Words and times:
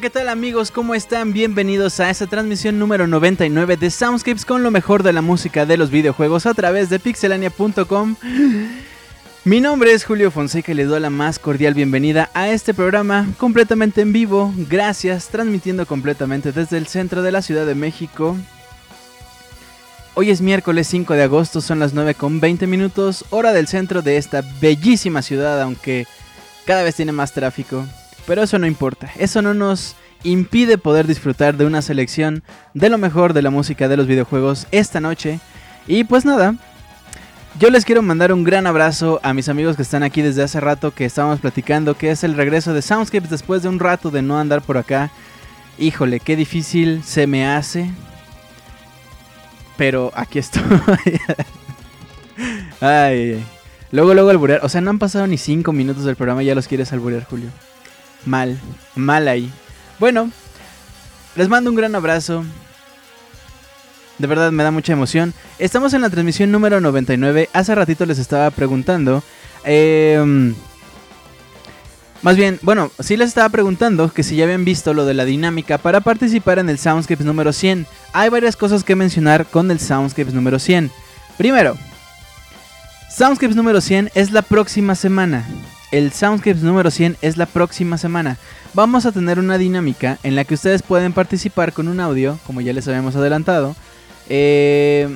¿Qué 0.00 0.08
tal 0.08 0.30
amigos? 0.30 0.70
¿Cómo 0.70 0.94
están? 0.94 1.34
Bienvenidos 1.34 2.00
a 2.00 2.08
esta 2.08 2.26
transmisión 2.26 2.78
número 2.78 3.06
99 3.06 3.76
de 3.76 3.90
Soundscapes 3.90 4.46
con 4.46 4.62
lo 4.62 4.70
mejor 4.70 5.02
de 5.02 5.12
la 5.12 5.20
música 5.20 5.66
de 5.66 5.76
los 5.76 5.90
videojuegos 5.90 6.46
a 6.46 6.54
través 6.54 6.88
de 6.88 6.98
pixelania.com. 6.98 8.16
Mi 9.44 9.60
nombre 9.60 9.92
es 9.92 10.04
Julio 10.04 10.30
Fonseca 10.30 10.72
y 10.72 10.74
les 10.74 10.88
doy 10.88 11.00
la 11.00 11.10
más 11.10 11.38
cordial 11.38 11.74
bienvenida 11.74 12.30
a 12.32 12.48
este 12.48 12.72
programa 12.72 13.28
completamente 13.36 14.00
en 14.00 14.14
vivo. 14.14 14.54
Gracias, 14.56 15.28
transmitiendo 15.28 15.84
completamente 15.84 16.52
desde 16.52 16.78
el 16.78 16.86
centro 16.86 17.20
de 17.20 17.32
la 17.32 17.42
Ciudad 17.42 17.66
de 17.66 17.74
México. 17.74 18.38
Hoy 20.14 20.30
es 20.30 20.40
miércoles 20.40 20.86
5 20.88 21.12
de 21.12 21.24
agosto, 21.24 21.60
son 21.60 21.78
las 21.78 21.92
9 21.92 22.14
con 22.14 22.40
20 22.40 22.66
minutos, 22.66 23.26
hora 23.28 23.52
del 23.52 23.68
centro 23.68 24.00
de 24.00 24.16
esta 24.16 24.42
bellísima 24.62 25.20
ciudad, 25.20 25.60
aunque 25.60 26.06
cada 26.64 26.84
vez 26.84 26.94
tiene 26.94 27.12
más 27.12 27.32
tráfico. 27.32 27.84
Pero 28.26 28.42
eso 28.42 28.58
no 28.58 28.66
importa, 28.66 29.10
eso 29.18 29.42
no 29.42 29.54
nos 29.54 29.96
impide 30.22 30.78
poder 30.78 31.06
disfrutar 31.06 31.56
de 31.56 31.64
una 31.64 31.82
selección 31.82 32.42
de 32.74 32.90
lo 32.90 32.98
mejor 32.98 33.32
de 33.32 33.42
la 33.42 33.50
música 33.50 33.88
de 33.88 33.96
los 33.96 34.06
videojuegos 34.06 34.66
esta 34.70 35.00
noche. 35.00 35.40
Y 35.86 36.04
pues 36.04 36.24
nada, 36.24 36.54
yo 37.58 37.70
les 37.70 37.84
quiero 37.84 38.02
mandar 38.02 38.32
un 38.32 38.44
gran 38.44 38.66
abrazo 38.66 39.20
a 39.22 39.34
mis 39.34 39.48
amigos 39.48 39.76
que 39.76 39.82
están 39.82 40.02
aquí 40.02 40.22
desde 40.22 40.42
hace 40.42 40.60
rato 40.60 40.92
que 40.92 41.04
estábamos 41.04 41.40
platicando, 41.40 41.96
que 41.96 42.10
es 42.10 42.22
el 42.22 42.34
regreso 42.34 42.72
de 42.74 42.82
Soundscapes 42.82 43.30
después 43.30 43.62
de 43.62 43.68
un 43.68 43.78
rato 43.78 44.10
de 44.10 44.22
no 44.22 44.38
andar 44.38 44.62
por 44.62 44.78
acá. 44.78 45.10
Híjole, 45.78 46.20
qué 46.20 46.36
difícil 46.36 47.02
se 47.04 47.26
me 47.26 47.46
hace. 47.46 47.90
Pero 49.76 50.12
aquí 50.14 50.38
estoy. 50.38 50.62
ay, 50.94 51.18
ay. 52.80 53.44
Luego, 53.92 54.14
luego 54.14 54.30
alburear. 54.30 54.60
O 54.62 54.68
sea, 54.68 54.80
no 54.80 54.90
han 54.90 54.98
pasado 54.98 55.26
ni 55.26 55.36
5 55.36 55.72
minutos 55.72 56.04
del 56.04 56.16
programa 56.16 56.42
ya 56.42 56.54
los 56.54 56.68
quieres 56.68 56.92
alburear, 56.92 57.24
Julio. 57.24 57.50
Mal, 58.24 58.58
mal 58.94 59.28
ahí. 59.28 59.50
Bueno, 59.98 60.30
les 61.36 61.48
mando 61.48 61.70
un 61.70 61.76
gran 61.76 61.94
abrazo. 61.94 62.44
De 64.18 64.26
verdad 64.26 64.52
me 64.52 64.62
da 64.62 64.70
mucha 64.70 64.92
emoción. 64.92 65.32
Estamos 65.58 65.94
en 65.94 66.02
la 66.02 66.10
transmisión 66.10 66.50
número 66.52 66.80
99. 66.80 67.48
Hace 67.52 67.74
ratito 67.74 68.04
les 68.06 68.18
estaba 68.18 68.50
preguntando. 68.50 69.22
Eh, 69.64 70.52
más 72.22 72.36
bien, 72.36 72.58
bueno, 72.60 72.90
sí 73.00 73.16
les 73.16 73.28
estaba 73.28 73.48
preguntando 73.48 74.12
que 74.12 74.22
si 74.22 74.36
ya 74.36 74.44
habían 74.44 74.66
visto 74.66 74.92
lo 74.92 75.06
de 75.06 75.14
la 75.14 75.24
dinámica 75.24 75.78
para 75.78 76.00
participar 76.00 76.58
en 76.58 76.68
el 76.68 76.78
Soundscapes 76.78 77.24
número 77.24 77.52
100. 77.52 77.86
Hay 78.12 78.28
varias 78.28 78.56
cosas 78.56 78.84
que 78.84 78.94
mencionar 78.94 79.46
con 79.46 79.70
el 79.70 79.80
Soundscapes 79.80 80.34
número 80.34 80.58
100. 80.58 80.90
Primero, 81.38 81.78
Soundscapes 83.10 83.56
número 83.56 83.80
100 83.80 84.10
es 84.14 84.32
la 84.32 84.42
próxima 84.42 84.94
semana. 84.94 85.46
El 85.90 86.12
Soundscapes 86.12 86.62
número 86.62 86.90
100 86.90 87.16
es 87.20 87.36
la 87.36 87.46
próxima 87.46 87.98
semana. 87.98 88.36
Vamos 88.74 89.06
a 89.06 89.12
tener 89.12 89.40
una 89.40 89.58
dinámica 89.58 90.18
en 90.22 90.36
la 90.36 90.44
que 90.44 90.54
ustedes 90.54 90.82
pueden 90.82 91.12
participar 91.12 91.72
con 91.72 91.88
un 91.88 91.98
audio, 91.98 92.38
como 92.46 92.60
ya 92.60 92.72
les 92.72 92.86
habíamos 92.86 93.16
adelantado. 93.16 93.74
Eh, 94.28 95.08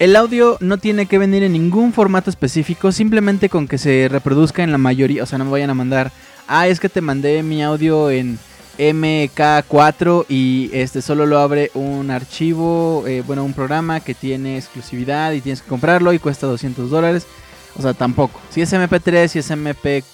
el 0.00 0.16
audio 0.16 0.56
no 0.58 0.78
tiene 0.78 1.06
que 1.06 1.18
venir 1.18 1.44
en 1.44 1.52
ningún 1.52 1.92
formato 1.92 2.28
específico, 2.28 2.90
simplemente 2.90 3.48
con 3.48 3.68
que 3.68 3.78
se 3.78 4.08
reproduzca 4.10 4.64
en 4.64 4.72
la 4.72 4.78
mayoría. 4.78 5.22
O 5.22 5.26
sea, 5.26 5.38
no 5.38 5.44
me 5.44 5.52
vayan 5.52 5.70
a 5.70 5.74
mandar, 5.74 6.10
ah, 6.48 6.66
es 6.66 6.80
que 6.80 6.88
te 6.88 7.00
mandé 7.00 7.44
mi 7.44 7.62
audio 7.62 8.10
en 8.10 8.40
MK4 8.78 10.26
y 10.28 10.70
este 10.72 11.02
solo 11.02 11.24
lo 11.24 11.38
abre 11.38 11.70
un 11.74 12.10
archivo, 12.10 13.04
eh, 13.06 13.22
bueno, 13.24 13.44
un 13.44 13.52
programa 13.52 14.00
que 14.00 14.14
tiene 14.14 14.56
exclusividad 14.56 15.30
y 15.32 15.40
tienes 15.40 15.62
que 15.62 15.68
comprarlo 15.68 16.12
y 16.12 16.18
cuesta 16.18 16.48
200 16.48 16.90
dólares. 16.90 17.28
O 17.76 17.82
sea, 17.82 17.94
tampoco. 17.94 18.40
Si 18.50 18.60
es 18.60 18.72
MP3, 18.72 19.28
si 19.28 19.38
es 19.38 19.50
MP, 19.50 20.04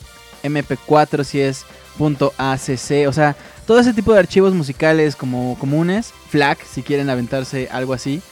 MP4, 0.42 1.24
si 1.24 1.40
es 1.40 1.64
.acc, 1.98 3.08
o 3.08 3.12
sea, 3.12 3.36
todo 3.66 3.80
ese 3.80 3.92
tipo 3.92 4.12
de 4.12 4.20
archivos 4.20 4.54
musicales 4.54 5.16
como 5.16 5.58
comunes, 5.58 6.12
FLAC, 6.30 6.64
si 6.64 6.82
quieren 6.82 7.10
aventarse 7.10 7.68
algo 7.72 7.92
así, 7.92 8.22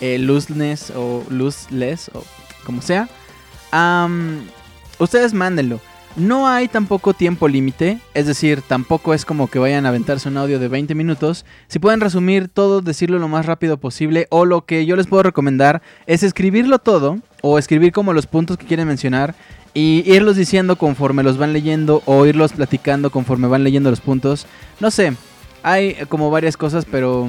eh, 0.00 0.18
o 0.94 1.24
lossless 1.30 2.10
o 2.12 2.24
como 2.64 2.82
sea, 2.82 3.08
ustedes 4.98 5.32
mándenlo. 5.32 5.80
No 6.16 6.46
hay 6.46 6.68
tampoco 6.68 7.12
tiempo 7.12 7.48
límite, 7.48 7.98
es 8.14 8.26
decir, 8.28 8.62
tampoco 8.62 9.14
es 9.14 9.24
como 9.24 9.48
que 9.48 9.58
vayan 9.58 9.84
a 9.84 9.88
aventarse 9.88 10.28
un 10.28 10.36
audio 10.36 10.60
de 10.60 10.68
20 10.68 10.94
minutos. 10.94 11.44
Si 11.66 11.80
pueden 11.80 12.00
resumir 12.00 12.46
todo, 12.46 12.82
decirlo 12.82 13.18
lo 13.18 13.26
más 13.26 13.46
rápido 13.46 13.78
posible, 13.78 14.28
o 14.30 14.44
lo 14.44 14.64
que 14.64 14.86
yo 14.86 14.94
les 14.94 15.08
puedo 15.08 15.24
recomendar 15.24 15.82
es 16.06 16.22
escribirlo 16.22 16.78
todo, 16.78 17.18
o 17.42 17.58
escribir 17.58 17.90
como 17.90 18.12
los 18.12 18.26
puntos 18.26 18.56
que 18.58 18.66
quieren 18.66 18.86
mencionar, 18.86 19.34
y 19.74 20.04
irlos 20.06 20.36
diciendo 20.36 20.76
conforme 20.76 21.24
los 21.24 21.36
van 21.36 21.52
leyendo, 21.52 22.00
o 22.06 22.24
irlos 22.26 22.52
platicando 22.52 23.10
conforme 23.10 23.48
van 23.48 23.64
leyendo 23.64 23.90
los 23.90 24.00
puntos. 24.00 24.46
No 24.78 24.92
sé, 24.92 25.14
hay 25.64 25.94
como 26.08 26.30
varias 26.30 26.56
cosas, 26.56 26.84
pero. 26.88 27.28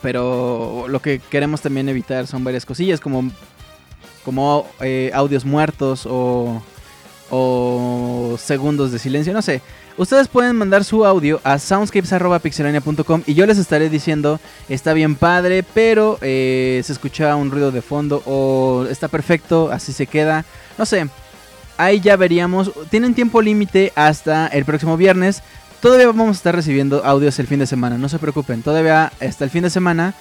Pero 0.00 0.86
lo 0.88 1.00
que 1.00 1.20
queremos 1.20 1.60
también 1.60 1.88
evitar 1.88 2.26
son 2.26 2.42
varias 2.42 2.66
cosillas, 2.66 2.98
como, 2.98 3.30
como 4.24 4.66
eh, 4.80 5.12
audios 5.14 5.44
muertos 5.44 6.08
o 6.10 6.60
o 7.34 8.36
segundos 8.38 8.92
de 8.92 8.98
silencio, 8.98 9.32
no 9.32 9.40
sé. 9.40 9.62
Ustedes 9.96 10.28
pueden 10.28 10.54
mandar 10.54 10.84
su 10.84 11.06
audio 11.06 11.40
a 11.44 11.58
soundscapes.pixelania.com 11.58 13.22
y 13.26 13.32
yo 13.32 13.46
les 13.46 13.56
estaré 13.56 13.88
diciendo, 13.88 14.38
está 14.68 14.92
bien 14.92 15.16
padre, 15.16 15.62
pero 15.62 16.18
eh, 16.20 16.82
se 16.84 16.92
escucha 16.92 17.34
un 17.36 17.50
ruido 17.50 17.72
de 17.72 17.80
fondo 17.80 18.22
o 18.26 18.86
está 18.90 19.08
perfecto, 19.08 19.70
así 19.72 19.94
se 19.94 20.06
queda. 20.06 20.44
No 20.76 20.84
sé, 20.84 21.08
ahí 21.78 22.00
ya 22.00 22.16
veríamos. 22.16 22.70
Tienen 22.90 23.14
tiempo 23.14 23.40
límite 23.40 23.92
hasta 23.96 24.46
el 24.48 24.66
próximo 24.66 24.98
viernes. 24.98 25.42
Todavía 25.80 26.08
vamos 26.08 26.28
a 26.28 26.32
estar 26.32 26.54
recibiendo 26.54 27.02
audios 27.02 27.38
el 27.38 27.46
fin 27.46 27.60
de 27.60 27.66
semana, 27.66 27.96
no 27.96 28.10
se 28.10 28.18
preocupen, 28.18 28.62
todavía 28.62 29.10
hasta 29.20 29.44
el 29.44 29.50
fin 29.50 29.62
de 29.62 29.70
semana. 29.70 30.14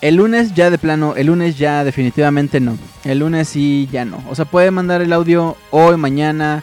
El 0.00 0.16
lunes 0.16 0.54
ya 0.54 0.70
de 0.70 0.78
plano, 0.78 1.14
el 1.16 1.28
lunes 1.28 1.56
ya 1.56 1.82
definitivamente 1.82 2.60
no. 2.60 2.76
El 3.04 3.20
lunes 3.20 3.48
sí 3.48 3.88
ya 3.90 4.04
no. 4.04 4.22
O 4.28 4.34
sea, 4.34 4.44
puede 4.44 4.70
mandar 4.70 5.00
el 5.00 5.12
audio 5.12 5.56
hoy, 5.70 5.96
mañana, 5.96 6.62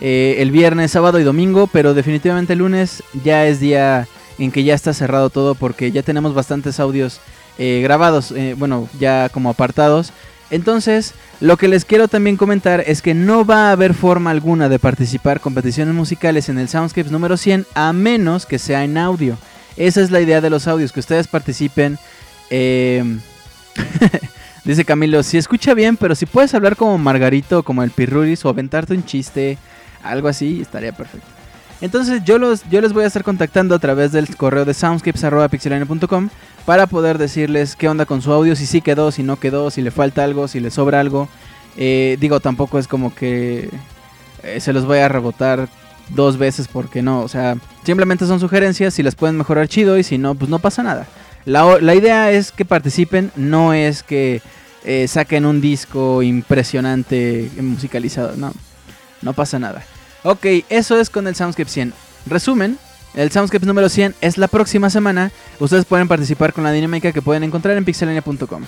eh, 0.00 0.36
el 0.38 0.50
viernes, 0.50 0.90
sábado 0.90 1.20
y 1.20 1.22
domingo, 1.22 1.66
pero 1.66 1.94
definitivamente 1.94 2.54
el 2.54 2.60
lunes 2.60 3.02
ya 3.22 3.46
es 3.46 3.60
día 3.60 4.08
en 4.38 4.50
que 4.50 4.64
ya 4.64 4.74
está 4.74 4.94
cerrado 4.94 5.30
todo 5.30 5.54
porque 5.54 5.92
ya 5.92 6.02
tenemos 6.02 6.34
bastantes 6.34 6.80
audios 6.80 7.20
eh, 7.58 7.80
grabados, 7.82 8.32
eh, 8.32 8.54
bueno, 8.58 8.88
ya 8.98 9.28
como 9.28 9.50
apartados. 9.50 10.12
Entonces, 10.50 11.14
lo 11.40 11.56
que 11.56 11.68
les 11.68 11.84
quiero 11.84 12.08
también 12.08 12.36
comentar 12.36 12.82
es 12.86 13.00
que 13.02 13.14
no 13.14 13.44
va 13.44 13.68
a 13.68 13.72
haber 13.72 13.94
forma 13.94 14.30
alguna 14.30 14.68
de 14.68 14.78
participar 14.78 15.40
competiciones 15.40 15.94
musicales 15.94 16.48
en 16.48 16.58
el 16.58 16.68
Soundscapes 16.68 17.12
número 17.12 17.36
100 17.36 17.66
a 17.74 17.92
menos 17.92 18.46
que 18.46 18.58
sea 18.58 18.84
en 18.84 18.98
audio. 18.98 19.36
Esa 19.76 20.00
es 20.00 20.10
la 20.10 20.20
idea 20.20 20.40
de 20.40 20.50
los 20.50 20.68
audios, 20.68 20.92
que 20.92 21.00
ustedes 21.00 21.26
participen 21.26 21.98
Em, 22.54 23.18
dice 24.64 24.84
Camilo, 24.84 25.22
si 25.22 25.38
escucha 25.38 25.72
bien, 25.72 25.96
pero 25.96 26.14
si 26.14 26.26
puedes 26.26 26.52
hablar 26.52 26.76
como 26.76 26.98
Margarito, 26.98 27.62
como 27.62 27.82
el 27.82 27.90
Pirruris, 27.90 28.44
o 28.44 28.50
aventarte 28.50 28.92
un 28.92 29.06
chiste, 29.06 29.56
algo 30.02 30.28
así, 30.28 30.60
estaría 30.60 30.92
perfecto. 30.92 31.26
Entonces 31.80 32.22
yo, 32.24 32.38
los, 32.38 32.62
yo 32.68 32.82
les 32.82 32.92
voy 32.92 33.04
a 33.04 33.06
estar 33.06 33.24
contactando 33.24 33.74
a 33.74 33.78
través 33.78 34.12
del 34.12 34.36
correo 34.36 34.66
de 34.66 34.74
soundscapes.pixelania.com 34.74 36.28
para 36.66 36.86
poder 36.86 37.16
decirles 37.16 37.74
qué 37.74 37.88
onda 37.88 38.04
con 38.04 38.20
su 38.20 38.30
audio, 38.30 38.54
si 38.54 38.66
sí 38.66 38.82
quedó, 38.82 39.10
si 39.12 39.22
no 39.22 39.40
quedó, 39.40 39.70
si 39.70 39.80
le 39.80 39.90
falta 39.90 40.22
algo, 40.22 40.46
si 40.46 40.60
le 40.60 40.70
sobra 40.70 41.00
algo. 41.00 41.30
Eh, 41.78 42.18
digo, 42.20 42.38
tampoco 42.38 42.78
es 42.78 42.86
como 42.86 43.14
que 43.14 43.70
eh, 44.42 44.60
se 44.60 44.74
los 44.74 44.84
voy 44.84 44.98
a 44.98 45.08
rebotar 45.08 45.70
dos 46.10 46.36
veces 46.36 46.68
porque 46.68 47.00
no, 47.00 47.20
o 47.20 47.28
sea, 47.28 47.56
simplemente 47.82 48.26
son 48.26 48.40
sugerencias, 48.40 48.92
si 48.92 49.02
las 49.02 49.14
pueden 49.14 49.38
mejorar 49.38 49.68
chido 49.68 49.96
y 49.96 50.02
si 50.02 50.18
no, 50.18 50.34
pues 50.34 50.50
no 50.50 50.58
pasa 50.58 50.82
nada. 50.82 51.06
La, 51.44 51.94
idea 51.94 52.30
es 52.30 52.52
que 52.52 52.64
participen, 52.64 53.32
no 53.36 53.72
es 53.72 54.02
que 54.02 54.40
eh, 54.84 55.08
saquen 55.08 55.44
un 55.44 55.60
disco 55.60 56.22
impresionante 56.22 57.50
musicalizado, 57.60 58.36
no, 58.36 58.52
no 59.22 59.32
pasa 59.32 59.58
nada. 59.58 59.82
Ok, 60.22 60.46
eso 60.68 61.00
es 61.00 61.10
con 61.10 61.26
el 61.26 61.34
Soundscape 61.34 61.68
100. 61.68 61.92
Resumen, 62.26 62.78
el 63.14 63.30
Soundscape 63.30 63.66
número 63.66 63.88
100 63.88 64.14
es 64.20 64.38
la 64.38 64.48
próxima 64.48 64.88
semana. 64.88 65.32
Ustedes 65.58 65.84
pueden 65.84 66.08
participar 66.08 66.52
con 66.52 66.64
la 66.64 66.72
dinámica 66.72 67.12
que 67.12 67.22
pueden 67.22 67.42
encontrar 67.42 67.76
en 67.76 67.84
pixelania.com. 67.84 68.62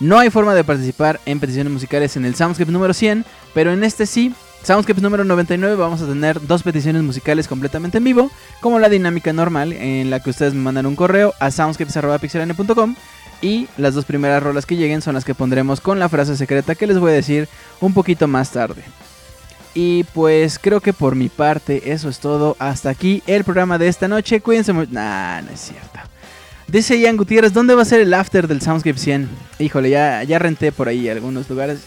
No 0.00 0.18
hay 0.18 0.30
forma 0.30 0.54
de 0.54 0.64
participar 0.64 1.18
en 1.26 1.40
peticiones 1.40 1.72
musicales 1.72 2.16
en 2.16 2.24
el 2.24 2.34
Soundscape 2.34 2.70
número 2.70 2.94
100, 2.94 3.24
pero 3.54 3.72
en 3.72 3.82
este 3.82 4.06
sí 4.06 4.34
Soundscapes 4.62 5.02
número 5.02 5.24
99 5.24 5.76
vamos 5.76 6.02
a 6.02 6.06
tener 6.06 6.46
dos 6.46 6.62
peticiones 6.62 7.02
musicales 7.02 7.48
completamente 7.48 7.98
en 7.98 8.04
vivo, 8.04 8.30
como 8.60 8.78
la 8.78 8.88
dinámica 8.88 9.32
normal 9.32 9.72
en 9.72 10.10
la 10.10 10.20
que 10.20 10.30
ustedes 10.30 10.52
me 10.54 10.60
mandan 10.60 10.86
un 10.86 10.96
correo 10.96 11.32
a 11.40 11.50
soundscapes.pixelane.com 11.50 12.94
y 13.40 13.68
las 13.76 13.94
dos 13.94 14.04
primeras 14.04 14.42
rolas 14.42 14.66
que 14.66 14.76
lleguen 14.76 15.00
son 15.00 15.14
las 15.14 15.24
que 15.24 15.34
pondremos 15.34 15.80
con 15.80 15.98
la 15.98 16.08
frase 16.08 16.36
secreta 16.36 16.74
que 16.74 16.86
les 16.86 16.98
voy 16.98 17.12
a 17.12 17.14
decir 17.14 17.48
un 17.80 17.94
poquito 17.94 18.26
más 18.26 18.50
tarde. 18.50 18.82
Y 19.74 20.04
pues 20.12 20.58
creo 20.58 20.80
que 20.80 20.92
por 20.92 21.14
mi 21.14 21.28
parte 21.28 21.92
eso 21.92 22.08
es 22.08 22.18
todo. 22.18 22.56
Hasta 22.58 22.90
aquí 22.90 23.22
el 23.26 23.44
programa 23.44 23.78
de 23.78 23.86
esta 23.86 24.08
noche. 24.08 24.40
Cuídense 24.40 24.72
mucho. 24.72 24.90
Nah, 24.90 25.40
no 25.42 25.50
es 25.52 25.60
cierto. 25.60 26.00
Dice 26.66 26.98
Ian 26.98 27.16
Gutiérrez, 27.16 27.52
¿dónde 27.52 27.74
va 27.74 27.82
a 27.82 27.84
ser 27.84 28.00
el 28.00 28.12
after 28.12 28.48
del 28.48 28.60
Soundscape 28.60 28.98
100? 28.98 29.28
Híjole, 29.60 29.90
ya, 29.90 30.22
ya 30.24 30.38
renté 30.38 30.72
por 30.72 30.88
ahí 30.88 31.08
algunos 31.08 31.48
lugares. 31.48 31.80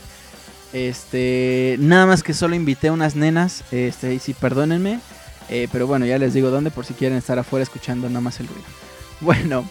Este, 0.74 1.76
nada 1.80 2.06
más 2.06 2.24
que 2.24 2.34
solo 2.34 2.56
invité 2.56 2.92
unas 2.92 3.16
nenas, 3.16 3.64
este, 3.72 4.14
y 4.14 4.20
sí, 4.20 4.34
perdónenme. 4.34 5.00
Eh, 5.50 5.68
pero 5.72 5.86
bueno, 5.86 6.06
ya 6.06 6.18
les 6.18 6.34
digo 6.34 6.50
dónde 6.50 6.72
por 6.72 6.86
si 6.86 6.94
quieren 6.94 7.18
estar 7.18 7.38
afuera 7.38 7.64
escuchando 7.64 8.08
nada 8.08 8.22
más 8.22 8.40
el 8.40 8.48
ruido. 8.48 8.64
Bueno, 9.22 9.64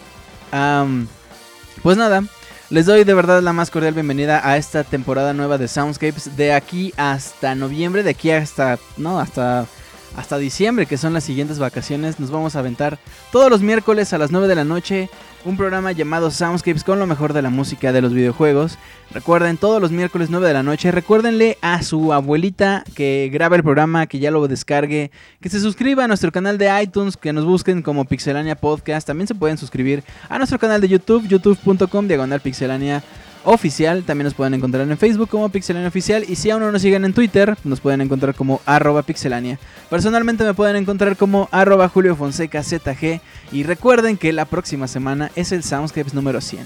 pues 1.83 1.97
nada, 1.97 2.23
les 2.69 2.85
doy 2.85 3.03
de 3.03 3.13
verdad 3.13 3.41
la 3.41 3.51
más 3.51 3.69
cordial 3.69 3.93
bienvenida 3.93 4.47
a 4.47 4.55
esta 4.55 4.85
temporada 4.85 5.33
nueva 5.33 5.57
de 5.57 5.67
Soundscapes. 5.67 6.37
De 6.37 6.53
aquí 6.53 6.93
hasta 6.95 7.53
noviembre, 7.53 8.01
de 8.01 8.11
aquí 8.11 8.31
hasta, 8.31 8.79
no, 8.95 9.19
hasta 9.19 9.67
hasta 10.15 10.37
diciembre, 10.37 10.85
que 10.85 10.97
son 10.97 11.13
las 11.13 11.23
siguientes 11.23 11.59
vacaciones. 11.59 12.19
Nos 12.19 12.31
vamos 12.31 12.55
a 12.55 12.59
aventar 12.59 12.99
todos 13.31 13.49
los 13.49 13.61
miércoles 13.61 14.13
a 14.13 14.17
las 14.17 14.31
9 14.31 14.47
de 14.47 14.55
la 14.55 14.63
noche 14.63 15.09
un 15.45 15.57
programa 15.57 15.91
llamado 15.91 16.31
Soundscapes 16.31 16.83
con 16.83 16.99
lo 16.99 17.07
mejor 17.07 17.33
de 17.33 17.41
la 17.41 17.49
música 17.49 17.91
de 17.91 18.01
los 18.01 18.13
videojuegos. 18.13 18.77
Recuerden, 19.11 19.57
todos 19.57 19.81
los 19.81 19.91
miércoles 19.91 20.29
9 20.29 20.47
de 20.47 20.53
la 20.53 20.63
noche, 20.63 20.91
recuérdenle 20.91 21.57
a 21.61 21.81
su 21.83 22.13
abuelita 22.13 22.83
que 22.95 23.29
grabe 23.31 23.57
el 23.57 23.63
programa, 23.63 24.07
que 24.07 24.19
ya 24.19 24.31
lo 24.31 24.47
descargue, 24.47 25.11
que 25.41 25.49
se 25.49 25.59
suscriba 25.59 26.05
a 26.05 26.07
nuestro 26.07 26.31
canal 26.31 26.57
de 26.57 26.81
iTunes, 26.81 27.17
que 27.17 27.33
nos 27.33 27.45
busquen 27.45 27.81
como 27.81 28.05
Pixelania 28.05 28.55
Podcast. 28.55 29.07
También 29.07 29.27
se 29.27 29.35
pueden 29.35 29.57
suscribir 29.57 30.03
a 30.29 30.37
nuestro 30.37 30.59
canal 30.59 30.81
de 30.81 30.87
YouTube, 30.87 31.27
youtube.com 31.27 32.07
diagonal 32.07 32.39
pixelania 32.39 33.03
oficial. 33.43 34.03
También 34.03 34.25
nos 34.25 34.33
pueden 34.33 34.53
encontrar 34.53 34.89
en 34.89 34.97
Facebook 34.97 35.29
como 35.29 35.49
Pixelania 35.49 35.87
Oficial. 35.87 36.25
Y 36.27 36.35
si 36.35 36.49
aún 36.49 36.61
no 36.61 36.71
nos 36.71 36.81
siguen 36.81 37.05
en 37.05 37.13
Twitter, 37.13 37.57
nos 37.63 37.79
pueden 37.79 38.01
encontrar 38.01 38.35
como 38.35 38.61
arroba 38.65 39.03
pixelania. 39.03 39.59
Personalmente 39.89 40.43
me 40.43 40.53
pueden 40.53 40.75
encontrar 40.75 41.17
como 41.17 41.49
arroba 41.51 41.89
Julio 41.89 42.15
Fonseca 42.15 42.63
ZG. 42.63 43.21
Y 43.51 43.63
recuerden 43.63 44.17
que 44.17 44.33
la 44.33 44.45
próxima 44.45 44.87
semana 44.87 45.31
es 45.35 45.51
el 45.51 45.63
Soundscapes 45.63 46.13
número 46.13 46.41
100. 46.41 46.65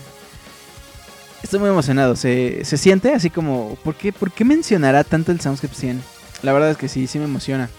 Estoy 1.43 1.59
muy 1.59 1.69
emocionado. 1.69 2.15
Se, 2.15 2.63
siente 2.65 3.13
así 3.13 3.29
como... 3.29 3.77
¿por 3.83 3.95
qué, 3.95 4.11
¿Por 4.11 4.31
qué 4.31 4.43
mencionará 4.43 5.03
tanto 5.03 5.31
el 5.31 5.39
Soundscapes 5.39 5.77
100? 5.77 6.01
La 6.41 6.53
verdad 6.53 6.71
es 6.71 6.77
que 6.77 6.87
sí, 6.87 7.07
sí 7.07 7.19
me 7.19 7.25
emociona. 7.25 7.69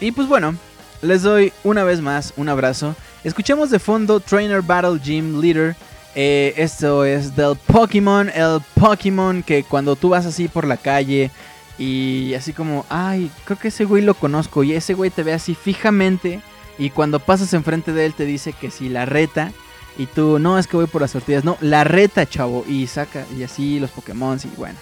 y 0.00 0.12
pues 0.12 0.28
bueno, 0.28 0.56
les 1.02 1.22
doy 1.22 1.52
una 1.64 1.84
vez 1.84 2.00
más 2.00 2.32
un 2.36 2.48
abrazo. 2.48 2.94
Escuchamos 3.24 3.70
de 3.70 3.78
fondo 3.78 4.18
Trainer 4.18 4.62
Battle 4.62 4.98
Gym 4.98 5.40
Leader. 5.40 5.76
Eh, 6.16 6.54
esto 6.56 7.04
es 7.04 7.36
del 7.36 7.56
Pokémon, 7.56 8.28
el 8.28 8.60
Pokémon 8.74 9.42
que 9.44 9.62
cuando 9.62 9.94
tú 9.94 10.08
vas 10.08 10.26
así 10.26 10.48
por 10.48 10.66
la 10.66 10.76
calle 10.76 11.30
y 11.78 12.34
así 12.34 12.52
como, 12.52 12.84
ay, 12.90 13.30
creo 13.44 13.58
que 13.58 13.68
ese 13.68 13.84
güey 13.84 14.02
lo 14.02 14.14
conozco 14.14 14.62
y 14.64 14.72
ese 14.72 14.94
güey 14.94 15.10
te 15.10 15.22
ve 15.22 15.32
así 15.32 15.54
fijamente 15.54 16.42
y 16.78 16.90
cuando 16.90 17.20
pasas 17.20 17.54
enfrente 17.54 17.92
de 17.92 18.06
él 18.06 18.14
te 18.14 18.26
dice 18.26 18.52
que 18.52 18.70
si 18.70 18.88
la 18.88 19.06
reta 19.06 19.52
y 19.96 20.06
tú, 20.06 20.38
no, 20.38 20.58
es 20.58 20.66
que 20.66 20.76
voy 20.76 20.86
por 20.86 21.00
las 21.00 21.12
tortillas, 21.12 21.44
no, 21.44 21.56
la 21.60 21.84
reta, 21.84 22.26
chavo, 22.26 22.64
y 22.68 22.88
saca 22.88 23.24
y 23.38 23.44
así 23.44 23.78
los 23.78 23.90
Pokémon 23.90 24.38
y 24.42 24.56
bueno. 24.56 24.78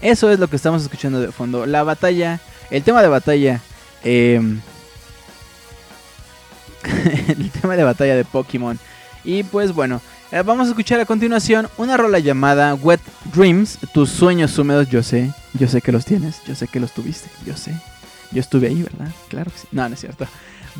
Eso 0.00 0.30
es 0.30 0.38
lo 0.38 0.48
que 0.48 0.56
estamos 0.56 0.82
escuchando 0.82 1.20
de 1.20 1.32
fondo. 1.32 1.66
La 1.66 1.82
batalla, 1.82 2.40
el 2.70 2.82
tema 2.82 3.02
de 3.02 3.08
batalla 3.08 3.60
eh, 4.04 4.40
el 7.28 7.50
tema 7.50 7.76
de 7.76 7.84
batalla 7.84 8.16
de 8.16 8.24
Pokémon. 8.24 8.78
Y 9.24 9.42
pues 9.44 9.72
bueno, 9.72 10.00
eh, 10.32 10.42
vamos 10.44 10.66
a 10.66 10.70
escuchar 10.70 10.98
a 11.00 11.06
continuación 11.06 11.68
una 11.76 11.96
rola 11.96 12.18
llamada 12.18 12.74
Wet 12.74 13.00
Dreams, 13.34 13.78
tus 13.92 14.10
sueños 14.10 14.58
húmedos, 14.58 14.88
yo 14.88 15.02
sé, 15.02 15.30
yo 15.54 15.68
sé 15.68 15.80
que 15.80 15.92
los 15.92 16.04
tienes, 16.04 16.42
yo 16.46 16.54
sé 16.54 16.68
que 16.68 16.80
los 16.80 16.92
tuviste, 16.92 17.28
yo 17.46 17.56
sé. 17.56 17.74
Yo 18.32 18.40
estuve 18.40 18.68
ahí, 18.68 18.82
¿verdad? 18.82 19.12
Claro 19.28 19.50
que 19.50 19.58
sí. 19.58 19.68
No, 19.72 19.86
no 19.86 19.94
es 19.94 20.00
cierto. 20.00 20.26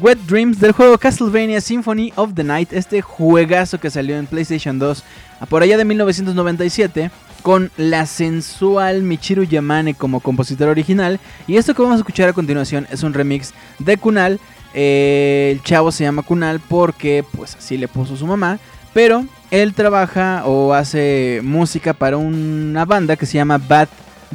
Wet 0.01 0.19
Dreams 0.21 0.59
del 0.59 0.73
juego 0.73 0.97
Castlevania 0.97 1.61
Symphony 1.61 2.13
of 2.17 2.33
the 2.35 2.43
Night, 2.43 2.73
este 2.73 3.03
juegazo 3.03 3.79
que 3.79 3.91
salió 3.91 4.17
en 4.17 4.27
PlayStation 4.27 4.79
2 4.79 5.05
por 5.51 5.63
allá 5.63 5.77
de 5.77 5.85
1997 5.85 7.11
con 7.43 7.71
la 7.77 8.07
sensual 8.07 9.03
Michiru 9.03 9.43
Yamane 9.43 9.95
como 9.95 10.21
compositor 10.21 10.69
original 10.69 11.21
y 11.47 11.57
esto 11.57 11.75
que 11.75 11.83
vamos 11.83 11.97
a 11.97 11.99
escuchar 11.99 12.29
a 12.29 12.33
continuación 12.33 12.87
es 12.91 13.03
un 13.03 13.13
remix 13.13 13.53
de 13.79 13.99
Kunal 13.99 14.41
el 14.75 15.63
chavo 15.63 15.93
se 15.93 16.05
llama 16.05 16.23
Kunal 16.23 16.61
porque 16.61 17.25
pues 17.37 17.57
así 17.57 17.77
le 17.77 17.89
puso 17.89 18.17
su 18.17 18.27
mamá. 18.27 18.59
Pero 18.95 19.25
él 19.51 19.75
trabaja 19.75 20.43
o 20.45 20.75
hace 20.75 21.41
música 21.43 21.95
para 21.95 22.19
una 22.19 22.85
banda 22.85 23.17
que 23.17 23.27
se 23.27 23.39
llama 23.39 23.59
Bad 23.59 23.89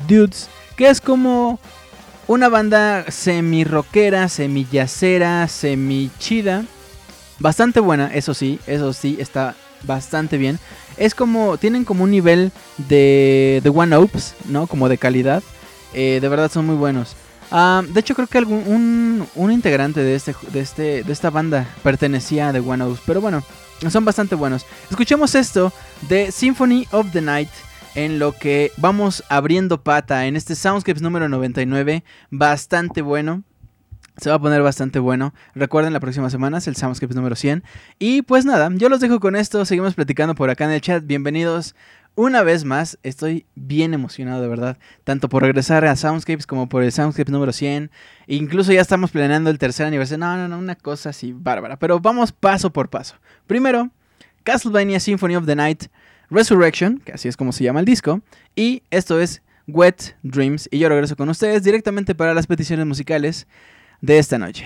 Dudes. 0.07 0.49
Que 0.75 0.89
es 0.89 1.01
como 1.01 1.59
una 2.27 2.49
banda 2.49 3.05
semi 3.09 3.63
rockera, 3.63 4.29
semi 4.29 4.67
yacera, 4.71 5.47
semi 5.47 6.09
chida. 6.19 6.65
Bastante 7.39 7.79
buena, 7.79 8.13
eso 8.13 8.33
sí, 8.33 8.59
eso 8.65 8.93
sí, 8.93 9.17
está 9.19 9.55
bastante 9.83 10.37
bien. 10.37 10.59
Es 10.97 11.13
como, 11.13 11.57
tienen 11.57 11.85
como 11.85 12.03
un 12.03 12.11
nivel 12.11 12.51
de, 12.77 13.61
de 13.63 13.69
One 13.69 13.95
Ops, 13.95 14.33
¿no? 14.45 14.65
Como 14.65 14.89
de 14.89 14.97
calidad. 14.97 15.43
Eh, 15.93 16.19
de 16.19 16.29
verdad 16.29 16.51
son 16.51 16.65
muy 16.65 16.75
buenos. 16.75 17.15
Ah, 17.51 17.81
de 17.87 17.99
hecho, 17.99 18.13
creo 18.15 18.27
que 18.27 18.37
algún, 18.37 19.25
un, 19.35 19.51
integrante 19.51 20.01
de, 20.01 20.15
este, 20.15 20.35
de, 20.51 20.59
este, 20.59 21.03
de 21.03 21.13
esta 21.13 21.29
banda 21.29 21.67
pertenecía 21.83 22.49
a 22.49 22.53
The 22.53 22.59
One 22.59 22.83
O's, 22.83 22.99
pero 23.05 23.21
bueno, 23.21 23.43
son 23.89 24.03
bastante 24.03 24.35
buenos. 24.35 24.65
Escuchemos 24.89 25.33
esto 25.35 25.71
de 26.09 26.31
Symphony 26.31 26.87
of 26.91 27.11
the 27.11 27.21
Night 27.21 27.49
en 27.95 28.19
lo 28.19 28.33
que 28.33 28.71
vamos 28.77 29.23
abriendo 29.29 29.81
pata 29.81 30.27
en 30.27 30.35
este 30.35 30.55
Soundscapes 30.55 31.01
número 31.01 31.29
99, 31.29 32.03
bastante 32.29 33.01
bueno. 33.01 33.43
Se 34.17 34.29
va 34.29 34.35
a 34.35 34.39
poner 34.39 34.61
bastante 34.61 34.99
bueno. 34.99 35.33
Recuerden, 35.53 35.93
la 35.93 35.99
próxima 35.99 36.29
semana 36.29 36.57
es 36.57 36.67
el 36.67 36.75
Soundscapes 36.75 37.15
número 37.15 37.35
100. 37.35 37.63
Y 37.99 38.23
pues 38.23 38.45
nada, 38.45 38.69
yo 38.73 38.89
los 38.89 38.99
dejo 38.99 39.19
con 39.19 39.35
esto. 39.35 39.63
Seguimos 39.63 39.93
platicando 39.93 40.33
por 40.35 40.49
acá 40.49 40.65
en 40.65 40.71
el 40.71 40.81
chat. 40.81 41.05
Bienvenidos 41.05 41.75
una 42.17 42.41
vez 42.41 42.65
más, 42.65 42.97
estoy 43.03 43.45
bien 43.53 43.93
emocionado 43.93 44.41
de 44.41 44.47
verdad, 44.47 44.79
tanto 45.03 45.29
por 45.29 45.43
regresar 45.43 45.85
a 45.85 45.95
Soundscapes 45.95 46.47
como 46.47 46.67
por 46.67 46.81
el 46.81 46.91
Soundscapes 46.91 47.31
número 47.31 47.53
100. 47.53 47.91
Incluso 48.25 48.73
ya 48.73 48.81
estamos 48.81 49.11
planeando 49.11 49.51
el 49.51 49.59
tercer 49.59 49.85
aniversario. 49.85 50.25
No, 50.25 50.35
no, 50.35 50.47
no, 50.47 50.57
una 50.57 50.75
cosa 50.75 51.11
así 51.11 51.31
bárbara. 51.31 51.77
Pero 51.77 51.99
vamos 51.99 52.31
paso 52.31 52.73
por 52.73 52.89
paso. 52.89 53.17
Primero, 53.45 53.91
Castlevania 54.43 54.99
Symphony 54.99 55.35
of 55.35 55.45
the 55.45 55.55
Night 55.55 55.85
Resurrection, 56.31 56.97
que 57.05 57.11
así 57.11 57.27
es 57.27 57.37
como 57.37 57.51
se 57.51 57.63
llama 57.63 57.81
el 57.81 57.85
disco. 57.85 58.21
Y 58.55 58.81
esto 58.89 59.21
es 59.21 59.43
Wet 59.67 60.15
Dreams. 60.23 60.69
Y 60.71 60.79
yo 60.79 60.89
regreso 60.89 61.15
con 61.15 61.29
ustedes 61.29 61.61
directamente 61.61 62.15
para 62.15 62.33
las 62.33 62.47
peticiones 62.47 62.87
musicales 62.87 63.45
de 64.01 64.17
esta 64.17 64.39
noche. 64.39 64.65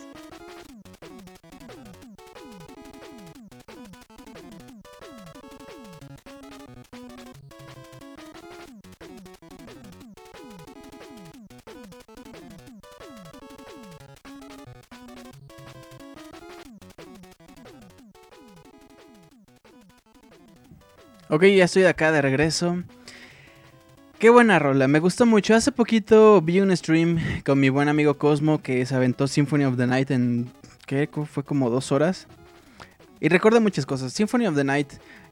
Ok, 21.33 21.45
ya 21.45 21.63
estoy 21.63 21.85
acá 21.85 22.11
de 22.11 22.21
regreso. 22.21 22.83
Qué 24.19 24.29
buena 24.29 24.59
rola, 24.59 24.89
me 24.89 24.99
gustó 24.99 25.25
mucho. 25.25 25.55
Hace 25.55 25.71
poquito 25.71 26.41
vi 26.41 26.59
un 26.59 26.75
stream 26.75 27.19
con 27.45 27.57
mi 27.57 27.69
buen 27.69 27.87
amigo 27.87 28.17
Cosmo 28.17 28.61
que 28.61 28.85
se 28.85 28.93
aventó 28.93 29.29
Symphony 29.29 29.63
of 29.63 29.77
the 29.77 29.87
Night 29.87 30.11
en. 30.11 30.51
¿Qué? 30.85 31.07
Fue 31.07 31.45
como 31.45 31.69
dos 31.69 31.93
horas. 31.93 32.27
Y 33.21 33.29
recuerda 33.29 33.61
muchas 33.61 33.85
cosas. 33.85 34.11
Symphony 34.11 34.45
of 34.45 34.57
the 34.57 34.65
Night, 34.65 34.91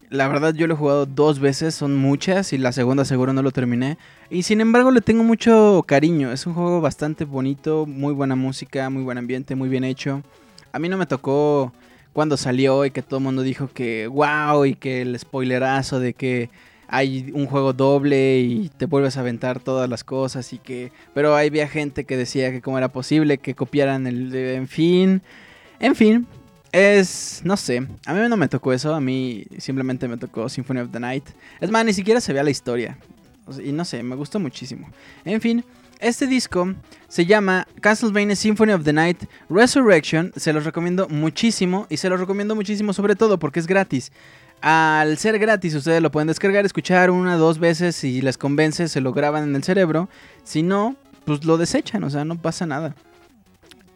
la 0.09 0.29
verdad 0.29 0.53
yo 0.53 0.67
lo 0.67 0.75
he 0.75 0.77
jugado 0.77 1.05
dos 1.05 1.41
veces, 1.41 1.75
son 1.75 1.97
muchas, 1.97 2.53
y 2.53 2.57
la 2.57 2.71
segunda 2.71 3.03
seguro 3.03 3.33
no 3.33 3.41
lo 3.41 3.51
terminé. 3.51 3.97
Y 4.29 4.43
sin 4.43 4.61
embargo 4.61 4.91
le 4.91 5.01
tengo 5.01 5.25
mucho 5.25 5.83
cariño. 5.85 6.31
Es 6.31 6.47
un 6.47 6.53
juego 6.53 6.79
bastante 6.79 7.25
bonito, 7.25 7.85
muy 7.85 8.13
buena 8.13 8.37
música, 8.37 8.89
muy 8.89 9.03
buen 9.03 9.17
ambiente, 9.17 9.53
muy 9.53 9.67
bien 9.67 9.83
hecho. 9.83 10.23
A 10.71 10.79
mí 10.79 10.87
no 10.87 10.95
me 10.95 11.07
tocó 11.07 11.73
cuando 12.19 12.35
salió 12.35 12.83
y 12.83 12.91
que 12.91 13.01
todo 13.01 13.19
el 13.19 13.23
mundo 13.23 13.43
dijo 13.43 13.69
que 13.69 14.07
wow 14.07 14.65
y 14.65 14.75
que 14.75 15.03
el 15.03 15.17
spoilerazo 15.17 16.01
de 16.01 16.13
que 16.13 16.49
hay 16.89 17.31
un 17.33 17.45
juego 17.45 17.71
doble 17.71 18.39
y 18.41 18.67
te 18.67 18.87
vuelves 18.87 19.15
a 19.15 19.21
aventar 19.21 19.61
todas 19.61 19.89
las 19.89 20.03
cosas 20.03 20.51
y 20.51 20.57
que 20.57 20.91
pero 21.13 21.33
había 21.33 21.69
gente 21.69 22.03
que 22.03 22.17
decía 22.17 22.51
que 22.51 22.59
cómo 22.59 22.77
era 22.77 22.89
posible 22.89 23.37
que 23.37 23.55
copiaran 23.55 24.05
el 24.05 24.35
en 24.35 24.67
fin 24.67 25.21
en 25.79 25.95
fin 25.95 26.27
es 26.73 27.39
no 27.45 27.55
sé 27.55 27.87
a 28.05 28.13
mí 28.13 28.19
no 28.27 28.35
me 28.35 28.49
tocó 28.49 28.73
eso 28.73 28.93
a 28.93 28.99
mí 28.99 29.45
simplemente 29.57 30.05
me 30.09 30.17
tocó 30.17 30.49
Symphony 30.49 30.81
of 30.81 30.91
the 30.91 30.99
Night. 30.99 31.23
Es 31.61 31.71
más 31.71 31.85
ni 31.85 31.93
siquiera 31.93 32.19
se 32.19 32.33
veía 32.33 32.43
la 32.43 32.49
historia 32.49 32.97
y 33.63 33.71
no 33.71 33.85
sé 33.85 34.03
me 34.03 34.17
gustó 34.17 34.41
muchísimo. 34.41 34.89
En 35.23 35.39
fin 35.39 35.63
este 35.99 36.27
disco 36.27 36.73
se 37.07 37.25
llama 37.25 37.67
Castlevania 37.81 38.35
Symphony 38.35 38.71
of 38.71 38.83
the 38.83 38.93
Night 38.93 39.25
Resurrection. 39.49 40.31
Se 40.35 40.53
los 40.53 40.63
recomiendo 40.63 41.07
muchísimo 41.09 41.87
y 41.89 41.97
se 41.97 42.09
los 42.09 42.19
recomiendo 42.19 42.55
muchísimo 42.55 42.93
sobre 42.93 43.15
todo 43.15 43.37
porque 43.37 43.59
es 43.59 43.67
gratis. 43.67 44.11
Al 44.61 45.17
ser 45.17 45.39
gratis 45.39 45.75
ustedes 45.75 46.01
lo 46.01 46.11
pueden 46.11 46.27
descargar, 46.27 46.65
escuchar 46.65 47.11
una 47.11 47.35
o 47.35 47.39
dos 47.39 47.59
veces 47.59 47.95
si 47.95 48.21
les 48.21 48.37
convence, 48.37 48.87
se 48.87 49.01
lo 49.01 49.13
graban 49.13 49.43
en 49.43 49.55
el 49.55 49.63
cerebro. 49.63 50.09
Si 50.43 50.63
no, 50.63 50.95
pues 51.25 51.43
lo 51.45 51.57
desechan, 51.57 52.03
o 52.03 52.09
sea, 52.09 52.25
no 52.25 52.37
pasa 52.37 52.65
nada. 52.65 52.95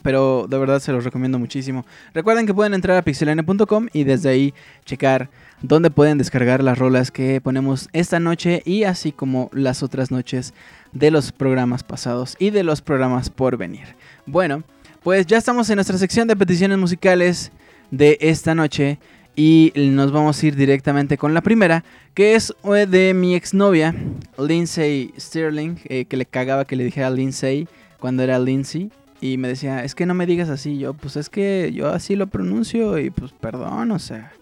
Pero 0.01 0.47
de 0.49 0.57
verdad 0.57 0.81
se 0.81 0.91
los 0.91 1.05
recomiendo 1.05 1.39
muchísimo. 1.39 1.85
Recuerden 2.13 2.45
que 2.45 2.53
pueden 2.53 2.73
entrar 2.73 2.97
a 2.97 3.01
pixelane.com 3.03 3.87
y 3.93 4.03
desde 4.03 4.29
ahí 4.29 4.53
checar 4.85 5.29
dónde 5.61 5.89
pueden 5.89 6.17
descargar 6.17 6.61
las 6.61 6.77
rolas 6.77 7.11
que 7.11 7.39
ponemos 7.39 7.87
esta 7.93 8.19
noche 8.19 8.61
y 8.65 8.83
así 8.83 9.13
como 9.13 9.49
las 9.53 9.81
otras 9.81 10.11
noches 10.11 10.53
de 10.93 11.11
los 11.11 11.31
programas 11.31 11.83
pasados 11.83 12.35
y 12.39 12.49
de 12.49 12.63
los 12.63 12.81
programas 12.81 13.29
por 13.29 13.57
venir. 13.57 13.95
Bueno, 14.25 14.63
pues 15.03 15.25
ya 15.25 15.37
estamos 15.37 15.69
en 15.69 15.75
nuestra 15.75 15.97
sección 15.97 16.27
de 16.27 16.35
peticiones 16.35 16.77
musicales 16.77 17.51
de 17.91 18.17
esta 18.21 18.55
noche 18.55 18.99
y 19.35 19.73
nos 19.75 20.11
vamos 20.11 20.41
a 20.41 20.45
ir 20.45 20.55
directamente 20.55 21.17
con 21.17 21.33
la 21.33 21.41
primera, 21.41 21.83
que 22.13 22.35
es 22.35 22.53
eh, 22.63 22.85
de 22.85 23.13
mi 23.13 23.35
exnovia, 23.35 23.95
Lindsay 24.37 25.11
Sterling, 25.17 25.77
eh, 25.85 26.05
que 26.05 26.17
le 26.17 26.25
cagaba 26.25 26.65
que 26.65 26.75
le 26.75 26.83
dijera 26.83 27.09
Lindsay 27.09 27.67
cuando 27.99 28.23
era 28.23 28.37
Lindsay. 28.37 28.91
Y 29.21 29.37
me 29.37 29.47
decía, 29.47 29.83
es 29.83 29.95
que 29.95 30.05
no 30.05 30.13
me 30.13 30.25
digas 30.25 30.49
así. 30.49 30.77
Yo, 30.77 30.93
pues 30.93 31.15
es 31.15 31.29
que 31.29 31.71
yo 31.73 31.89
así 31.89 32.15
lo 32.15 32.27
pronuncio 32.27 32.99
y 32.99 33.09
pues 33.09 33.31
perdón, 33.31 33.91
o 33.91 33.99
sea, 33.99 34.33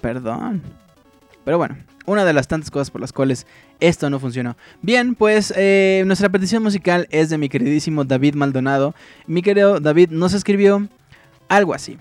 perdón. 0.00 0.62
Pero 1.44 1.58
bueno, 1.58 1.76
una 2.06 2.24
de 2.24 2.32
las 2.32 2.48
tantas 2.48 2.70
cosas 2.70 2.90
por 2.90 3.00
las 3.00 3.12
cuales 3.12 3.46
esto 3.82 4.08
no 4.08 4.20
funcionó. 4.20 4.56
Bien, 4.80 5.14
pues 5.14 5.52
eh, 5.56 6.04
nuestra 6.06 6.28
petición 6.28 6.62
musical 6.62 7.08
es 7.10 7.30
de 7.30 7.38
mi 7.38 7.48
queridísimo 7.48 8.04
David 8.04 8.34
Maldonado. 8.34 8.94
Mi 9.26 9.42
querido 9.42 9.80
David 9.80 10.10
nos 10.10 10.34
escribió 10.34 10.88
algo 11.48 11.74
así. 11.74 11.98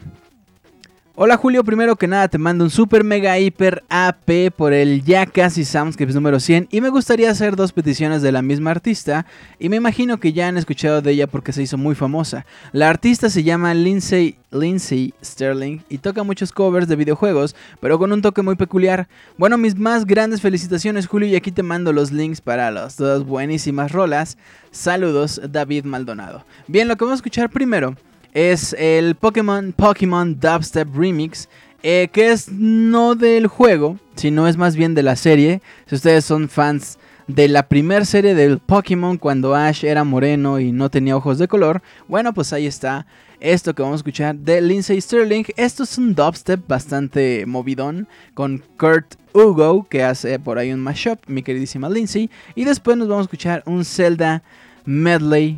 Hola 1.14 1.36
Julio, 1.36 1.66
primero 1.66 1.98
que 1.98 2.08
nada 2.08 2.30
te 2.30 2.38
mando 2.38 2.64
un 2.64 2.70
super 2.70 3.04
mega 3.04 3.38
hiper 3.38 3.84
AP 3.90 4.50
por 4.56 4.72
el 4.72 5.04
ya 5.04 5.26
casi 5.26 5.66
Soundscapes 5.66 6.16
número 6.16 6.40
100 6.40 6.70
y 6.72 6.80
me 6.80 6.88
gustaría 6.88 7.30
hacer 7.30 7.58
dos 7.58 7.74
peticiones 7.74 8.22
de 8.22 8.32
la 8.32 8.42
misma 8.42 8.72
artista 8.72 9.26
y 9.60 9.68
me 9.68 9.76
imagino 9.76 10.22
que 10.22 10.32
ya 10.32 10.48
han 10.48 10.56
escuchado 10.56 11.02
de 11.02 11.12
ella 11.12 11.28
porque 11.28 11.52
se 11.52 11.64
hizo 11.64 11.78
muy 11.78 11.96
famosa. 11.96 12.46
La 12.72 12.90
artista 12.90 13.30
se 13.30 13.44
llama 13.44 13.74
Lindsay, 13.74 14.38
Lindsay 14.52 15.14
Sterling 15.22 15.80
y 15.90 15.98
toca 15.98 16.24
muchos 16.24 16.54
covers 16.54 16.88
de 16.88 16.96
videojuegos 16.96 17.58
pero 17.82 18.00
con 18.00 18.14
un 18.14 18.22
toque 18.22 18.42
muy 18.42 18.56
peculiar. 18.56 19.10
Bueno, 19.38 19.58
mis 19.58 19.78
más 19.78 20.06
grandes 20.06 20.40
felicitaciones 20.40 21.08
Julio 21.08 21.28
y 21.28 21.36
aquí 21.36 21.52
te 21.52 21.62
mando 21.62 21.92
los 21.92 22.14
links 22.14 22.40
para 22.40 22.72
las 22.72 22.96
dos 22.96 23.26
buenísimas 23.26 23.92
rolas. 23.92 24.38
Saludos 24.72 25.42
David 25.50 25.84
Maldonado. 25.84 26.46
Bien, 26.68 26.88
lo 26.88 26.96
que 26.96 27.04
vamos 27.04 27.18
a 27.18 27.20
escuchar 27.20 27.50
primero 27.50 27.98
es 28.34 28.74
el 28.74 29.16
Pokémon 29.16 29.74
Pokémon 29.74 30.40
Dubstep 30.40 30.88
Remix, 30.96 31.50
eh, 31.84 32.10
que 32.12 32.32
es 32.32 32.52
no 32.52 33.16
del 33.16 33.48
juego, 33.48 33.98
sino 34.16 34.48
es 34.48 34.58
más 34.58 34.76
bien 34.76 34.94
de 34.94 35.04
la 35.04 35.16
serie. 35.16 35.62
Si 35.88 35.96
ustedes 35.96 36.26
son 36.26 36.48
fans 36.50 37.00
de 37.28 37.48
la 37.48 37.68
primera 37.68 38.06
serie 38.06 38.36
del 38.36 38.60
Pokémon 38.60 39.18
cuando 39.18 39.56
Ash 39.56 39.84
era 39.84 40.04
moreno 40.04 40.60
y 40.60 40.72
no 40.72 40.90
tenía 40.90 41.16
ojos 41.16 41.38
de 41.38 41.48
color, 41.48 41.82
bueno, 42.08 42.34
pues 42.34 42.54
ahí 42.54 42.66
está 42.66 43.06
esto 43.40 43.74
que 43.74 43.82
vamos 43.82 43.96
a 43.96 44.02
escuchar 44.02 44.36
de 44.36 44.62
Lindsay 44.62 45.02
Sterling. 45.02 45.46
Esto 45.58 45.84
es 45.84 45.98
un 45.98 46.14
dubstep 46.14 46.68
bastante 46.68 47.46
movidón 47.48 48.08
con 48.36 48.64
Kurt 48.78 49.16
Hugo, 49.34 49.88
que 49.90 50.04
hace 50.04 50.38
por 50.40 50.60
ahí 50.60 50.72
un 50.72 50.80
mashup, 50.80 51.20
mi 51.28 51.42
queridísima 51.42 51.90
Lindsay. 51.90 52.30
Y 52.56 52.66
después 52.66 52.98
nos 52.98 53.08
vamos 53.08 53.24
a 53.24 53.26
escuchar 53.26 53.64
un 53.66 53.84
Zelda 53.84 54.44
medley 54.86 55.58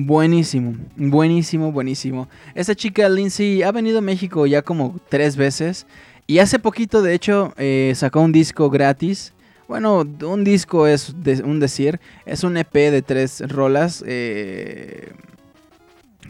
Buenísimo, 0.00 0.76
buenísimo, 0.96 1.72
buenísimo. 1.72 2.28
Esta 2.54 2.76
chica 2.76 3.08
Lindsay 3.08 3.64
ha 3.64 3.72
venido 3.72 3.98
a 3.98 4.00
México 4.00 4.46
ya 4.46 4.62
como 4.62 4.94
tres 5.08 5.34
veces. 5.36 5.86
Y 6.28 6.38
hace 6.38 6.60
poquito, 6.60 7.02
de 7.02 7.14
hecho, 7.14 7.52
eh, 7.56 7.92
sacó 7.96 8.20
un 8.20 8.30
disco 8.30 8.70
gratis. 8.70 9.32
Bueno, 9.66 10.06
un 10.22 10.44
disco 10.44 10.86
es 10.86 11.08
un 11.42 11.58
decir. 11.58 11.98
Es 12.26 12.44
un 12.44 12.56
EP 12.56 12.72
de 12.72 13.02
tres 13.02 13.42
rolas. 13.48 14.04
Eh, 14.06 15.12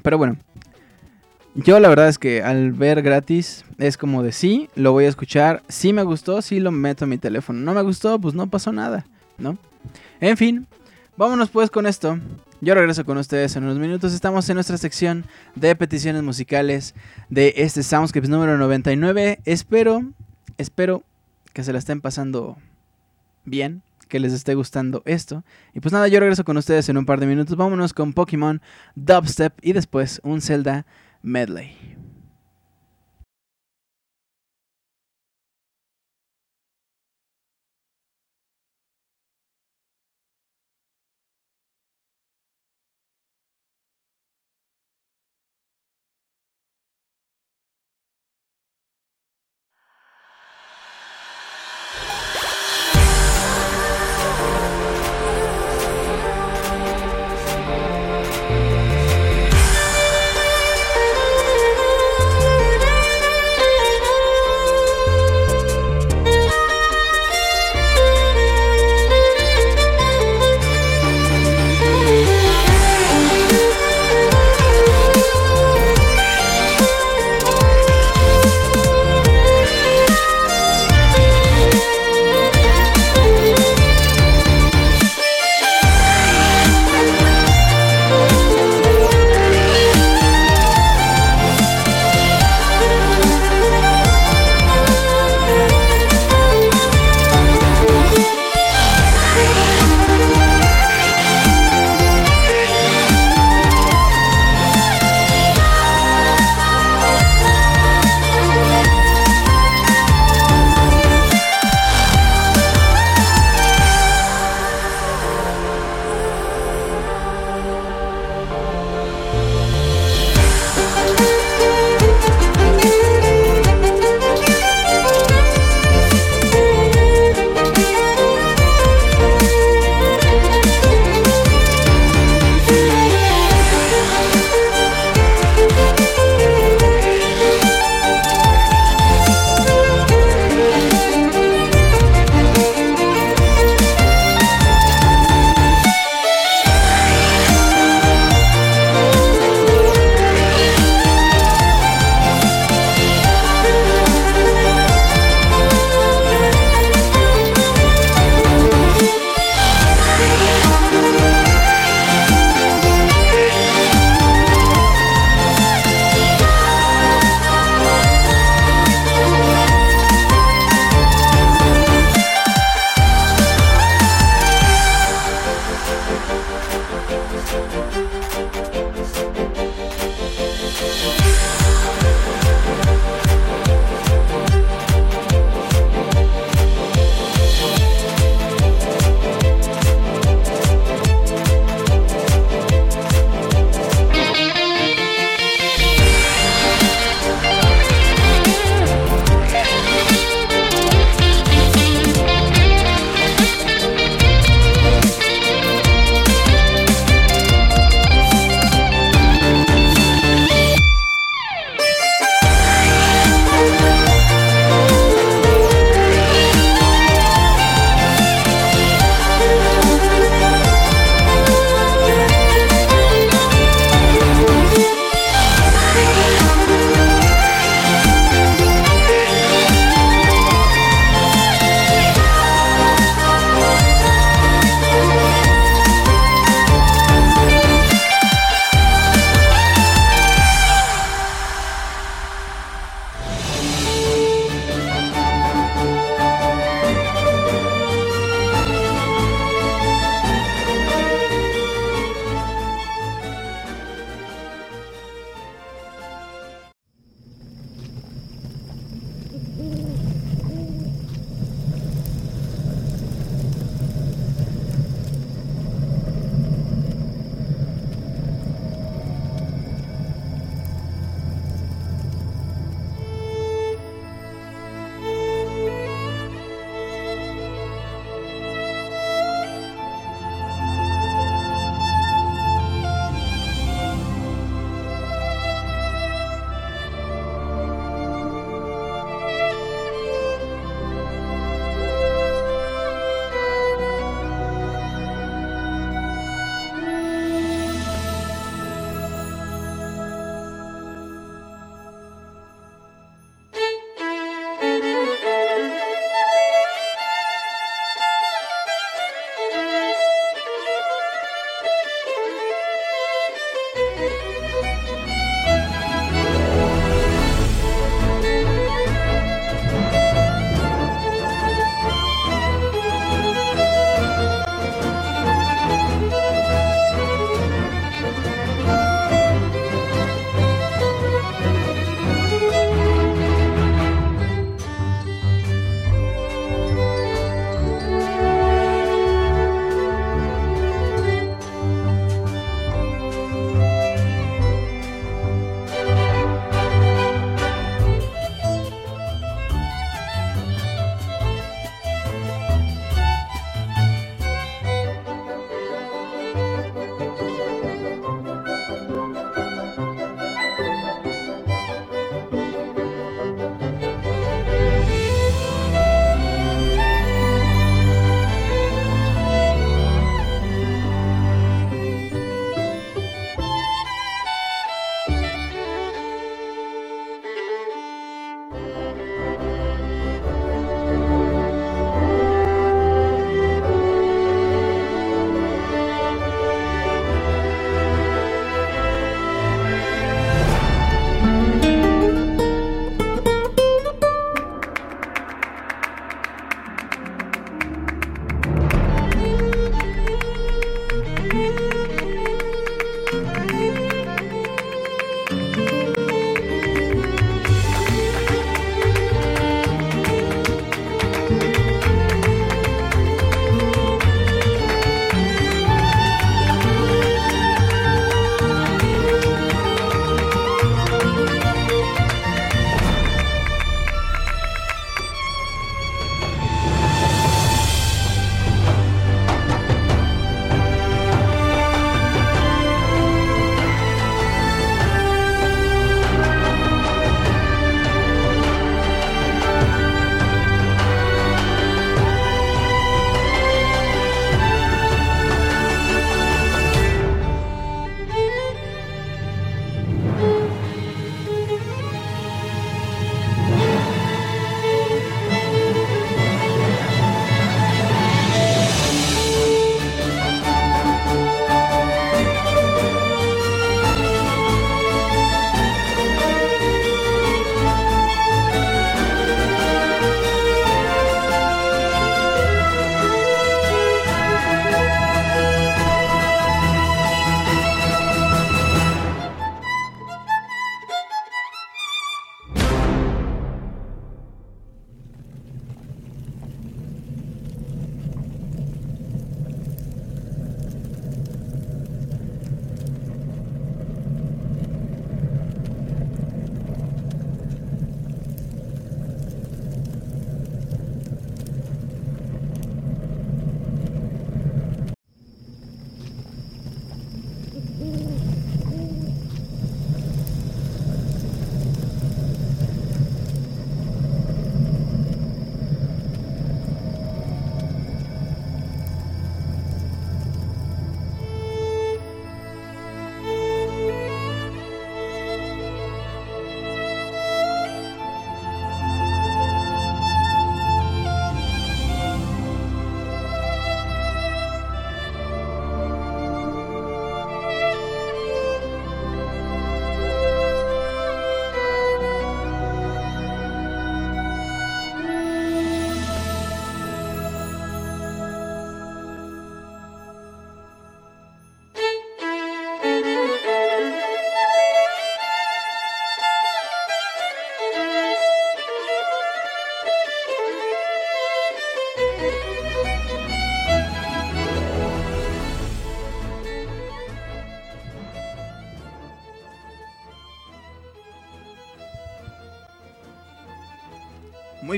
pero 0.03 0.17
bueno. 0.17 0.39
Yo 1.55 1.79
la 1.79 1.91
verdad 1.91 2.09
es 2.09 2.19
que 2.19 2.43
al 2.43 2.73
ver 2.73 3.03
gratis 3.03 3.67
es 3.77 3.99
como 3.99 4.23
de 4.23 4.33
sí, 4.33 4.71
lo 4.77 4.93
voy 4.93 5.05
a 5.05 5.09
escuchar. 5.09 5.63
Si 5.69 5.93
me 5.93 6.05
gustó, 6.05 6.41
sí 6.41 6.59
lo 6.59 6.73
meto 6.73 7.05
en 7.05 7.11
mi 7.11 7.19
teléfono. 7.19 7.61
No 7.61 7.75
me 7.75 7.83
gustó, 7.83 8.19
pues 8.19 8.33
no 8.33 8.47
pasó 8.47 8.73
nada, 8.73 9.05
¿no? 9.37 9.59
En 10.21 10.39
fin, 10.39 10.67
vámonos 11.17 11.51
pues 11.51 11.69
con 11.69 11.87
esto. 11.87 12.19
Yo 12.61 12.75
regreso 12.75 13.05
con 13.05 13.19
ustedes 13.19 13.55
en 13.55 13.63
unos 13.63 13.79
minutos. 13.79 14.13
Estamos 14.13 14.49
en 14.51 14.57
nuestra 14.57 14.77
sección 14.79 15.25
de 15.55 15.77
peticiones 15.77 16.25
musicales 16.25 16.97
de 17.29 17.55
este 17.57 17.85
Soundscapes 17.85 18.29
número 18.29 18.59
99. 18.59 19.39
Espero, 19.45 20.03
espero 20.57 21.05
que 21.53 21.63
se 21.63 21.73
la 21.73 21.79
estén 21.79 22.01
pasando 22.01 22.57
bien, 23.45 23.83
que 24.09 24.19
les 24.19 24.33
esté 24.33 24.57
gustando 24.57 25.03
esto. 25.05 25.45
Y 25.73 25.79
pues 25.79 25.93
nada, 25.93 26.09
yo 26.09 26.19
regreso 26.19 26.45
con 26.45 26.57
ustedes 26.57 26.89
en 26.89 26.97
un 26.97 27.07
par 27.07 27.21
de 27.21 27.27
minutos. 27.27 27.57
Vámonos 27.57 27.93
con 27.93 28.13
Pokémon 28.13 28.61
Dubstep 28.97 29.55
y 29.63 29.73
después 29.73 30.21
un 30.25 30.41
Zelda 30.41 30.85
Medley. 31.23 31.88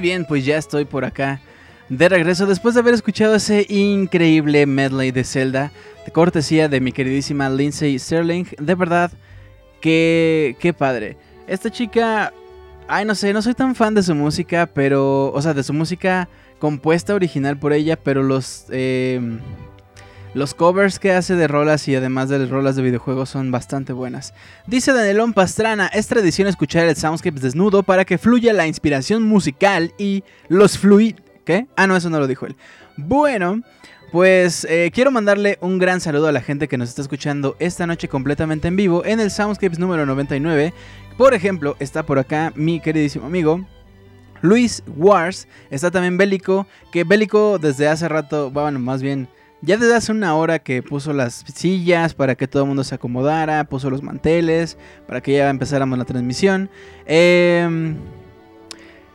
Muy 0.01 0.09
bien, 0.09 0.25
pues 0.25 0.47
ya 0.47 0.57
estoy 0.57 0.87
por 0.87 1.05
acá 1.05 1.43
de 1.91 2.09
regreso 2.09 2.47
después 2.47 2.73
de 2.73 2.81
haber 2.81 2.95
escuchado 2.95 3.35
ese 3.35 3.67
increíble 3.69 4.65
medley 4.65 5.11
de 5.11 5.25
Zelda 5.25 5.73
de 6.07 6.11
cortesía 6.11 6.71
de 6.71 6.81
mi 6.81 6.91
queridísima 6.91 7.51
Lindsay 7.51 7.99
Sterling. 7.99 8.47
De 8.59 8.75
verdad, 8.75 9.13
que 9.83 10.57
qué 10.59 10.73
padre. 10.73 11.19
Esta 11.47 11.69
chica, 11.69 12.33
ay 12.89 13.05
no 13.05 13.15
sé, 13.15 13.35
no 13.35 13.43
soy 13.43 13.53
tan 13.53 13.75
fan 13.75 13.93
de 13.93 14.03
su 14.03 14.15
música, 14.15 14.71
pero, 14.73 15.31
o 15.33 15.43
sea, 15.43 15.53
de 15.53 15.63
su 15.63 15.75
música 15.75 16.31
compuesta 16.59 17.15
original 17.15 17.59
por 17.59 17.75
ella, 17.75 17.99
pero 18.03 18.23
los... 18.23 18.69
Eh, 18.71 19.21
los 20.35 20.55
covers 20.55 20.99
que 20.99 21.13
hace 21.13 21.35
de 21.35 21.49
rolas 21.49 21.89
y 21.89 21.95
además 21.95 22.29
de 22.29 22.39
las 22.39 22.51
rolas 22.51 22.77
de 22.77 22.83
videojuegos 22.83 23.31
son 23.31 23.51
bastante 23.51 23.93
buenas. 23.93 24.35
Dice 24.67 24.93
Danielón 24.93 25.33
Pastrana, 25.33 25.87
es 25.89 26.07
tradición 26.07 26.49
escuchar 26.49 26.87
el 26.87 26.97
soundscape 26.97 27.41
desnudo 27.41 27.83
para 27.83 28.05
que 28.05 28.19
fluya 28.19 28.53
la 28.53 28.67
inspiración 28.67 29.23
musical 29.23 29.93
y 29.99 30.25
los 30.49 30.79
fluid... 30.79 31.17
¿Qué? 31.45 31.67
Ah, 31.77 31.87
no, 31.87 31.97
eso 31.97 32.11
no 32.11 32.21
lo 32.21 32.27
dijo 32.27 32.47
él. 32.47 32.55
Bueno, 32.97 33.63
pues 34.13 34.67
eh, 34.69 34.91
quiero 34.95 35.11
mandarle 35.11 35.59
un 35.61 35.79
gran 35.79 36.01
saludo 36.01 36.29
a 36.29 36.33
la 36.33 36.43
gente 36.43 36.69
que 36.69 36.77
nos 36.77 36.91
está 36.91 37.03
escuchando 37.03 37.57
esta 37.59 37.87
noche 37.87 38.09
completamente 38.09 38.69
en 38.69 38.77
vivo 38.77 39.05
en 39.05 39.21
el 39.21 39.31
Soundscapes 39.31 39.79
número 39.79 40.07
99. 40.07 40.73
Por 41.17 41.35
ejemplo, 41.35 41.77
está 41.81 42.05
por 42.05 42.19
acá 42.19 42.53
mi 42.55 42.81
queridísimo 42.81 43.27
amigo 43.27 43.67
Luis 44.43 44.83
Wars, 44.97 45.49
está 45.71 45.91
también 45.91 46.17
Bélico, 46.17 46.67
que 46.93 47.05
Bélico 47.05 47.59
desde 47.59 47.89
hace 47.89 48.09
rato, 48.09 48.51
bueno, 48.51 48.79
más 48.79 49.03
bien 49.03 49.29
ya 49.63 49.77
desde 49.77 49.95
hace 49.95 50.13
una 50.13 50.35
hora 50.35 50.59
que 50.59 50.83
puso 50.83 51.13
las 51.13 51.45
sillas 51.55 52.15
para 52.15 52.35
que 52.35 52.49
todo 52.49 52.63
el 52.63 52.69
mundo 52.69 52.85
se 52.85 52.95
acomodara, 52.95 53.65
puso 53.65 53.91
los 53.91 54.03
manteles 54.03 54.79
para 55.07 55.21
que 55.21 55.35
ya 55.35 55.51
empezáramos 55.51 55.99
la 55.99 56.05
transmisión. 56.05 56.71
Eh, 57.07 57.95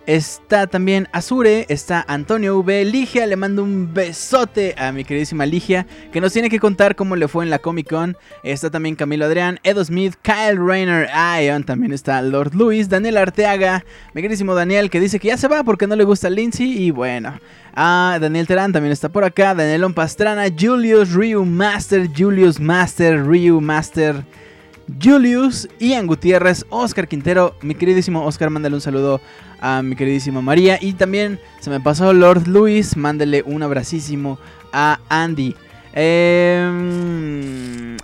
Está 0.07 0.67
también 0.67 1.07
Azure, 1.13 1.65
está 1.67 2.05
Antonio 2.07 2.59
V. 2.59 2.85
Ligia, 2.85 3.25
le 3.25 3.35
mando 3.35 3.63
un 3.63 3.91
besote 3.91 4.75
a 4.77 4.91
mi 4.91 5.03
queridísima 5.03 5.47
Ligia, 5.47 5.87
que 6.11 6.21
nos 6.21 6.31
tiene 6.31 6.51
que 6.51 6.59
contar 6.59 6.95
cómo 6.95 7.15
le 7.15 7.27
fue 7.27 7.43
en 7.43 7.49
la 7.49 7.57
Comic 7.57 7.89
Con. 7.89 8.15
Está 8.43 8.69
también 8.69 8.95
Camilo 8.95 9.25
Adrián, 9.25 9.59
Edo 9.63 9.83
Smith, 9.83 10.13
Kyle 10.21 10.59
Rayner, 10.63 11.09
Ion, 11.41 11.63
también 11.63 11.91
está 11.91 12.21
Lord 12.21 12.53
Luis, 12.53 12.87
Daniel 12.87 13.17
Arteaga, 13.17 13.83
mi 14.13 14.21
queridísimo 14.21 14.53
Daniel, 14.53 14.91
que 14.91 14.99
dice 14.99 15.19
que 15.19 15.29
ya 15.29 15.37
se 15.37 15.47
va 15.47 15.63
porque 15.63 15.87
no 15.87 15.95
le 15.95 16.03
gusta 16.03 16.29
Lindsay. 16.29 16.83
Y 16.83 16.91
bueno, 16.91 17.39
ah, 17.73 18.19
Daniel 18.21 18.45
Terán 18.45 18.73
también 18.73 18.91
está 18.91 19.09
por 19.09 19.23
acá, 19.23 19.55
Daniel 19.55 19.91
Pastrana, 19.95 20.45
Julius 20.55 21.13
Ryu 21.13 21.43
Master, 21.45 22.07
Julius 22.15 22.59
Master, 22.59 23.25
Ryu 23.25 23.59
Master. 23.59 24.23
Julius, 25.03 25.67
Ian 25.79 26.05
Gutiérrez, 26.05 26.63
Oscar 26.69 27.07
Quintero, 27.07 27.55
mi 27.63 27.73
queridísimo 27.73 28.23
Oscar, 28.23 28.51
mándale 28.51 28.75
un 28.75 28.81
saludo 28.81 29.19
a 29.65 29.81
mi 29.81 29.95
queridísima 29.95 30.41
María. 30.41 30.77
Y 30.79 30.93
también 30.93 31.39
se 31.59 31.71
me 31.71 31.79
pasó 31.79 32.13
Lord 32.13 32.47
Luis, 32.47 32.95
mándele 32.95 33.41
un 33.47 33.63
abracísimo 33.63 34.37
a 34.71 34.99
Andy. 35.09 35.55
Em, 35.93 36.77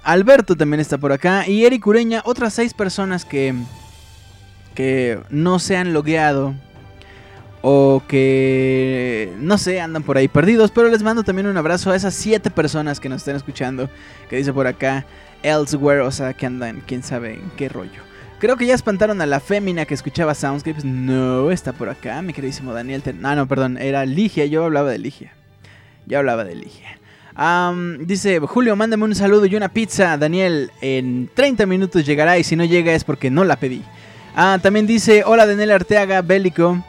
Alberto 0.02 0.56
también 0.56 0.80
está 0.80 0.98
por 0.98 1.12
acá. 1.12 1.48
Y 1.48 1.64
Eric 1.64 1.86
Ureña, 1.86 2.24
otras 2.26 2.56
seis 2.56 2.74
personas 2.74 3.26
que, 3.26 3.54
que 4.74 5.20
no 5.30 5.60
se 5.60 5.78
han 5.78 5.94
logueado. 5.94 6.56
O 7.62 8.02
que 8.08 9.32
no 9.38 9.60
sé, 9.60 9.80
andan 9.82 10.02
por 10.02 10.18
ahí 10.18 10.28
perdidos. 10.28 10.72
Pero 10.72 10.90
les 10.90 11.04
mando 11.04 11.22
también 11.22 11.46
un 11.46 11.58
abrazo 11.58 11.92
a 11.92 11.96
esas 11.96 12.16
siete 12.16 12.50
personas 12.50 13.00
que 13.00 13.08
nos 13.08 13.22
están 13.22 13.36
escuchando. 13.36 13.88
Que 14.32 14.38
dice 14.38 14.52
por 14.52 14.66
acá 14.66 15.06
Elsewhere. 15.44 16.02
O 16.02 16.10
sea, 16.10 16.34
que 16.34 16.48
andan, 16.48 16.82
quién 16.88 17.04
sabe 17.04 17.36
en 17.36 17.52
qué 17.56 17.70
rollo. 17.70 18.11
Creo 18.42 18.58
que 18.58 18.66
ya 18.66 18.74
espantaron 18.74 19.22
a 19.22 19.28
la 19.28 19.40
fémina 19.40 19.86
que 19.86 19.94
escuchaba 19.94 20.34
Soundscapes. 20.34 20.84
No, 20.84 21.52
está 21.52 21.74
por 21.74 21.90
acá, 21.90 22.24
mi 22.24 22.34
queridísimo 22.34 22.74
Daniel. 22.74 23.04
Ah, 23.22 23.36
no, 23.36 23.48
perdón, 23.48 23.78
era 23.78 24.04
Ligia. 24.04 24.48
Yo 24.48 24.66
hablaba 24.66 24.90
de 24.90 24.98
Ligia. 24.98 25.32
Yo 26.08 26.18
hablaba 26.18 26.44
de 26.44 26.56
Ligia. 26.56 26.98
dice 28.00 28.40
Julio, 28.40 28.76
mándame 28.76 29.04
un 29.04 29.14
saludo 29.14 29.46
y 29.46 29.56
una 29.56 29.70
pizza. 29.70 30.18
Daniel, 30.18 30.72
en 30.82 31.30
30 31.32 31.68
minutos 31.68 32.04
llegará 32.04 32.40
y 32.40 32.44
si 32.44 32.56
no 32.56 32.66
llega 32.66 32.94
es 32.94 33.04
porque 33.04 33.30
no 33.30 33.44
la 33.44 33.58
pedí. 33.58 33.84
Ah, 34.36 34.58
también 34.60 34.88
dice, 34.88 35.22
hola 35.24 35.46
Daniel 35.46 35.70
Arteaga, 35.70 36.24
bélico. 36.24 36.84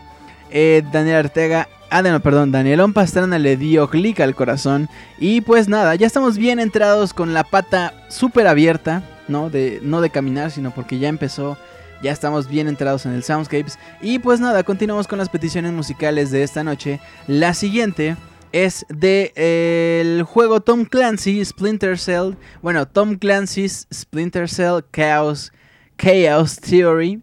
Eh, 0.51 0.83
Daniel 0.91 1.17
Arteaga, 1.17 1.69
ah, 1.91 2.01
no, 2.01 2.19
perdón, 2.21 2.51
Danielón 2.51 2.95
Pastrana 2.95 3.39
le 3.39 3.59
dio 3.59 3.91
clic 3.91 4.21
al 4.21 4.35
corazón. 4.35 4.89
Y 5.19 5.43
pues 5.43 5.69
nada, 5.69 5.97
ya 5.97 6.07
estamos 6.07 6.39
bien 6.39 6.61
entrados 6.61 7.13
con 7.13 7.35
la 7.35 7.45
pata 7.45 7.93
súper 8.09 8.47
abierta. 8.47 9.03
¿No? 9.29 9.51
De, 9.51 9.81
no 9.83 10.01
de 10.01 10.11
caminar, 10.11 10.51
sino 10.51 10.73
porque 10.73 10.99
ya 10.99 11.09
empezó, 11.09 11.57
ya 12.03 12.13
estamos 12.13 12.49
bien 12.49 12.69
enterados 12.69 13.07
en 13.07 13.13
el 13.13 13.23
Soundscapes. 13.23 13.79
Y 14.01 14.19
pues 14.19 14.41
nada, 14.41 14.63
continuamos 14.63 15.07
con 15.07 15.19
las 15.19 15.29
peticiones 15.29 15.73
musicales 15.73 16.31
de 16.31 16.43
esta 16.43 16.65
noche. 16.65 17.01
La 17.27 17.55
siguiente 17.55 18.17
es 18.53 18.85
de 18.89 19.33
el 19.37 20.23
juego 20.23 20.61
Tom 20.61 20.85
Clancy 20.85 21.45
Splinter 21.45 21.99
Cell. 21.99 22.35
Bueno, 22.61 22.87
Tom 22.87 23.17
Clancy's 23.17 23.87
Splinter 23.93 24.49
Cell 24.49 24.81
Chaos, 24.93 25.53
Chaos 25.97 26.57
Theory. 26.61 27.23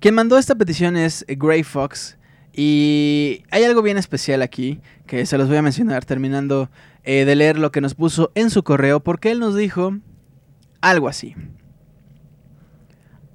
Quien 0.00 0.14
mandó 0.14 0.36
esta 0.36 0.54
petición 0.54 0.96
es 0.96 1.24
Gray 1.28 1.62
Fox. 1.62 2.18
Y 2.52 3.42
hay 3.50 3.64
algo 3.64 3.82
bien 3.82 3.96
especial 3.96 4.42
aquí 4.42 4.80
que 5.06 5.26
se 5.26 5.38
los 5.38 5.48
voy 5.48 5.56
a 5.56 5.62
mencionar 5.62 6.04
terminando 6.04 6.70
eh, 7.04 7.24
de 7.24 7.36
leer 7.36 7.58
lo 7.58 7.70
que 7.70 7.80
nos 7.80 7.94
puso 7.94 8.32
en 8.34 8.50
su 8.50 8.62
correo, 8.62 9.00
porque 9.00 9.30
él 9.30 9.38
nos 9.38 9.54
dijo 9.54 9.98
algo 10.80 11.08
así. 11.08 11.34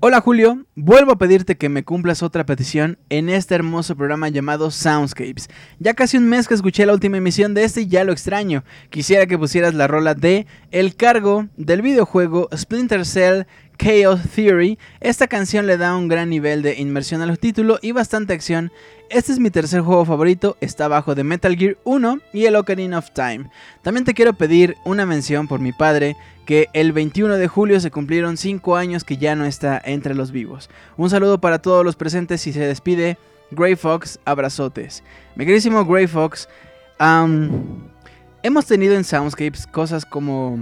Hola 0.01 0.21
Julio, 0.21 0.65
vuelvo 0.75 1.11
a 1.11 1.17
pedirte 1.17 1.57
que 1.57 1.67
me 1.67 1.83
cumplas 1.83 2.23
otra 2.23 2.45
petición 2.45 2.97
en 3.09 3.27
este 3.27 3.55
hermoso 3.55 3.97
programa 3.97 4.29
llamado 4.29 4.71
Soundscapes. 4.71 5.49
Ya 5.77 5.93
casi 5.93 6.15
un 6.15 6.29
mes 6.29 6.47
que 6.47 6.53
escuché 6.53 6.85
la 6.85 6.93
última 6.93 7.17
emisión 7.17 7.53
de 7.53 7.65
este 7.65 7.81
y 7.81 7.87
ya 7.87 8.05
lo 8.05 8.13
extraño. 8.13 8.63
Quisiera 8.91 9.25
que 9.25 9.37
pusieras 9.37 9.73
la 9.73 9.87
rola 9.87 10.13
de 10.13 10.47
El 10.71 10.95
cargo 10.95 11.49
del 11.57 11.81
videojuego 11.81 12.47
Splinter 12.55 13.05
Cell 13.05 13.43
Chaos 13.79 14.21
Theory. 14.35 14.77
Esta 14.99 15.27
canción 15.27 15.65
le 15.65 15.77
da 15.77 15.95
un 15.95 16.07
gran 16.07 16.29
nivel 16.29 16.61
de 16.61 16.75
inmersión 16.75 17.21
al 17.21 17.39
título 17.39 17.79
y 17.81 17.93
bastante 17.93 18.33
acción 18.33 18.71
este 19.09 19.31
es 19.31 19.39
mi 19.39 19.49
tercer 19.49 19.81
juego 19.81 20.05
favorito, 20.05 20.55
está 20.61 20.85
abajo 20.85 21.15
de 21.15 21.23
Metal 21.23 21.55
Gear 21.55 21.77
1 21.83 22.19
y 22.31 22.45
el 22.45 22.55
Ocarina 22.55 22.99
of 22.99 23.09
Time. 23.09 23.49
También 23.81 24.05
te 24.05 24.13
quiero 24.13 24.33
pedir 24.33 24.77
una 24.85 25.07
mención 25.07 25.47
por 25.47 25.59
mi 25.59 25.71
padre, 25.71 26.15
que 26.45 26.67
el 26.73 26.91
21 26.91 27.37
de 27.37 27.47
julio 27.47 27.79
se 27.79 27.89
cumplieron 27.89 28.37
5 28.37 28.75
años 28.75 29.03
que 29.03 29.17
ya 29.17 29.35
no 29.35 29.45
está 29.45 29.81
entre 29.83 30.13
los 30.13 30.31
vivos. 30.31 30.69
Un 30.95 31.09
saludo 31.09 31.41
para 31.41 31.59
todos 31.59 31.83
los 31.83 31.95
presentes 31.95 32.45
y 32.45 32.53
se 32.53 32.59
despide 32.59 33.17
Grey 33.49 33.75
Fox, 33.75 34.19
abrazotes. 34.25 35.03
Mi 35.35 35.43
queridísimo 35.43 35.83
Grey 35.83 36.05
Fox, 36.05 36.47
hemos 38.43 38.65
tenido 38.67 38.93
en 38.93 39.03
Soundscapes 39.03 39.65
cosas 39.65 40.05
como 40.05 40.59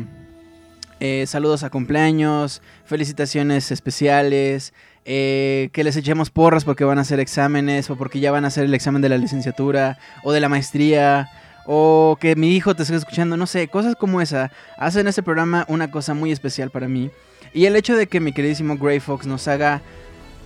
eh, 1.00 1.26
saludos 1.28 1.64
a 1.64 1.70
cumpleaños, 1.70 2.62
felicitaciones 2.86 3.72
especiales, 3.72 4.74
eh, 5.06 5.70
que 5.72 5.84
les 5.84 5.96
echemos 5.96 6.30
porras 6.30 6.66
porque 6.66 6.84
van 6.84 6.98
a 6.98 7.02
hacer 7.02 7.20
exámenes 7.20 7.90
o 7.90 7.96
porque 7.96 8.20
ya 8.20 8.32
van 8.32 8.46
a 8.46 8.50
hacer 8.50 8.66
el 8.66 8.74
examen 8.74 9.02
de 9.02 9.10
la 9.10 9.18
licenciatura 9.18 9.98
o 10.24 10.32
de 10.32 10.40
la 10.40 10.50
maestría 10.50 11.30
o 11.66 12.18
que 12.20 12.36
mi 12.36 12.56
hijo 12.56 12.76
te 12.76 12.84
esté 12.84 12.96
escuchando, 12.96 13.38
no 13.38 13.46
sé, 13.46 13.68
cosas 13.68 13.96
como 13.96 14.22
esa 14.22 14.52
hacen 14.78 15.08
este 15.08 15.24
programa 15.24 15.66
una 15.70 15.92
cosa 15.92 16.14
muy 16.14 16.32
especial 16.32 16.72
para 16.72 16.88
mí. 16.88 17.12
Y 17.54 17.66
el 17.66 17.76
hecho 17.76 17.96
de 17.96 18.08
que 18.08 18.20
mi 18.20 18.34
queridísimo 18.34 18.78
Gray 18.78 19.00
Fox 19.00 19.28
nos 19.28 19.48
haga 19.48 19.82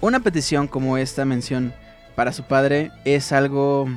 una 0.01 0.19
petición 0.19 0.67
como 0.67 0.97
esta 0.97 1.25
mención 1.25 1.73
para 2.15 2.33
su 2.33 2.43
padre 2.43 2.91
es 3.05 3.31
algo 3.31 3.87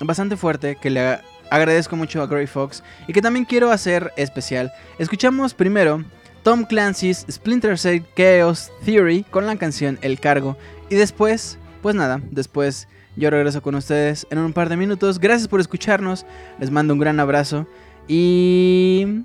bastante 0.00 0.36
fuerte 0.36 0.76
que 0.76 0.90
le 0.90 1.18
agradezco 1.52 1.96
mucho 1.96 2.22
a 2.22 2.26
Gray 2.26 2.46
Fox 2.46 2.82
y 3.06 3.12
que 3.12 3.20
también 3.20 3.44
quiero 3.44 3.70
hacer 3.70 4.12
especial. 4.16 4.72
Escuchamos 4.98 5.52
primero 5.52 6.02
Tom 6.42 6.64
Clancy's 6.64 7.26
Splinter 7.30 7.78
Cell 7.78 8.02
Chaos 8.16 8.72
Theory 8.84 9.24
con 9.24 9.46
la 9.46 9.56
canción 9.56 9.98
El 10.00 10.18
Cargo. 10.18 10.56
Y 10.88 10.94
después, 10.94 11.58
pues 11.82 11.94
nada, 11.94 12.20
después 12.30 12.88
yo 13.16 13.28
regreso 13.28 13.60
con 13.60 13.74
ustedes 13.74 14.26
en 14.30 14.38
un 14.38 14.54
par 14.54 14.70
de 14.70 14.78
minutos. 14.78 15.18
Gracias 15.18 15.46
por 15.46 15.60
escucharnos, 15.60 16.24
les 16.58 16.70
mando 16.70 16.94
un 16.94 17.00
gran 17.00 17.20
abrazo 17.20 17.66
y... 18.08 19.24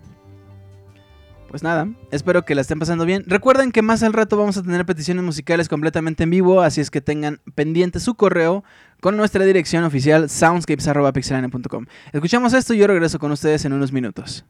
Pues 1.50 1.64
nada, 1.64 1.88
espero 2.12 2.44
que 2.44 2.56
la 2.56 2.62
estén 2.62 2.78
pasando 2.78 3.06
bien. 3.06 3.24
Recuerden 3.26 3.72
que 3.72 3.82
más 3.82 4.04
al 4.04 4.14
rato 4.14 4.36
vamos 4.36 4.58
a 4.58 4.64
tener 4.64 4.86
peticiones 4.86 5.24
musicales 5.24 5.70
completamente 5.70 6.24
en 6.24 6.30
vivo, 6.30 6.62
así 6.62 6.82
es 6.82 6.92
que 6.92 7.00
tengan 7.00 7.40
pendiente 7.56 8.00
su 8.00 8.16
correo 8.16 8.64
con 9.00 9.16
nuestra 9.16 9.46
dirección 9.46 9.84
oficial 9.86 10.30
soundscapes.pixelane.com. 10.30 11.86
Escuchamos 12.12 12.54
esto 12.54 12.74
y 12.74 12.80
yo 12.80 12.88
regreso 12.88 13.18
con 13.20 13.32
ustedes 13.32 13.64
en 13.64 13.74
unos 13.74 13.92
minutos. 13.94 14.46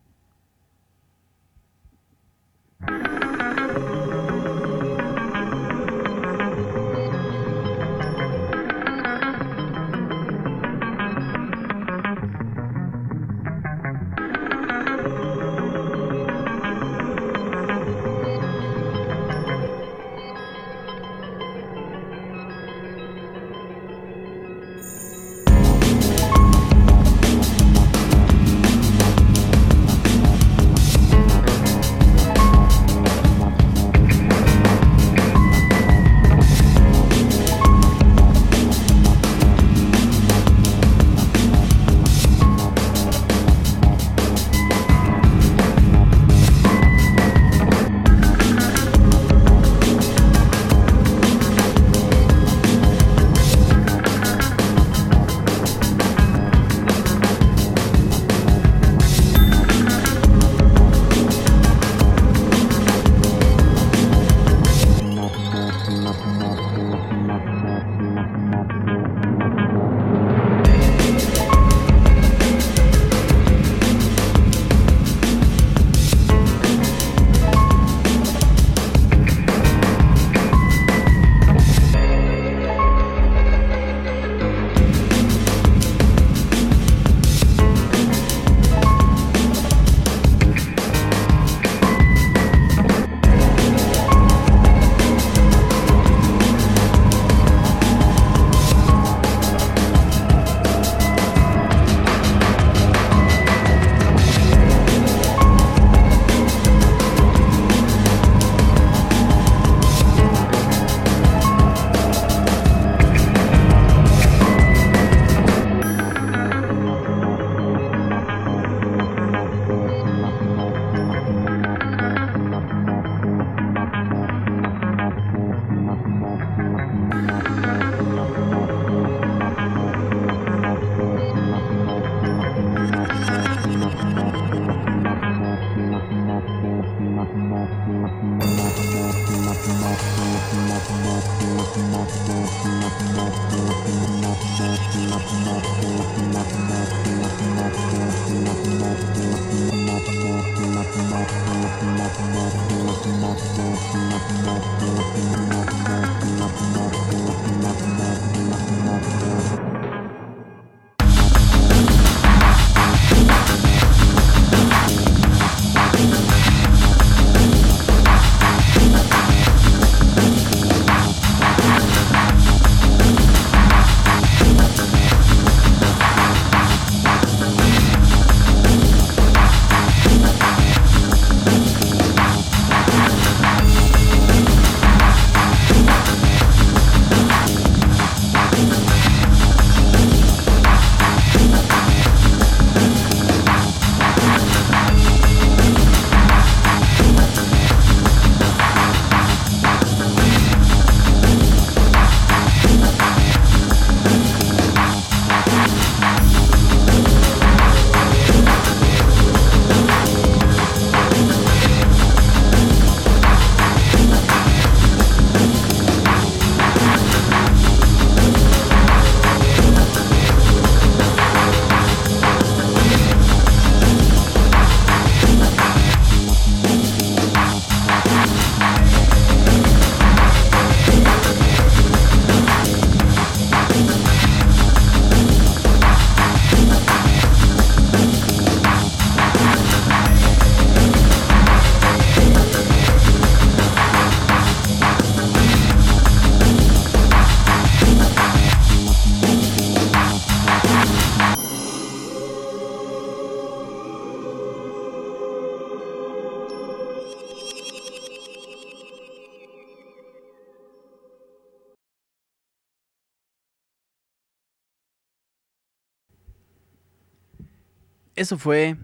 Eso 268.18 268.40
fue 268.40 268.78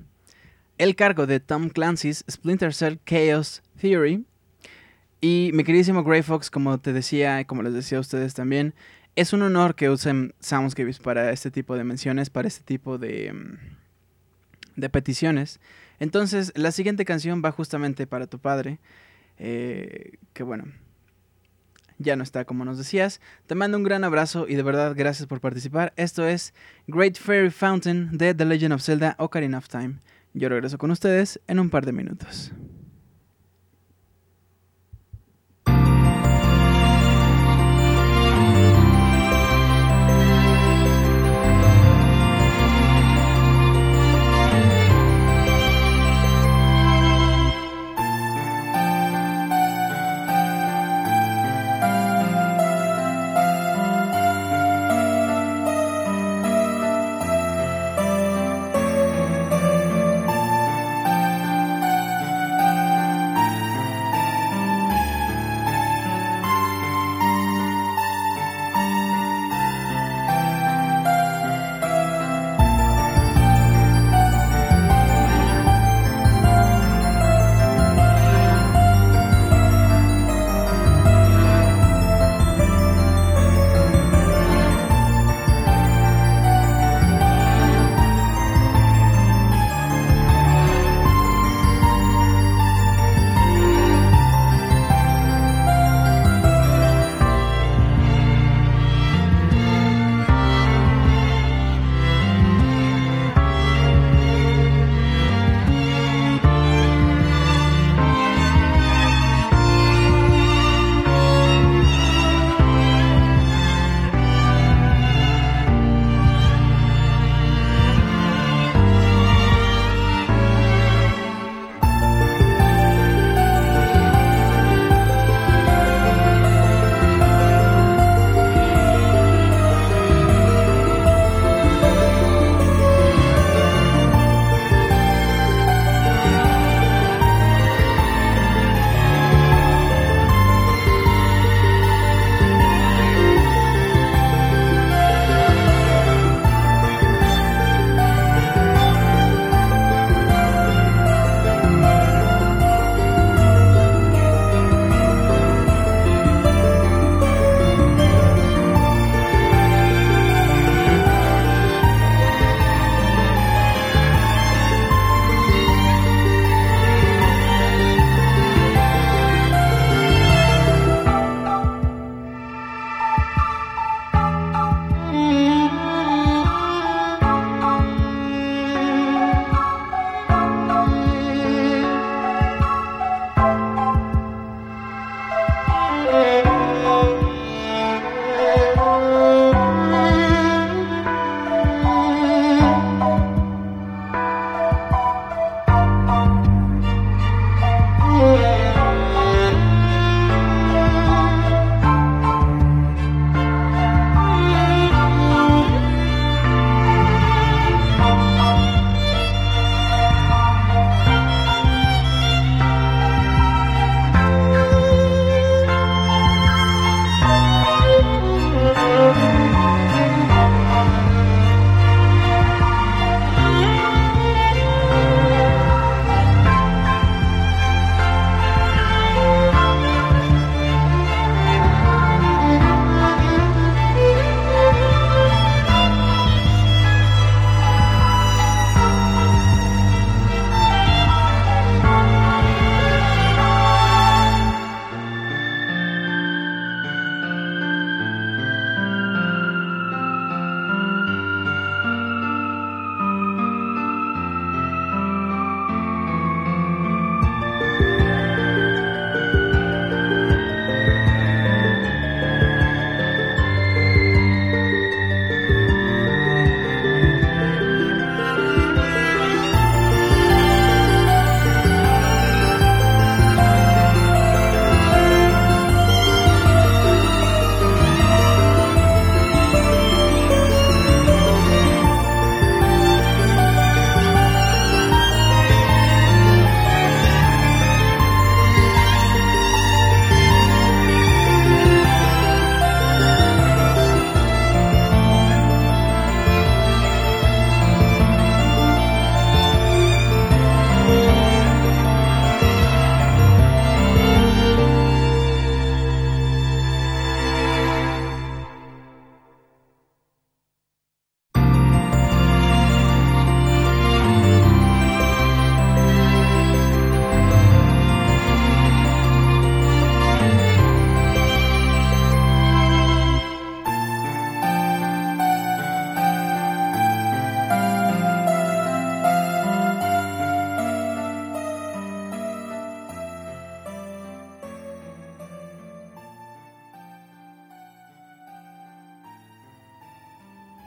el 0.78 0.96
cargo 0.96 1.26
de 1.26 1.40
Tom 1.40 1.70
Clancy's 1.70 2.24
Splinter 2.30 2.72
Cell 2.72 2.98
Chaos 3.04 3.64
Theory. 3.82 4.24
Y 5.22 5.50
mi 5.56 5.64
queridísimo 5.64 6.04
Grey 6.04 6.22
Fox, 6.22 6.52
como 6.52 6.78
te 6.80 6.94
decía 6.94 7.42
y 7.42 7.46
como 7.46 7.64
les 7.64 7.74
decía 7.74 7.98
a 7.98 8.02
ustedes 8.02 8.36
también, 8.36 8.76
es 9.16 9.34
un 9.34 9.42
honor 9.42 9.74
que 9.74 9.90
usen 9.90 10.36
Soundscapes 10.40 11.00
para 11.00 11.32
este 11.32 11.50
tipo 11.50 11.76
de 11.76 11.84
menciones, 11.84 12.30
para 12.30 12.48
este 12.48 12.64
tipo 12.64 13.00
de, 13.00 13.34
mm, 13.34 13.58
de 14.76 14.90
peticiones. 14.90 15.60
Entonces, 16.00 16.54
la 16.56 16.72
siguiente 16.72 17.04
canción 17.04 17.42
va 17.44 17.52
justamente 17.52 18.06
para 18.06 18.28
tu 18.28 18.38
padre. 18.38 18.78
Eh, 19.40 20.20
que 20.34 20.44
bueno, 20.44 20.66
ya 21.98 22.16
no 22.16 22.24
está 22.24 22.46
como 22.46 22.66
nos 22.66 22.78
decías. 22.78 23.22
Te 23.48 23.56
mando 23.56 23.78
un 23.78 23.84
gran 23.84 24.04
abrazo 24.04 24.48
y 24.48 24.56
de 24.56 24.64
verdad 24.64 24.94
gracias 24.96 25.28
por 25.28 25.42
participar. 25.42 25.94
Esto 25.96 26.28
es 26.28 26.54
Great 26.88 27.18
Fairy 27.18 27.50
Fountain 27.50 28.18
de 28.18 28.34
The 28.34 28.46
Legend 28.46 28.74
of 28.74 28.82
Zelda 28.82 29.16
Ocarina 29.20 29.58
of 29.58 29.68
Time. 29.68 30.00
Yo 30.34 30.50
regreso 30.50 30.78
con 30.78 30.92
ustedes 30.92 31.40
en 31.48 31.60
un 31.60 31.70
par 31.70 31.86
de 31.86 31.92
minutos. 31.92 32.54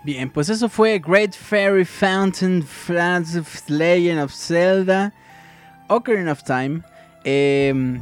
Bien, 0.06 0.30
pues 0.30 0.48
eso 0.50 0.68
fue 0.68 1.00
Great 1.00 1.34
Fairy 1.34 1.84
Fountain, 1.84 2.64
Legend 3.66 4.20
of 4.20 4.32
Zelda, 4.32 5.12
Ocarina 5.88 6.30
of 6.30 6.44
Time. 6.44 6.82
Eh, 7.24 7.98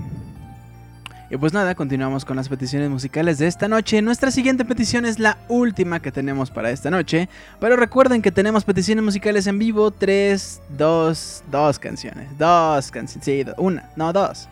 y 1.30 1.36
pues 1.38 1.54
nada, 1.54 1.74
continuamos 1.74 2.26
con 2.26 2.36
las 2.36 2.50
peticiones 2.50 2.90
musicales 2.90 3.38
de 3.38 3.46
esta 3.46 3.68
noche. 3.68 4.02
Nuestra 4.02 4.30
siguiente 4.30 4.66
petición 4.66 5.06
es 5.06 5.18
la 5.18 5.38
última 5.48 6.02
que 6.02 6.12
tenemos 6.12 6.50
para 6.50 6.70
esta 6.70 6.90
noche. 6.90 7.30
Pero 7.58 7.74
recuerden 7.74 8.20
que 8.20 8.30
tenemos 8.30 8.64
peticiones 8.64 9.02
musicales 9.02 9.46
en 9.46 9.58
vivo. 9.58 9.90
Tres, 9.90 10.60
dos, 10.76 11.42
dos 11.50 11.78
canciones. 11.78 12.28
Dos 12.36 12.90
canciones. 12.90 13.24
Sí, 13.24 13.46
una, 13.56 13.88
no, 13.96 14.12
dos. 14.12 14.46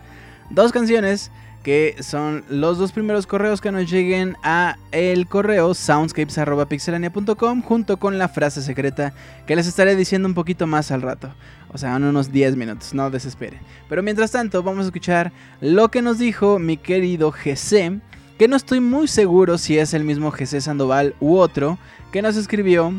Dos 0.48 0.72
canciones 0.72 1.30
que 1.62 1.96
son 2.00 2.44
los 2.48 2.78
dos 2.78 2.92
primeros 2.92 3.26
correos 3.26 3.60
que 3.60 3.70
nos 3.70 3.90
lleguen 3.90 4.36
a 4.42 4.76
el 4.90 5.26
correo 5.26 5.74
soundscapes.pixelania.com 5.74 7.62
junto 7.62 7.96
con 7.98 8.18
la 8.18 8.28
frase 8.28 8.62
secreta 8.62 9.12
que 9.46 9.54
les 9.54 9.66
estaré 9.66 9.94
diciendo 9.94 10.28
un 10.28 10.34
poquito 10.34 10.66
más 10.66 10.90
al 10.90 11.02
rato. 11.02 11.32
O 11.72 11.78
sea, 11.78 11.96
en 11.96 12.04
unos 12.04 12.32
10 12.32 12.56
minutos, 12.56 12.92
no 12.92 13.10
desesperen. 13.10 13.60
Pero 13.88 14.02
mientras 14.02 14.30
tanto, 14.30 14.62
vamos 14.62 14.82
a 14.82 14.86
escuchar 14.88 15.32
lo 15.60 15.90
que 15.90 16.02
nos 16.02 16.18
dijo 16.18 16.58
mi 16.58 16.76
querido 16.76 17.32
GC, 17.32 18.00
que 18.38 18.48
no 18.48 18.56
estoy 18.56 18.80
muy 18.80 19.08
seguro 19.08 19.56
si 19.56 19.78
es 19.78 19.94
el 19.94 20.04
mismo 20.04 20.30
GC 20.32 20.60
Sandoval 20.60 21.14
u 21.20 21.36
otro, 21.36 21.78
que 22.10 22.20
nos 22.20 22.36
escribió 22.36 22.92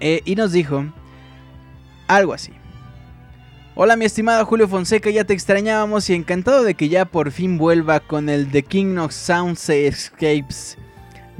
eh, 0.00 0.22
y 0.24 0.34
nos 0.34 0.52
dijo 0.52 0.86
algo 2.08 2.32
así. 2.32 2.52
Hola 3.74 3.96
mi 3.96 4.04
estimado 4.04 4.44
Julio 4.44 4.68
Fonseca, 4.68 5.08
ya 5.08 5.24
te 5.24 5.32
extrañábamos 5.32 6.10
y 6.10 6.14
encantado 6.14 6.62
de 6.62 6.74
que 6.74 6.90
ya 6.90 7.06
por 7.06 7.30
fin 7.30 7.56
vuelva 7.56 8.00
con 8.00 8.28
el 8.28 8.50
The 8.50 8.64
King 8.64 8.98
of 8.98 9.12
Soundscapes 9.12 10.76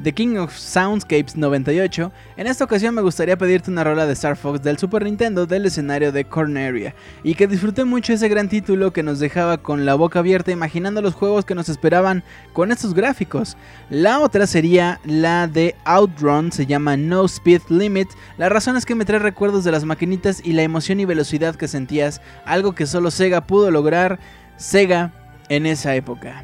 The 0.00 0.12
King 0.12 0.36
of 0.36 0.56
Soundscapes 0.56 1.36
98, 1.36 2.10
en 2.36 2.46
esta 2.46 2.64
ocasión 2.64 2.94
me 2.94 3.02
gustaría 3.02 3.36
pedirte 3.36 3.70
una 3.70 3.84
rola 3.84 4.06
de 4.06 4.14
Star 4.14 4.36
Fox 4.36 4.62
del 4.62 4.78
Super 4.78 5.04
Nintendo 5.04 5.46
del 5.46 5.66
escenario 5.66 6.12
de 6.12 6.24
Corneria, 6.24 6.94
y 7.22 7.34
que 7.34 7.46
disfruté 7.46 7.84
mucho 7.84 8.14
ese 8.14 8.28
gran 8.28 8.48
título 8.48 8.92
que 8.92 9.02
nos 9.02 9.20
dejaba 9.20 9.58
con 9.58 9.84
la 9.84 9.94
boca 9.94 10.20
abierta 10.20 10.50
imaginando 10.50 11.02
los 11.02 11.14
juegos 11.14 11.44
que 11.44 11.54
nos 11.54 11.68
esperaban 11.68 12.24
con 12.54 12.72
estos 12.72 12.94
gráficos. 12.94 13.56
La 13.90 14.20
otra 14.20 14.46
sería 14.46 14.98
la 15.04 15.46
de 15.46 15.76
Outrun, 15.84 16.52
se 16.52 16.66
llama 16.66 16.96
No 16.96 17.26
Speed 17.26 17.62
Limit, 17.68 18.08
la 18.38 18.48
razón 18.48 18.76
es 18.76 18.86
que 18.86 18.94
me 18.94 19.04
trae 19.04 19.20
recuerdos 19.20 19.62
de 19.62 19.72
las 19.72 19.84
maquinitas 19.84 20.40
y 20.42 20.54
la 20.54 20.62
emoción 20.62 21.00
y 21.00 21.04
velocidad 21.04 21.54
que 21.54 21.68
sentías, 21.68 22.22
algo 22.46 22.74
que 22.74 22.86
solo 22.86 23.10
Sega 23.10 23.46
pudo 23.46 23.70
lograr, 23.70 24.18
Sega 24.56 25.12
en 25.48 25.66
esa 25.66 25.94
época. 25.94 26.42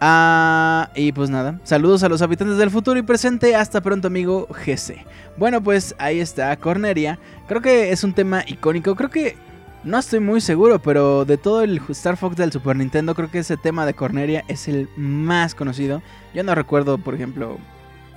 Ah, 0.00 0.90
y 0.94 1.12
pues 1.12 1.30
nada, 1.30 1.58
saludos 1.64 2.02
a 2.02 2.08
los 2.10 2.20
habitantes 2.20 2.58
del 2.58 2.70
futuro 2.70 2.98
y 2.98 3.02
presente. 3.02 3.56
Hasta 3.56 3.80
pronto, 3.80 4.08
amigo 4.08 4.46
GC. 4.50 5.04
Bueno, 5.38 5.62
pues 5.62 5.94
ahí 5.98 6.20
está 6.20 6.54
Corneria. 6.56 7.18
Creo 7.48 7.62
que 7.62 7.92
es 7.92 8.04
un 8.04 8.12
tema 8.12 8.44
icónico. 8.46 8.94
Creo 8.94 9.10
que 9.10 9.36
no 9.84 9.98
estoy 9.98 10.20
muy 10.20 10.40
seguro, 10.40 10.80
pero 10.80 11.24
de 11.24 11.38
todo 11.38 11.62
el 11.62 11.80
Star 11.88 12.16
Fox 12.16 12.36
del 12.36 12.52
Super 12.52 12.76
Nintendo, 12.76 13.14
creo 13.14 13.30
que 13.30 13.38
ese 13.38 13.56
tema 13.56 13.86
de 13.86 13.94
Corneria 13.94 14.44
es 14.48 14.68
el 14.68 14.88
más 14.96 15.54
conocido. 15.54 16.02
Yo 16.34 16.42
no 16.42 16.54
recuerdo, 16.54 16.98
por 16.98 17.14
ejemplo, 17.14 17.56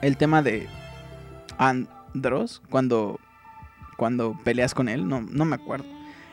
el 0.01 0.17
tema 0.17 0.41
de 0.41 0.67
Andros 1.57 2.61
cuando, 2.69 3.19
cuando 3.97 4.37
peleas 4.43 4.73
con 4.73 4.89
él. 4.89 5.07
No, 5.07 5.21
no 5.21 5.45
me 5.45 5.55
acuerdo. 5.55 5.85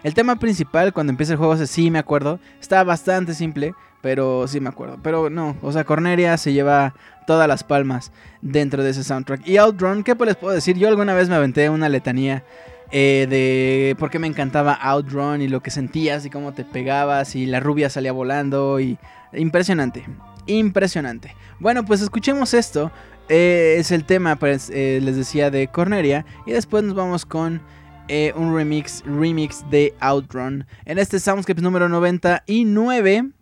El 0.03 0.15
tema 0.15 0.37
principal, 0.37 0.93
cuando 0.93 1.11
empieza 1.11 1.33
el 1.33 1.39
juego, 1.39 1.57
sí 1.67 1.91
me 1.91 1.99
acuerdo. 1.99 2.41
Está 2.61 2.83
bastante 2.83 3.35
simple. 3.35 3.75
Pero 4.07 4.47
sí 4.47 4.61
me 4.61 4.69
acuerdo. 4.69 5.01
Pero 5.03 5.31
no, 5.31 5.57
o 5.63 5.73
sea, 5.73 5.83
Corneria 5.83 6.37
se 6.37 6.53
lleva 6.53 6.95
todas 7.27 7.49
las 7.49 7.65
palmas 7.65 8.13
dentro 8.41 8.85
de 8.85 8.91
ese 8.91 9.03
soundtrack. 9.03 9.45
Y 9.49 9.57
Outrun, 9.57 10.05
¿qué 10.05 10.15
les 10.15 10.37
puedo 10.37 10.55
decir? 10.55 10.79
Yo 10.79 10.87
alguna 10.87 11.13
vez 11.13 11.29
me 11.29 11.35
aventé 11.35 11.69
una 11.71 11.89
letanía 11.89 12.45
eh, 12.93 13.27
de 13.29 13.97
por 13.99 14.09
qué 14.09 14.21
me 14.21 14.29
encantaba 14.29 14.75
Outrun 14.75 15.43
y 15.43 15.49
lo 15.49 15.61
que 15.61 15.73
sentías 15.73 16.25
y 16.25 16.31
cómo 16.31 16.55
te 16.55 16.65
pegabas 16.65 17.35
y 17.35 17.47
la 17.47 17.59
rubia 17.59 17.91
salía 17.91 18.13
volando 18.13 18.79
y 18.79 18.97
impresionante, 19.33 20.05
impresionante. 20.47 21.35
Bueno, 21.59 21.85
pues 21.85 22.01
escuchemos 22.01 22.55
esto. 22.55 22.93
Eh, 23.29 23.75
es 23.81 23.91
el 23.91 24.05
tema, 24.05 24.37
pues, 24.37 24.71
eh, 24.73 25.01
les 25.03 25.17
decía, 25.17 25.51
de 25.51 25.67
Corneria. 25.67 26.25
Y 26.47 26.53
después 26.53 26.85
nos 26.85 26.95
vamos 26.95 27.27
con 27.27 27.61
un 28.37 28.55
remix, 28.55 29.03
remix 29.05 29.69
de 29.69 29.93
Outrun. 29.99 30.65
En 30.85 31.01
este 31.01 31.19
Soundscapes 31.19 31.61
número 31.61 31.89
99 31.89 33.33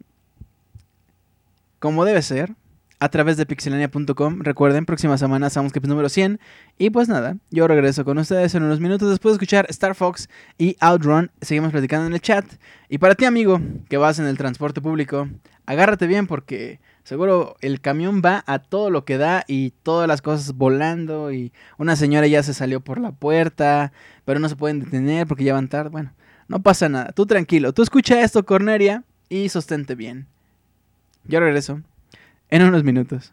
como 1.85 2.07
debe 2.07 2.23
ser, 2.23 2.55
a 2.99 3.11
través 3.11 3.37
de 3.37 3.45
pixelania.com. 3.45 4.41
Recuerden, 4.41 4.87
próxima 4.87 5.19
semana 5.19 5.51
Soundscape 5.51 5.87
número 5.87 6.09
100. 6.09 6.41
Y 6.79 6.89
pues 6.89 7.11
nada, 7.11 7.37
yo 7.51 7.69
regreso 7.69 8.07
con 8.07 8.17
ustedes 8.17 8.55
en 8.55 8.63
unos 8.63 8.81
minutos 8.81 9.11
después 9.11 9.33
de 9.33 9.35
escuchar 9.35 9.67
Star 9.69 9.95
Fox 9.95 10.31
y 10.57 10.79
Outrun. 10.81 11.31
Seguimos 11.43 11.73
platicando 11.73 12.07
en 12.07 12.15
el 12.15 12.23
chat. 12.23 12.47
Y 12.89 12.97
para 12.97 13.15
ti, 13.15 13.27
amigo, 13.27 13.61
que 13.91 13.99
vas 13.99 14.19
en 14.19 14.25
el 14.25 14.39
transporte 14.39 14.81
público, 14.81 15.29
agárrate 15.67 16.07
bien 16.07 16.27
porque 16.27 16.81
seguro 17.03 17.55
el 17.61 17.83
camión 17.83 18.23
va 18.25 18.43
a 18.47 18.61
todo 18.61 18.89
lo 18.89 19.05
que 19.05 19.19
da 19.19 19.45
y 19.47 19.73
todas 19.83 20.09
las 20.09 20.23
cosas 20.23 20.55
volando. 20.55 21.33
Y 21.33 21.53
una 21.77 21.97
señora 21.97 22.27
ya 22.29 22.43
se 22.43 22.55
salió 22.55 22.81
por 22.81 22.99
la 22.99 23.13
puerta, 23.13 23.93
pero 24.25 24.41
no 24.41 24.49
se 24.49 24.57
pueden 24.57 24.81
detener 24.81 25.27
porque 25.27 25.45
ya 25.45 25.53
van 25.53 25.69
tarde. 25.69 25.91
Bueno, 25.91 26.15
no 26.49 26.63
pasa 26.63 26.89
nada. 26.89 27.13
Tú 27.13 27.27
tranquilo. 27.27 27.75
Tú 27.75 27.83
escucha 27.83 28.23
esto, 28.23 28.47
Corneria, 28.47 29.05
y 29.29 29.51
sostente 29.51 29.95
bien. 29.95 30.29
Yo 31.27 31.41
regreso 31.41 31.81
en 32.51 32.63
unos 32.63 32.85
minutos. 32.85 33.33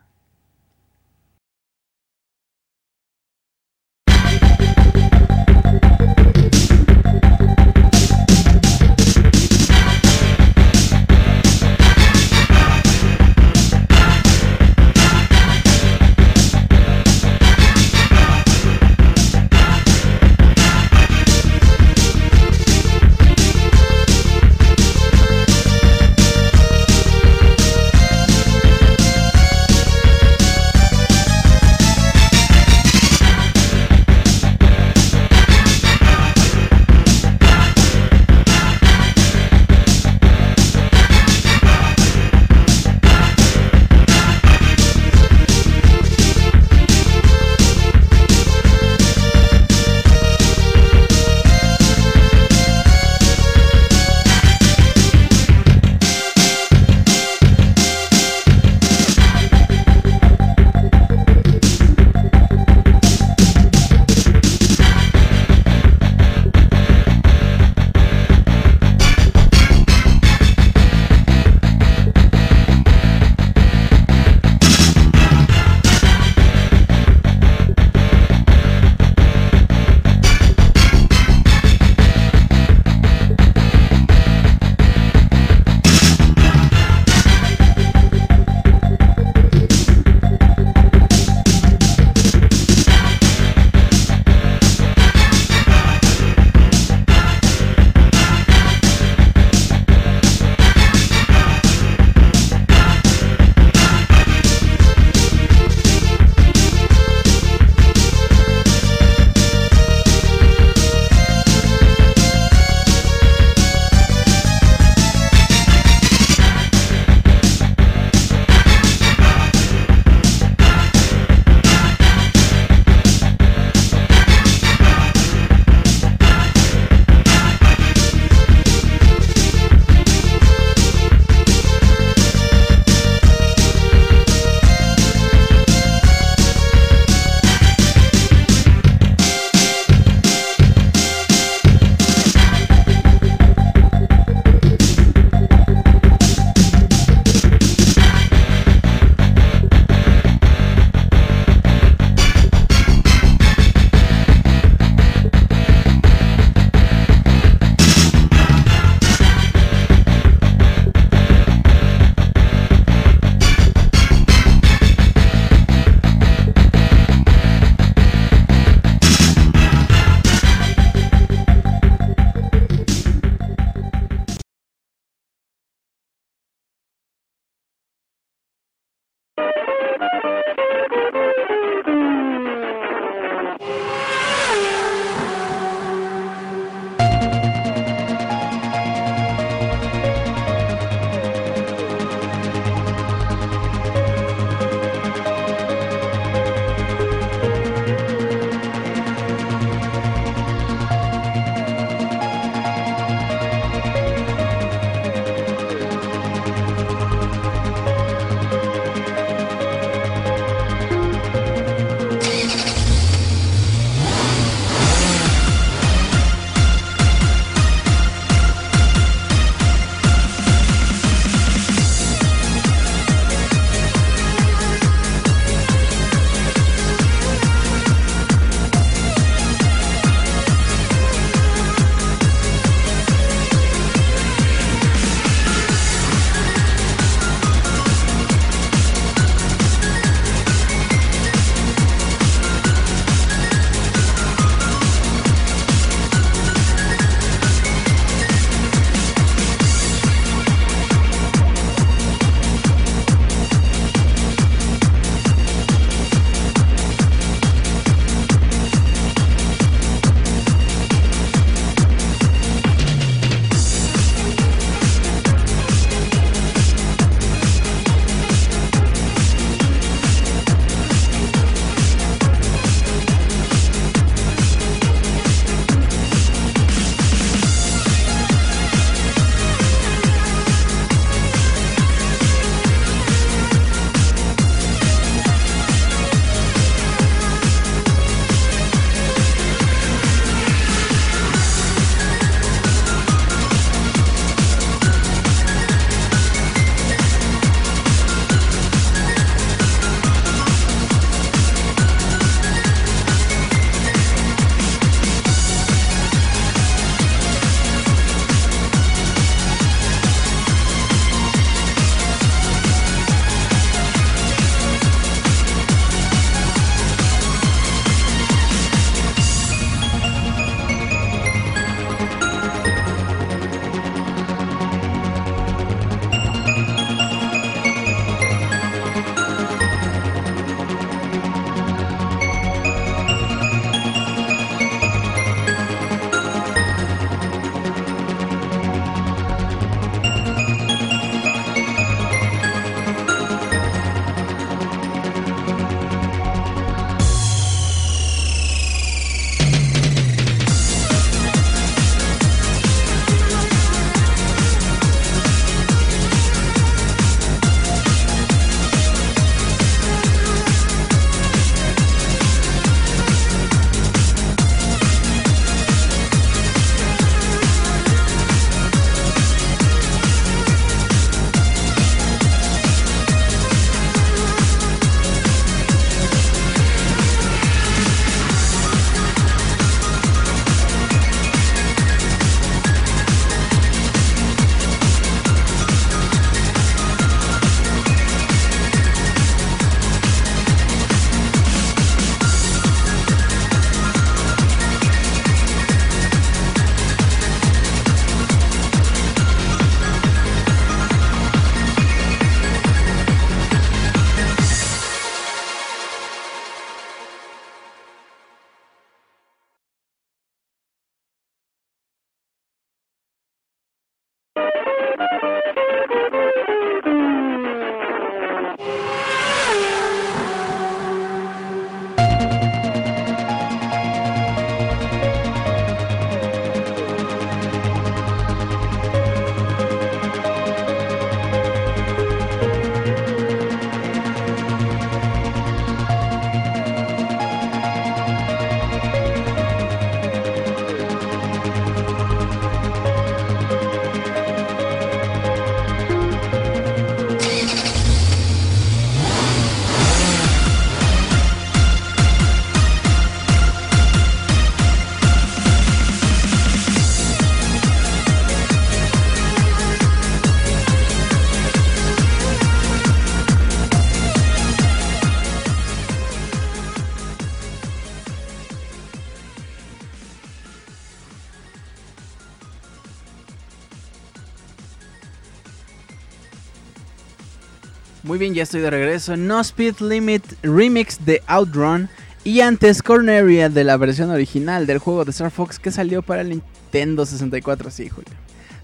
Bien, 478.21 478.35
ya 478.35 478.43
estoy 478.43 478.61
de 478.61 478.69
regreso. 478.69 479.17
No 479.17 479.41
Speed 479.41 479.79
Limit 479.79 480.23
Remix 480.43 481.03
de 481.03 481.23
Outrun. 481.25 481.89
Y 482.23 482.41
antes 482.41 482.83
Corneria 482.83 483.49
de 483.49 483.63
la 483.63 483.77
versión 483.77 484.11
original 484.11 484.67
del 484.67 484.77
juego 484.77 485.03
de 485.05 485.09
Star 485.09 485.31
Fox 485.31 485.57
que 485.57 485.71
salió 485.71 486.03
para 486.03 486.21
el 486.21 486.29
Nintendo 486.29 487.03
64. 487.03 487.71
Sí, 487.71 487.89
Julio. 487.89 488.11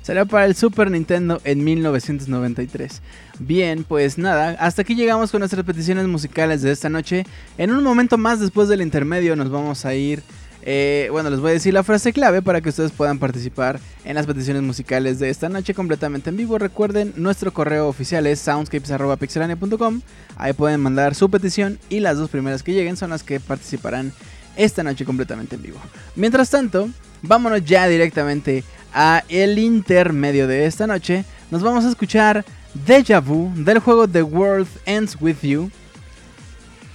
Salió 0.03 0.27
para 0.27 0.45
el 0.45 0.53
Super 0.55 0.91
Nintendo 0.91 1.41
en 1.43 1.63
1993. 1.63 3.01
Bien, 3.39 3.83
pues 3.83 4.19
nada, 4.19 4.51
hasta 4.59 4.83
aquí 4.83 4.93
llegamos 4.93 5.31
con 5.31 5.39
nuestras 5.39 5.65
peticiones 5.65 6.05
musicales 6.05 6.61
de 6.61 6.71
esta 6.71 6.89
noche. 6.89 7.25
En 7.57 7.71
un 7.71 7.83
momento 7.83 8.19
más 8.19 8.39
después 8.39 8.69
del 8.69 8.83
intermedio 8.83 9.35
nos 9.35 9.49
vamos 9.49 9.85
a 9.85 9.95
ir 9.95 10.21
eh, 10.63 11.07
bueno, 11.11 11.29
les 11.29 11.39
voy 11.39 11.51
a 11.51 11.53
decir 11.53 11.73
la 11.73 11.83
frase 11.83 12.11
clave 12.13 12.41
para 12.41 12.61
que 12.61 12.69
ustedes 12.69 12.91
puedan 12.91 13.19
participar 13.19 13.79
en 14.03 14.15
las 14.15 14.25
peticiones 14.25 14.63
musicales 14.63 15.19
de 15.19 15.29
esta 15.29 15.49
noche 15.49 15.73
completamente 15.73 16.29
en 16.29 16.37
vivo. 16.37 16.57
Recuerden, 16.57 17.13
nuestro 17.15 17.53
correo 17.53 17.87
oficial 17.87 18.27
es 18.27 18.39
soundscapes.pixelania.com. 18.39 20.01
Ahí 20.35 20.53
pueden 20.53 20.81
mandar 20.81 21.15
su 21.15 21.29
petición 21.29 21.79
y 21.89 21.99
las 21.99 22.17
dos 22.17 22.29
primeras 22.29 22.63
que 22.63 22.73
lleguen 22.73 22.97
son 22.97 23.11
las 23.11 23.23
que 23.23 23.39
participarán 23.39 24.11
esta 24.55 24.83
noche 24.83 25.05
completamente 25.05 25.55
en 25.55 25.61
vivo. 25.61 25.79
Mientras 26.15 26.49
tanto, 26.49 26.89
vámonos 27.21 27.63
ya 27.63 27.87
directamente 27.87 28.63
a 28.93 29.23
el 29.29 29.59
intermedio 29.59 30.47
de 30.47 30.65
esta 30.65 30.87
noche. 30.87 31.23
Nos 31.51 31.61
vamos 31.61 31.85
a 31.85 31.89
escuchar 31.89 32.43
Deja 32.73 33.19
Vu 33.19 33.51
del 33.55 33.79
juego 33.79 34.07
The 34.07 34.23
World 34.23 34.67
Ends 34.85 35.17
With 35.19 35.41
You 35.41 35.71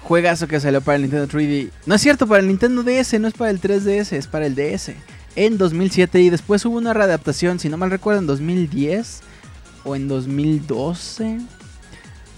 juegazo 0.03 0.48
que 0.48 0.61
salió 0.61 0.80
para 0.80 0.96
el 0.96 1.03
Nintendo 1.03 1.28
3D. 1.28 1.70
No 1.86 1.94
es 1.94 2.00
cierto, 2.00 2.26
para 2.26 2.40
el 2.40 2.48
Nintendo 2.48 2.82
DS, 2.82 3.18
no 3.20 3.28
es 3.28 3.34
para 3.34 3.50
el 3.50 3.61
3DS, 3.61 4.12
es 4.12 4.26
para 4.26 4.46
el 4.46 4.55
DS. 4.55 4.92
En 5.34 5.57
2007 5.59 6.20
y 6.20 6.30
después 6.30 6.64
hubo 6.64 6.76
una 6.76 6.92
readaptación, 6.92 7.59
si 7.59 7.68
no 7.68 7.78
mal 7.78 7.90
recuerdo, 7.90 8.20
en 8.20 8.26
2010 8.26 9.20
o 9.84 9.96
en 9.96 10.09
2012 10.09 11.38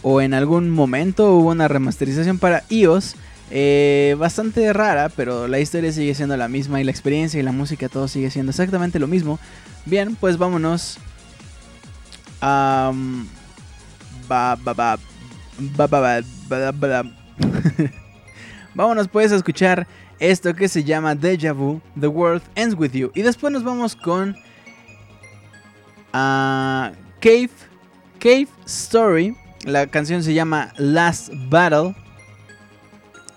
o 0.03 0.21
en 0.21 0.35
algún 0.35 0.71
momento 0.71 1.33
hubo 1.35 1.51
una 1.51 1.67
remasterización 1.67 2.39
para 2.39 2.63
iOS. 2.69 3.17
Eh, 3.51 4.17
bastante 4.19 4.73
rara, 4.73 5.11
pero 5.11 5.49
la 5.49 5.61
historia 5.61 5.93
sigue 5.93 6.15
siendo 6.15 6.37
la 6.37 6.49
misma 6.49 6.81
y 6.81 6.85
la 6.85 6.91
experiencia 6.91 7.39
y 7.39 7.43
la 7.43 7.53
música 7.53 7.89
todo 7.89 8.09
sigue 8.09 8.31
siendo 8.31 8.51
exactamente 8.51 8.99
lo 8.99 9.07
mismo. 9.07 9.39
Bien, 9.87 10.17
pues 10.17 10.39
vámonos. 10.39 10.99
Um, 12.43 13.27
ba, 14.29 14.57
ba, 14.57 14.75
ba, 14.75 14.99
Vámonos 18.75 19.09
pues 19.09 19.33
a 19.33 19.37
escuchar 19.37 19.87
esto 20.19 20.55
que 20.55 20.69
se 20.69 20.85
llama 20.85 21.15
Deja 21.15 21.53
Vu, 21.53 21.81
The 21.99 22.09
World 22.09 22.43
Ends 22.55 22.75
With 22.77 22.93
You. 22.93 23.11
Y 23.15 23.23
después 23.23 23.53
nos 23.53 23.65
vamos 23.65 23.97
con 23.97 24.31
uh, 26.13 26.95
Cave, 27.21 27.51
Cave 28.19 28.49
Story. 28.67 29.37
La 29.65 29.87
canción 29.87 30.23
se 30.23 30.35
llama 30.35 30.73
Last 30.77 31.31
Battle. 31.49 31.95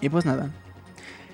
Y 0.01 0.09
pues 0.09 0.25
nada. 0.25 0.51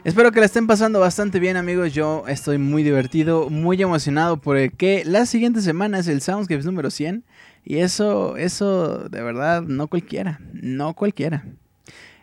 Espero 0.04 0.34
que 0.34 0.42
la 0.42 0.48
estén 0.48 0.68
pasando 0.68 1.00
bastante 1.00 1.40
bien 1.40 1.56
amigos. 1.56 1.94
Yo 1.94 2.26
estoy 2.28 2.58
muy 2.58 2.84
divertido, 2.84 3.50
muy 3.50 3.82
emocionado 3.82 4.38
porque 4.38 5.04
la 5.06 5.26
siguiente 5.26 5.62
semana 5.62 6.00
es 6.00 6.08
el 6.10 6.22
Soundscapes 6.22 6.66
número 6.66 6.92
100. 6.92 7.24
Y 7.64 7.78
eso, 7.78 8.36
eso 8.36 9.08
de 9.08 9.24
verdad 9.24 9.62
no 9.62 9.88
cualquiera, 9.88 10.42
no 10.52 10.94
cualquiera. 10.94 11.46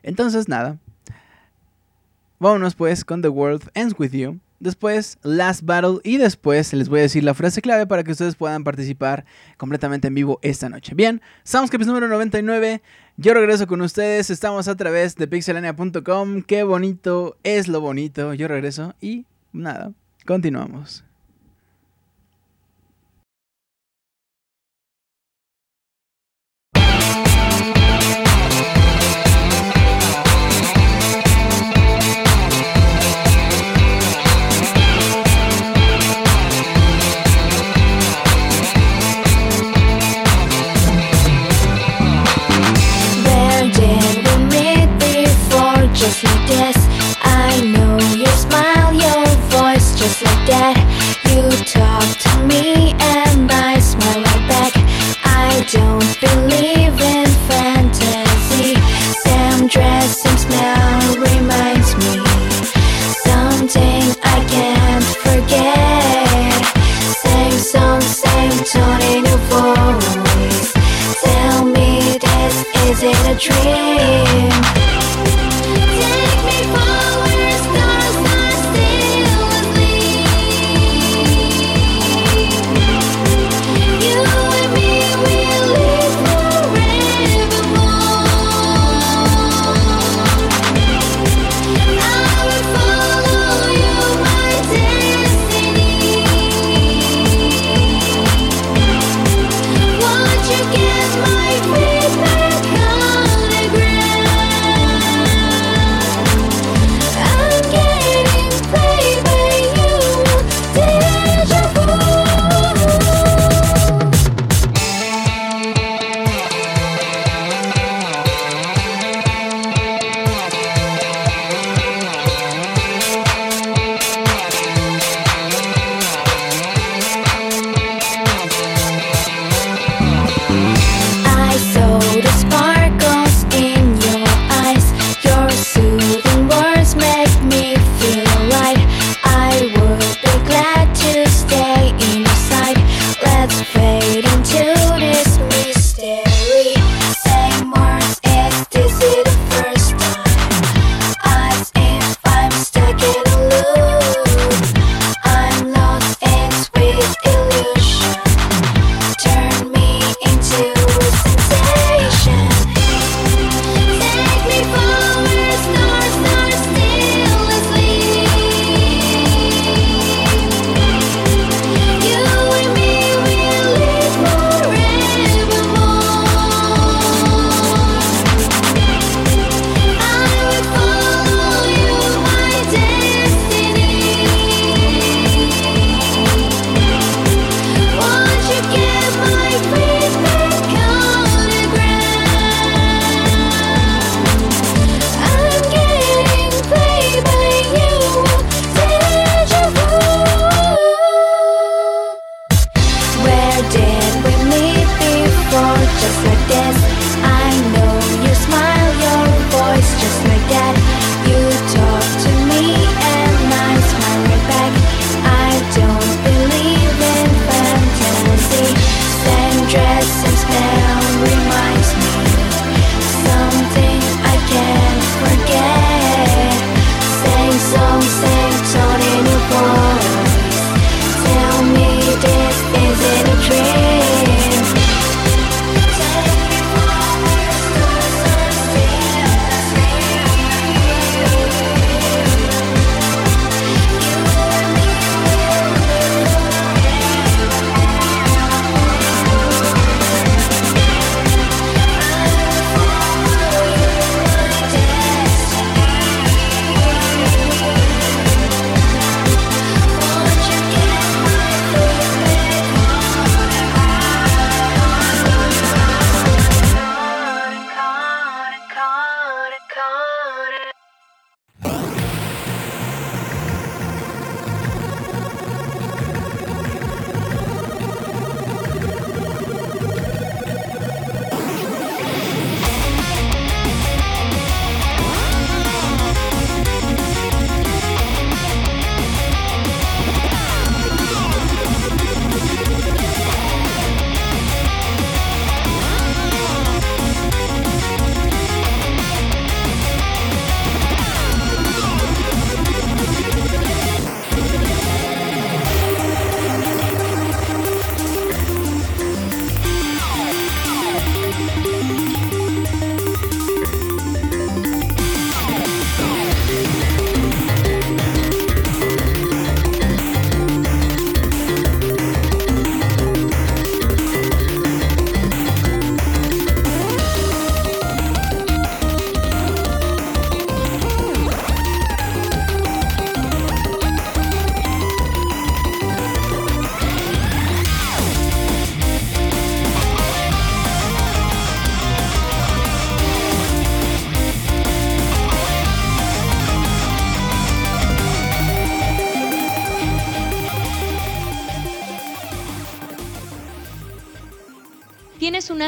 Entonces, 0.02 0.48
nada. 0.48 0.78
Vámonos 2.38 2.74
pues 2.74 3.04
con 3.04 3.20
The 3.20 3.28
World 3.28 3.68
Ends 3.74 3.94
With 3.98 4.12
You. 4.12 4.40
Después, 4.60 5.18
Last 5.22 5.62
Battle. 5.64 5.98
Y 6.04 6.16
después 6.16 6.72
les 6.72 6.88
voy 6.88 7.00
a 7.00 7.02
decir 7.02 7.22
la 7.22 7.34
frase 7.34 7.62
clave 7.62 7.86
para 7.86 8.02
que 8.02 8.12
ustedes 8.12 8.34
puedan 8.34 8.64
participar 8.64 9.24
completamente 9.56 10.08
en 10.08 10.14
vivo 10.14 10.38
esta 10.42 10.68
noche. 10.68 10.94
Bien, 10.94 11.20
Soundscapes 11.44 11.86
número 11.86 12.08
99. 12.08 12.82
Yo 13.16 13.34
regreso 13.34 13.66
con 13.66 13.82
ustedes. 13.82 14.30
Estamos 14.30 14.68
a 14.68 14.76
través 14.76 15.16
de 15.16 15.28
pixelania.com. 15.28 16.42
Qué 16.42 16.62
bonito 16.62 17.36
es 17.42 17.68
lo 17.68 17.80
bonito. 17.80 18.32
Yo 18.32 18.48
regreso 18.48 18.94
y 19.00 19.26
nada, 19.52 19.92
continuamos. 20.26 21.04
that 50.46 50.76
you 51.28 51.44
talk 51.64 52.06
to 52.24 52.32
me 52.46 52.94
and 52.98 53.50
I 53.50 53.78
smile 53.78 54.22
right 54.22 54.46
back. 54.48 54.72
I 55.24 55.64
don't 55.68 56.12
believe 56.20 56.96
in 57.00 57.28
fantasy. 57.48 58.76
Sam 59.24 59.66
dress, 59.66 60.22
Sam 60.22 60.36
smell 60.38 61.16
reminds 61.18 61.96
me 62.00 62.24
something 63.26 64.04
I 64.22 64.38
can't 64.48 65.10
forget. 65.24 66.64
Same 67.26 67.58
song, 67.58 68.00
same 68.00 68.56
tone 68.64 69.02
in 69.12 69.24
your 69.24 69.42
voice. 69.52 70.72
Tell 71.22 71.64
me 71.64 72.18
this 72.18 72.56
is 72.88 73.02
it 73.02 73.20
a 73.28 73.36
dream? 73.38 74.79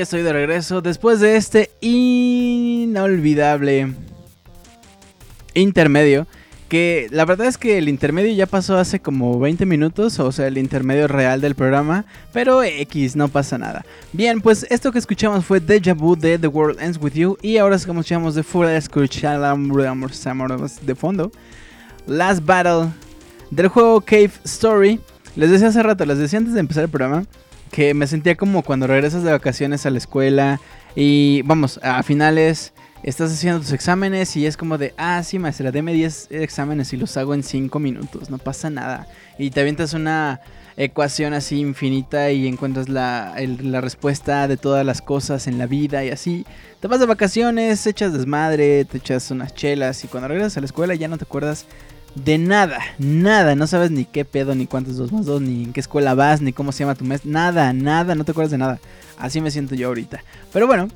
ya 0.00 0.04
estoy 0.04 0.22
de 0.22 0.32
regreso 0.32 0.80
después 0.80 1.20
de 1.20 1.36
este 1.36 1.70
inolvidable 1.82 3.92
intermedio. 5.52 6.26
Que 6.70 7.08
la 7.10 7.26
verdad 7.26 7.48
es 7.48 7.58
que 7.58 7.76
el 7.76 7.86
intermedio 7.86 8.32
ya 8.32 8.46
pasó 8.46 8.78
hace 8.78 9.00
como 9.00 9.38
20 9.38 9.66
minutos, 9.66 10.18
o 10.18 10.32
sea, 10.32 10.46
el 10.46 10.56
intermedio 10.56 11.06
real 11.06 11.42
del 11.42 11.54
programa, 11.54 12.06
pero 12.32 12.62
X, 12.62 13.14
no 13.14 13.28
pasa 13.28 13.58
nada. 13.58 13.84
Bien, 14.14 14.40
pues 14.40 14.66
esto 14.70 14.90
que 14.90 14.98
escuchamos 14.98 15.44
fue 15.44 15.60
Deja 15.60 15.92
Vu 15.92 16.16
de 16.16 16.38
The 16.38 16.46
World 16.46 16.80
Ends 16.80 16.98
With 16.98 17.12
You, 17.12 17.36
y 17.42 17.58
ahora 17.58 17.76
escuchamos 17.76 18.34
de 18.34 18.42
Full 18.42 18.68
de 18.68 18.80
fondo, 20.94 21.30
Last 22.06 22.46
Battle 22.46 22.88
del 23.50 23.68
juego 23.68 24.00
Cave 24.00 24.32
Story. 24.44 24.98
Les 25.36 25.50
decía 25.50 25.68
hace 25.68 25.82
rato, 25.82 26.06
les 26.06 26.16
decía 26.16 26.38
antes 26.38 26.54
de 26.54 26.60
empezar 26.60 26.84
el 26.84 26.90
programa, 26.90 27.26
que 27.70 27.94
me 27.94 28.06
sentía 28.06 28.36
como 28.36 28.62
cuando 28.62 28.86
regresas 28.86 29.22
de 29.22 29.30
vacaciones 29.30 29.86
a 29.86 29.90
la 29.90 29.98
escuela 29.98 30.60
y 30.94 31.42
vamos, 31.42 31.78
a 31.82 32.02
finales 32.02 32.72
estás 33.02 33.32
haciendo 33.32 33.60
tus 33.60 33.72
exámenes 33.72 34.36
y 34.36 34.46
es 34.46 34.56
como 34.56 34.76
de, 34.76 34.94
ah, 34.96 35.22
sí, 35.22 35.38
maestra, 35.38 35.70
deme 35.70 35.92
10 35.92 36.28
exámenes 36.30 36.92
y 36.92 36.96
los 36.96 37.16
hago 37.16 37.34
en 37.34 37.42
5 37.42 37.78
minutos, 37.78 38.30
no 38.30 38.38
pasa 38.38 38.70
nada. 38.70 39.06
Y 39.38 39.50
te 39.50 39.60
avientas 39.60 39.94
una 39.94 40.40
ecuación 40.76 41.34
así 41.34 41.60
infinita 41.60 42.30
y 42.30 42.46
encuentras 42.46 42.88
la, 42.88 43.34
la 43.62 43.80
respuesta 43.80 44.48
de 44.48 44.56
todas 44.56 44.84
las 44.84 45.02
cosas 45.02 45.46
en 45.46 45.58
la 45.58 45.66
vida 45.66 46.04
y 46.04 46.10
así. 46.10 46.46
Te 46.80 46.88
vas 46.88 47.00
de 47.00 47.06
vacaciones, 47.06 47.86
echas 47.86 48.12
desmadre, 48.12 48.84
te 48.84 48.98
echas 48.98 49.30
unas 49.30 49.54
chelas 49.54 50.04
y 50.04 50.08
cuando 50.08 50.28
regresas 50.28 50.56
a 50.56 50.60
la 50.60 50.66
escuela 50.66 50.94
ya 50.94 51.08
no 51.08 51.18
te 51.18 51.24
acuerdas 51.24 51.66
de 52.14 52.38
nada, 52.38 52.80
nada, 52.98 53.54
no 53.54 53.66
sabes 53.66 53.90
ni 53.90 54.04
qué 54.04 54.24
pedo, 54.24 54.54
ni 54.54 54.66
cuántos 54.66 54.96
dos 54.96 55.12
más 55.12 55.26
dos, 55.26 55.40
ni 55.40 55.64
en 55.64 55.72
qué 55.72 55.80
escuela 55.80 56.14
vas, 56.14 56.40
ni 56.40 56.52
cómo 56.52 56.72
se 56.72 56.80
llama 56.80 56.94
tu 56.94 57.04
mes, 57.04 57.24
nada, 57.24 57.72
nada, 57.72 58.14
no 58.14 58.24
te 58.24 58.32
acuerdas 58.32 58.50
de 58.50 58.58
nada. 58.58 58.80
Así 59.18 59.40
me 59.40 59.50
siento 59.50 59.74
yo 59.74 59.88
ahorita. 59.88 60.24
Pero 60.52 60.66
bueno, 60.66 60.88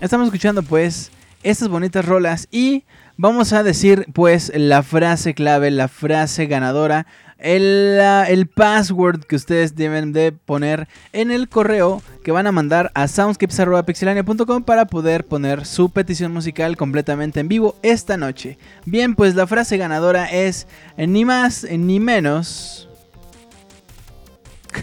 estamos 0.00 0.26
escuchando 0.26 0.62
pues 0.62 1.10
estas 1.50 1.68
bonitas 1.68 2.04
rolas 2.04 2.48
y 2.50 2.84
vamos 3.16 3.52
a 3.52 3.62
decir 3.62 4.06
pues 4.12 4.52
la 4.54 4.82
frase 4.82 5.34
clave, 5.34 5.70
la 5.70 5.88
frase 5.88 6.46
ganadora 6.46 7.06
el, 7.38 8.48
password 8.54 9.24
que 9.24 9.36
ustedes 9.36 9.76
deben 9.76 10.12
de 10.12 10.32
poner 10.32 10.88
en 11.12 11.30
el 11.30 11.48
correo 11.48 12.02
que 12.24 12.32
van 12.32 12.46
a 12.46 12.52
mandar 12.52 12.90
a 12.94 13.08
soundscapes.pixelania.com 13.08 14.64
para 14.64 14.86
poder 14.86 15.26
poner 15.26 15.66
su 15.66 15.90
petición 15.90 16.32
musical 16.32 16.76
completamente 16.76 17.40
en 17.40 17.48
vivo 17.48 17.76
esta 17.82 18.16
noche. 18.16 18.58
Bien, 18.84 19.14
pues 19.14 19.34
la 19.34 19.46
frase 19.46 19.76
ganadora 19.76 20.26
es 20.26 20.66
ni 20.96 21.24
más 21.24 21.66
ni 21.70 22.00
menos. 22.00 22.88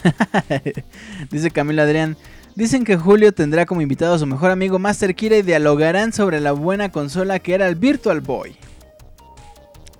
Dice 1.31 1.51
Camilo 1.51 1.81
Adrián. 1.81 2.17
Dicen 2.55 2.83
que 2.83 2.97
Julio 2.97 3.33
tendrá 3.33 3.65
como 3.65 3.81
invitado 3.81 4.13
a 4.13 4.19
su 4.19 4.27
mejor 4.27 4.51
amigo 4.51 4.77
Master 4.77 5.15
Kira 5.15 5.37
y 5.37 5.41
dialogarán 5.41 6.13
sobre 6.13 6.39
la 6.39 6.51
buena 6.51 6.91
consola 6.91 7.39
que 7.39 7.55
era 7.55 7.67
el 7.67 7.75
Virtual 7.75 8.21
Boy. 8.21 8.55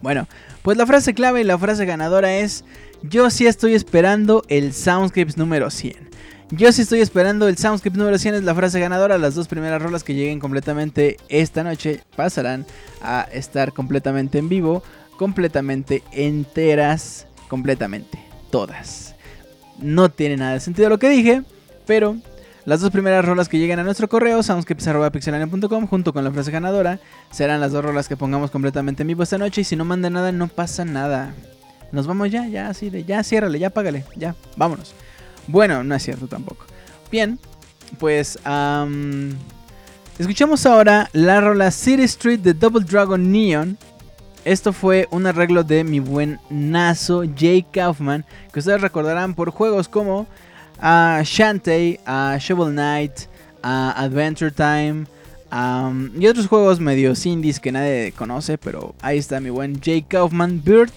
Bueno, 0.02 0.28
pues 0.62 0.78
la 0.78 0.86
frase 0.86 1.16
clave 1.16 1.42
y 1.42 1.46
la 1.46 1.58
frase 1.58 1.86
ganadora 1.86 2.36
es, 2.36 2.64
yo 3.02 3.32
sí 3.32 3.48
estoy 3.48 3.74
esperando 3.74 4.44
el 4.50 4.72
Soundscapes 4.74 5.36
número 5.36 5.72
100. 5.72 6.10
Yo 6.52 6.72
sí 6.72 6.84
estoy 6.84 7.02
esperando 7.02 7.48
el 7.48 7.58
Soundscapes 7.58 7.98
número 7.98 8.20
100 8.20 8.36
es 8.36 8.44
la 8.44 8.54
frase 8.54 8.80
ganadora. 8.80 9.18
Las 9.18 9.34
dos 9.34 9.48
primeras 9.48 9.82
rolas 9.82 10.04
que 10.04 10.14
lleguen 10.14 10.40
completamente 10.40 11.18
esta 11.30 11.64
noche 11.64 12.02
pasarán 12.16 12.68
a 13.02 13.28
estar 13.34 13.74
completamente 13.74 14.38
en 14.38 14.48
vivo, 14.48 14.84
completamente 15.18 16.04
enteras, 16.12 17.26
completamente 17.48 18.20
todas. 18.52 19.16
No 19.80 20.12
tiene 20.12 20.38
nada 20.38 20.54
de 20.54 20.60
sentido 20.60 20.90
lo 20.90 21.00
que 21.00 21.10
dije, 21.10 21.42
pero 21.88 22.18
las 22.66 22.80
dos 22.82 22.92
primeras 22.92 23.26
rolas 23.26 23.50
que 23.50 23.58
lleguen 23.58 23.80
a 23.80 23.84
nuestro 23.84 24.08
correo, 24.08 24.42
soundscapes.pixelania.com, 24.42 25.88
junto 25.88 26.14
con 26.14 26.24
la 26.24 26.32
frase 26.32 26.52
ganadora, 26.52 27.00
serán 27.32 27.60
las 27.60 27.72
dos 27.72 27.84
rolas 27.84 28.08
que 28.08 28.16
pongamos 28.16 28.52
completamente 28.52 29.04
en 29.04 29.08
vivo 29.08 29.24
esta 29.24 29.38
noche. 29.38 29.62
Y 29.62 29.64
si 29.64 29.76
no 29.76 29.84
manda 29.86 30.10
nada, 30.10 30.32
no 30.32 30.48
pasa 30.48 30.86
nada. 30.86 31.34
Nos 31.92 32.08
vamos 32.08 32.32
ya, 32.32 32.48
ya, 32.48 32.70
así 32.70 32.90
de 32.90 33.04
ya, 33.04 33.24
ciérrale, 33.24 33.60
ya 33.60 33.70
págale, 33.70 34.06
ya, 34.16 34.36
vámonos. 34.56 34.96
Bueno, 35.48 35.84
no 35.84 35.94
es 35.94 36.04
cierto 36.04 36.28
tampoco. 36.28 36.66
Bien, 37.12 37.38
pues 38.00 38.40
escuchamos 40.18 40.66
ahora 40.66 41.10
la 41.14 41.42
rola 41.42 41.70
City 41.70 42.04
Street 42.04 42.40
de 42.40 42.54
Double 42.54 42.84
Dragon 42.84 43.32
Neon. 43.32 43.78
Esto 44.46 44.74
fue 44.74 45.08
un 45.12 45.28
arreglo 45.28 45.64
de 45.64 45.84
mi 45.84 46.00
buen 46.00 46.40
nazo 46.50 47.24
Jay 47.38 47.64
Kaufman, 47.64 48.26
que 48.52 48.60
ustedes 48.60 48.82
recordarán 48.82 49.36
por 49.36 49.52
juegos 49.52 49.88
como 49.88 50.28
a 50.80 51.22
Shantae, 51.24 52.00
a 52.06 52.38
Shovel 52.40 52.74
Knight, 52.74 53.14
a 53.62 53.92
Adventure 54.02 54.52
Time 54.52 55.06
y 56.18 56.28
otros 56.28 56.48
juegos 56.48 56.80
medio 56.80 57.14
indies 57.24 57.60
que 57.60 57.72
nadie 57.72 58.12
conoce, 58.14 58.58
pero 58.58 58.96
ahí 59.02 59.20
está 59.20 59.40
mi 59.40 59.52
buen 59.52 59.80
Jake 59.80 60.06
Kaufman 60.08 60.64
Bird, 60.64 60.90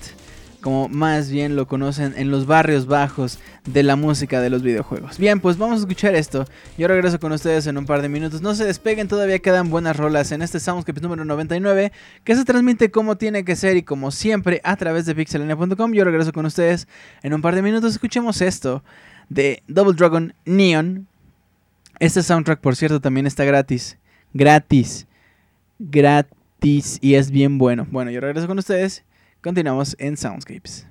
como 0.63 0.89
más 0.89 1.31
bien 1.31 1.57
lo 1.57 1.69
conocen 1.69 2.15
en 2.17 2.31
los 2.31 2.47
barrios 2.47 2.87
bajos 2.87 3.39
de 3.67 3.83
la 3.83 3.97
música 3.97 4.41
de 4.41 4.49
los 4.49 4.63
videojuegos. 4.63 5.19
Bien, 5.19 5.41
pues 5.41 5.59
vamos 5.59 5.77
a 5.77 5.81
escuchar 5.81 6.15
esto. 6.15 6.47
Yo 6.79 6.89
regreso 6.89 7.21
con 7.21 7.33
ustedes 7.33 7.67
en 7.67 7.77
un 7.77 7.85
par 7.85 8.01
de 8.01 8.09
minutos. 8.09 8.41
No 8.41 8.55
se 8.55 8.65
despeguen, 8.65 9.09
todavía 9.09 9.39
quedan 9.41 9.69
buenas 9.69 9.97
rolas 9.97 10.33
en 10.33 10.41
este 10.41 10.59
Soundscape 10.59 11.03
número 11.03 11.27
99 11.27 11.93
que 12.25 12.35
se 12.35 12.45
transmite 12.45 12.91
como 12.91 13.17
tiene 13.17 13.45
que 13.45 13.57
ser 13.57 13.77
y 13.77 13.83
como 13.83 14.11
siempre 14.11 14.63
a 14.65 14.77
través 14.77 15.05
de 15.05 15.15
pixelania.com. 15.15 15.93
Yo 15.93 16.05
regreso 16.05 16.33
con 16.33 16.47
ustedes 16.47 16.89
en 17.23 17.35
un 17.35 17.43
par 17.43 17.55
de 17.55 17.61
minutos. 17.61 17.93
Escuchemos 17.93 18.41
esto 18.41 18.83
de 19.29 19.63
Double 19.69 19.95
Dragon 19.95 20.35
Neon. 20.45 21.07
Este 21.99 22.23
soundtrack, 22.23 22.61
por 22.61 22.77
cierto, 22.77 23.01
también 23.01 23.27
está 23.27 23.45
gratis. 23.45 23.99
Gratis. 24.33 25.07
Gratis. 25.79 26.99
Y 27.01 27.15
es 27.15 27.31
bien 27.31 27.59
bueno. 27.59 27.87
Bueno, 27.91 28.11
yo 28.11 28.21
regreso 28.21 28.47
con 28.47 28.59
ustedes. 28.59 29.05
Continuamos 29.41 29.97
en 29.99 30.17
Soundscapes. 30.17 30.87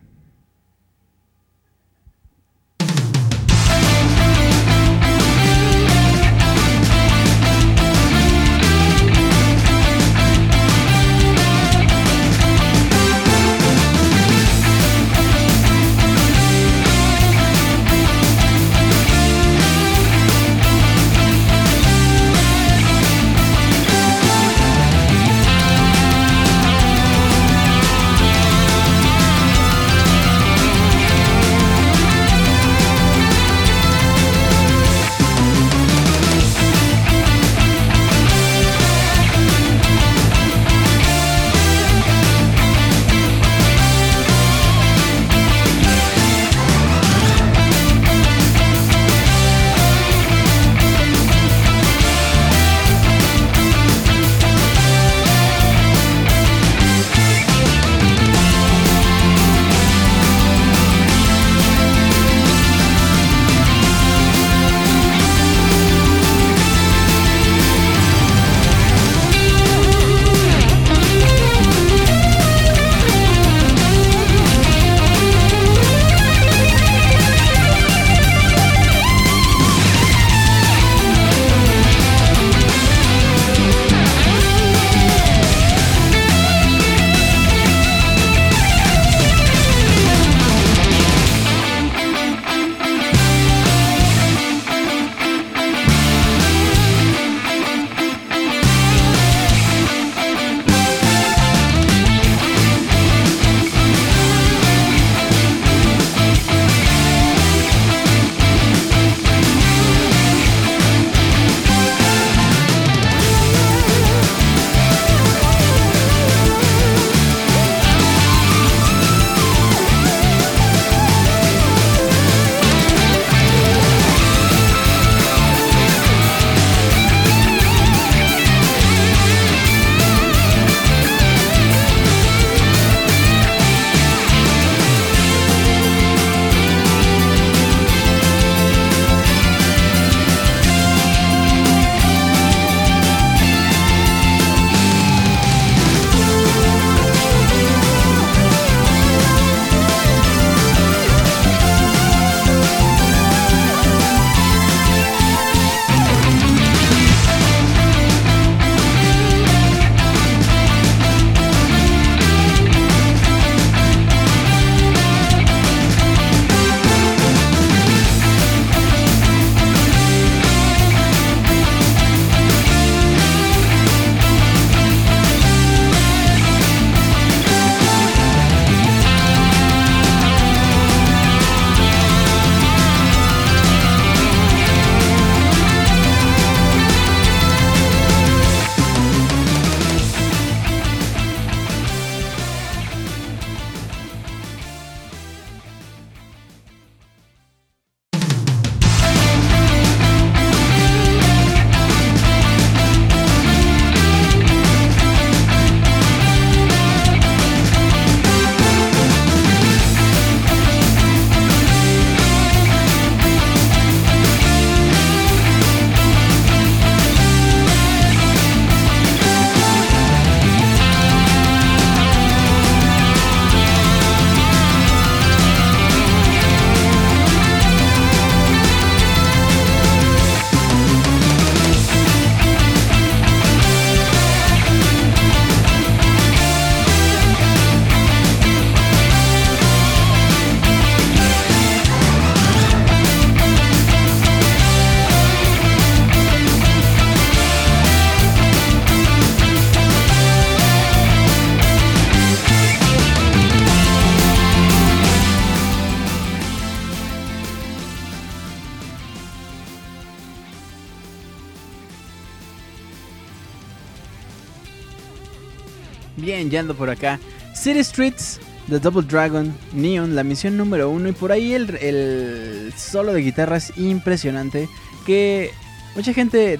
Por 266.63 266.89
acá. 266.89 267.19
City 267.53 267.83
Streets, 267.83 268.39
The 268.69 268.79
Double 268.79 269.03
Dragon, 269.03 269.53
Neon, 269.73 270.15
la 270.15 270.23
misión 270.23 270.57
número 270.57 270.89
uno. 270.89 271.09
Y 271.09 271.11
por 271.11 271.31
ahí 271.31 271.53
el, 271.53 271.75
el 271.77 272.73
solo 272.77 273.13
de 273.13 273.21
guitarra 273.21 273.57
es 273.57 273.77
impresionante. 273.77 274.69
Que 275.05 275.51
mucha 275.95 276.13
gente 276.13 276.59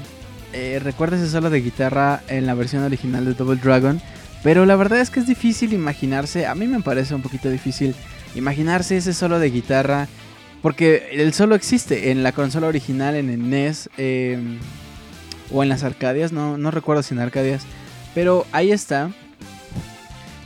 eh, 0.53 0.80
recuerda 0.84 1.17
ese 1.17 1.30
solo 1.30 1.49
de 1.49 1.61
guitarra 1.61 2.22
en 2.27 2.45
la 2.45 2.53
versión 2.53 2.84
original 2.84 3.26
de 3.26 3.34
Double 3.34 3.59
Dragon. 3.61 4.01
Pero 4.43 4.65
la 4.65 4.76
verdad 4.76 4.99
es 4.99 5.09
que 5.09 5.22
es 5.22 5.27
difícil 5.27 5.73
imaginarse. 5.73 6.45
A 6.45 6.55
mí 6.55 6.67
me 6.67 6.81
parece 6.81 7.15
un 7.15 7.22
poquito 7.22 7.49
difícil 7.49 7.95
imaginarse 8.35 8.97
ese 8.97 9.13
solo 9.13 9.39
de 9.39 9.49
guitarra. 9.49 10.07
Porque 10.61 11.09
el 11.13 11.34
solo 11.34 11.55
existe 11.55 12.11
en 12.11 12.23
la 12.23 12.31
consola 12.31 12.67
original, 12.67 13.15
en 13.15 13.30
el 13.30 13.49
NES. 13.49 13.89
Em, 13.97 14.59
o 15.51 15.63
en 15.63 15.69
las 15.69 15.84
Arcadias. 15.84 16.31
No, 16.31 16.57
no 16.57 16.72
recuerdo 16.72 17.03
si 17.03 17.13
en 17.13 17.19
Arcadias. 17.19 17.63
Pero 18.13 18.45
ahí 18.51 18.72
está. 18.72 19.11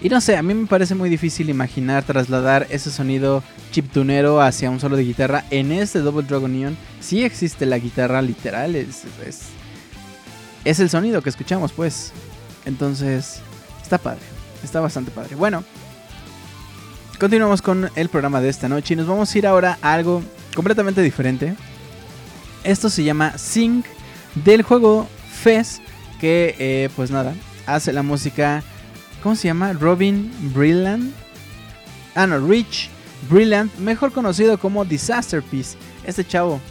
Y 0.01 0.07
no 0.07 0.21
sé, 0.21 0.38
a 0.38 0.43
mí 0.43 0.53
me 0.53 0.65
parece 0.65 0.95
muy 0.95 1.09
difícil 1.09 1.49
imaginar 1.49 2.03
trasladar 2.03 2.67
ese 2.69 2.89
sonido 2.89 3.43
chiptunero 3.71 4.41
hacia 4.41 4.69
un 4.69 4.80
solo 4.80 4.95
de 4.95 5.03
guitarra. 5.03 5.43
En 5.49 5.73
este 5.73 5.99
Double 5.99 6.26
Dragon 6.26 6.51
Neon 6.51 6.77
sí 7.01 7.23
existe 7.26 7.65
la 7.65 7.80
guitarra 7.80 8.21
literal, 8.21 8.76
es, 8.76 9.03
es, 10.63 10.80
el 10.80 10.89
sonido 10.89 11.21
que 11.21 11.30
escuchamos 11.30 11.73
pues. 11.73 12.13
Entonces, 12.65 13.41
está 13.81 13.97
padre, 13.97 14.21
está 14.63 14.80
bastante 14.80 15.11
padre. 15.11 15.35
Bueno, 15.35 15.65
continuamos 17.19 17.61
con 17.61 17.89
el 17.95 18.07
programa 18.07 18.39
de 18.39 18.49
esta 18.49 18.69
noche 18.69 18.93
y 18.93 18.97
nos 18.97 19.07
vamos 19.07 19.34
a 19.34 19.38
ir 19.38 19.47
ahora 19.47 19.80
a 19.81 19.93
algo 19.93 20.23
completamente 20.55 21.01
diferente. 21.01 21.55
Esto 22.63 22.89
se 22.89 23.03
llama 23.03 23.38
Sync 23.38 23.85
del 24.45 24.61
juego 24.61 25.09
Fez, 25.30 25.81
que 26.21 26.55
eh, 26.57 26.89
pues 26.95 27.11
nada, 27.11 27.34
hace 27.65 27.91
la 27.91 28.03
música 28.03 28.63
¿Cómo 29.22 29.36
se 29.36 29.48
llama? 29.48 29.74
Robin 29.74 30.32
Brillant. 30.54 31.14
Ah, 32.16 32.26
no, 32.26 32.40
Rich 32.40 32.90
Brillant, 33.30 33.76
mejor 33.78 34.12
conocido 34.12 34.58
como 34.58 34.86
Disaster 34.86 35.44
Piece. 35.44 35.78
Este 36.06 36.26
chavo. 36.26 36.62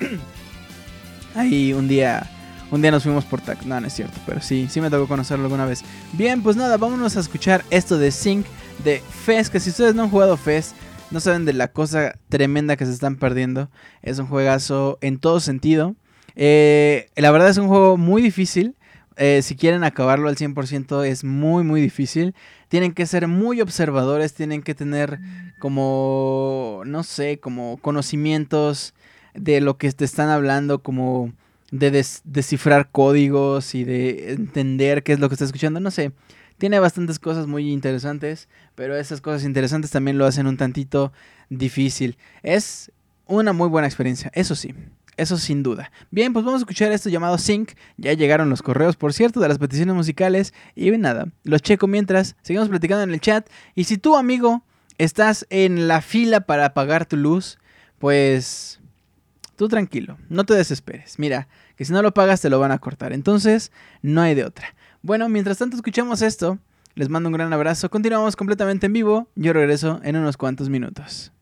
Ahí 1.34 1.72
un 1.72 1.88
día. 1.88 2.28
Un 2.70 2.80
día 2.80 2.90
nos 2.90 3.02
fuimos 3.02 3.24
por 3.24 3.40
tac. 3.40 3.62
No, 3.64 3.80
no 3.80 3.86
es 3.86 3.92
cierto, 3.92 4.18
pero 4.26 4.40
sí, 4.40 4.66
sí 4.70 4.80
me 4.80 4.90
tocó 4.90 5.06
conocerlo 5.06 5.44
alguna 5.44 5.66
vez. 5.66 5.82
Bien, 6.14 6.42
pues 6.42 6.56
nada, 6.56 6.76
vámonos 6.76 7.16
a 7.16 7.20
escuchar 7.20 7.64
esto 7.70 7.98
de 7.98 8.10
Sync 8.10 8.46
de 8.82 9.02
Fez. 9.24 9.50
Que 9.50 9.60
si 9.60 9.70
ustedes 9.70 9.94
no 9.94 10.04
han 10.04 10.10
jugado 10.10 10.36
Fez, 10.36 10.74
no 11.10 11.20
saben 11.20 11.44
de 11.44 11.52
la 11.52 11.68
cosa 11.68 12.14
tremenda 12.28 12.76
que 12.76 12.86
se 12.86 12.92
están 12.92 13.16
perdiendo. 13.16 13.70
Es 14.02 14.18
un 14.18 14.26
juegazo 14.26 14.98
en 15.02 15.18
todo 15.18 15.38
sentido. 15.38 15.94
Eh, 16.34 17.10
la 17.14 17.30
verdad 17.30 17.50
es 17.50 17.58
un 17.58 17.68
juego 17.68 17.96
muy 17.96 18.22
difícil. 18.22 18.74
Eh, 19.16 19.42
si 19.42 19.56
quieren 19.56 19.84
acabarlo 19.84 20.28
al 20.28 20.36
100% 20.36 21.04
es 21.04 21.24
muy 21.24 21.64
muy 21.64 21.80
difícil. 21.80 22.34
Tienen 22.68 22.92
que 22.92 23.06
ser 23.06 23.28
muy 23.28 23.60
observadores, 23.60 24.34
tienen 24.34 24.62
que 24.62 24.74
tener 24.74 25.20
como, 25.58 26.82
no 26.86 27.02
sé, 27.02 27.38
como 27.38 27.76
conocimientos 27.78 28.94
de 29.34 29.60
lo 29.60 29.78
que 29.78 29.92
te 29.92 30.04
están 30.04 30.28
hablando, 30.28 30.82
como 30.82 31.32
de 31.70 32.04
descifrar 32.24 32.90
códigos 32.90 33.74
y 33.74 33.84
de 33.84 34.32
entender 34.32 35.02
qué 35.02 35.14
es 35.14 35.20
lo 35.20 35.28
que 35.28 35.34
está 35.34 35.44
escuchando, 35.44 35.80
no 35.80 35.90
sé. 35.90 36.12
Tiene 36.58 36.78
bastantes 36.78 37.18
cosas 37.18 37.46
muy 37.46 37.72
interesantes, 37.72 38.48
pero 38.74 38.96
esas 38.96 39.20
cosas 39.20 39.44
interesantes 39.44 39.90
también 39.90 40.18
lo 40.18 40.26
hacen 40.26 40.46
un 40.46 40.56
tantito 40.56 41.12
difícil. 41.48 42.18
Es 42.42 42.92
una 43.26 43.52
muy 43.52 43.68
buena 43.68 43.88
experiencia, 43.88 44.30
eso 44.34 44.54
sí. 44.54 44.74
Eso 45.16 45.36
sin 45.36 45.62
duda. 45.62 45.90
Bien, 46.10 46.32
pues 46.32 46.44
vamos 46.44 46.60
a 46.60 46.62
escuchar 46.62 46.90
esto 46.90 47.10
llamado 47.10 47.36
Sync. 47.36 47.72
Ya 47.98 48.14
llegaron 48.14 48.48
los 48.48 48.62
correos, 48.62 48.96
por 48.96 49.12
cierto, 49.12 49.40
de 49.40 49.48
las 49.48 49.58
peticiones 49.58 49.94
musicales. 49.94 50.54
Y 50.74 50.90
nada, 50.92 51.28
los 51.44 51.60
checo 51.62 51.86
mientras. 51.86 52.36
Seguimos 52.42 52.68
platicando 52.68 53.02
en 53.02 53.10
el 53.10 53.20
chat. 53.20 53.48
Y 53.74 53.84
si 53.84 53.98
tú, 53.98 54.16
amigo, 54.16 54.62
estás 54.98 55.46
en 55.50 55.88
la 55.88 56.00
fila 56.00 56.40
para 56.40 56.66
apagar 56.66 57.06
tu 57.06 57.16
luz, 57.16 57.58
pues 57.98 58.80
tú 59.56 59.68
tranquilo, 59.68 60.16
no 60.28 60.44
te 60.44 60.54
desesperes. 60.54 61.18
Mira, 61.18 61.48
que 61.76 61.84
si 61.84 61.92
no 61.92 62.02
lo 62.02 62.14
pagas 62.14 62.40
te 62.40 62.50
lo 62.50 62.58
van 62.58 62.72
a 62.72 62.78
cortar. 62.78 63.12
Entonces, 63.12 63.70
no 64.00 64.22
hay 64.22 64.34
de 64.34 64.44
otra. 64.44 64.74
Bueno, 65.02 65.28
mientras 65.28 65.58
tanto 65.58 65.76
escuchamos 65.76 66.22
esto, 66.22 66.58
les 66.94 67.08
mando 67.08 67.28
un 67.28 67.34
gran 67.34 67.52
abrazo. 67.52 67.90
Continuamos 67.90 68.36
completamente 68.36 68.86
en 68.86 68.92
vivo. 68.92 69.28
Yo 69.34 69.52
regreso 69.52 70.00
en 70.04 70.16
unos 70.16 70.36
cuantos 70.36 70.68
minutos. 70.68 71.32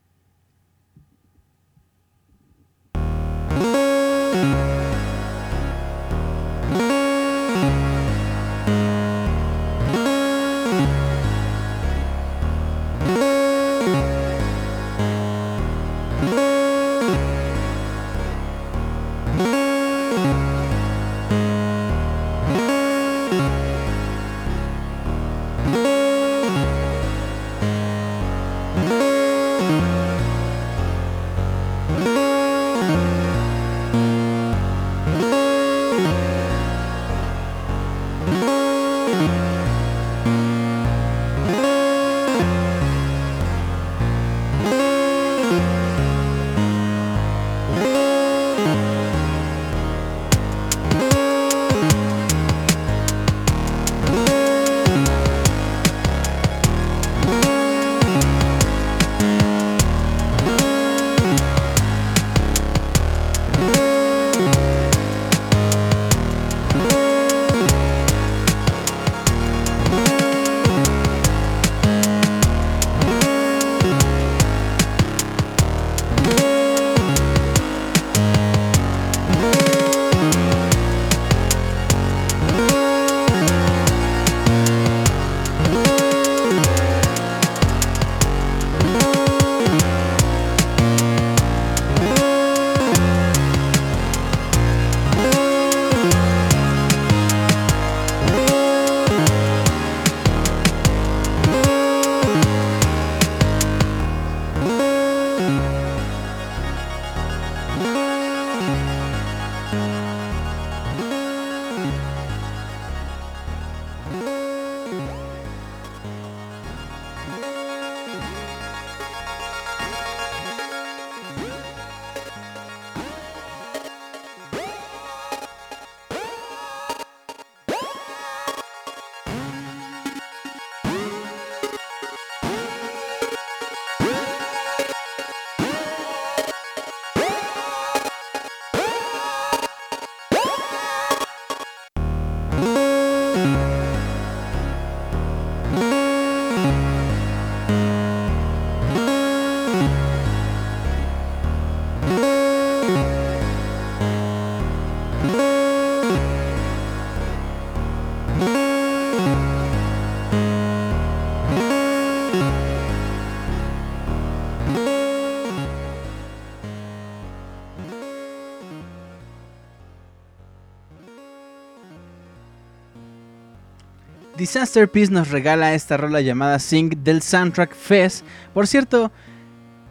Disaster 174.41 174.89
Peace 174.89 175.11
nos 175.11 175.29
regala 175.29 175.75
esta 175.75 175.97
rola 175.97 176.19
llamada 176.19 176.57
Sing 176.57 177.03
del 177.03 177.21
soundtrack 177.21 177.75
Fest. 177.75 178.25
Por 178.55 178.65
cierto, 178.65 179.11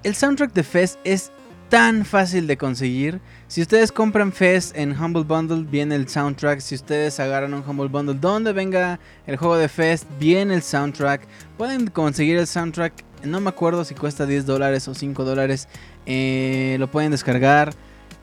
el 0.02 0.16
soundtrack 0.16 0.52
de 0.52 0.64
Fest 0.64 0.98
es 1.04 1.30
tan 1.68 2.04
fácil 2.04 2.48
de 2.48 2.56
conseguir. 2.56 3.20
Si 3.46 3.62
ustedes 3.62 3.92
compran 3.92 4.32
Fest 4.32 4.76
en 4.76 5.00
Humble 5.00 5.22
Bundle, 5.22 5.70
viene 5.70 5.94
el 5.94 6.08
soundtrack. 6.08 6.58
Si 6.58 6.74
ustedes 6.74 7.20
agarran 7.20 7.54
un 7.54 7.62
Humble 7.64 7.86
Bundle 7.86 8.16
donde 8.20 8.52
venga 8.52 8.98
el 9.24 9.36
juego 9.36 9.56
de 9.56 9.68
Fest, 9.68 10.06
viene 10.18 10.54
el 10.54 10.62
soundtrack. 10.62 11.28
Pueden 11.56 11.86
conseguir 11.86 12.36
el 12.36 12.48
soundtrack. 12.48 13.04
No 13.22 13.40
me 13.40 13.50
acuerdo 13.50 13.84
si 13.84 13.94
cuesta 13.94 14.26
10 14.26 14.46
dólares 14.46 14.88
o 14.88 14.94
5 14.94 15.24
dólares. 15.24 15.68
Eh, 16.06 16.74
lo 16.80 16.90
pueden 16.90 17.12
descargar. 17.12 17.72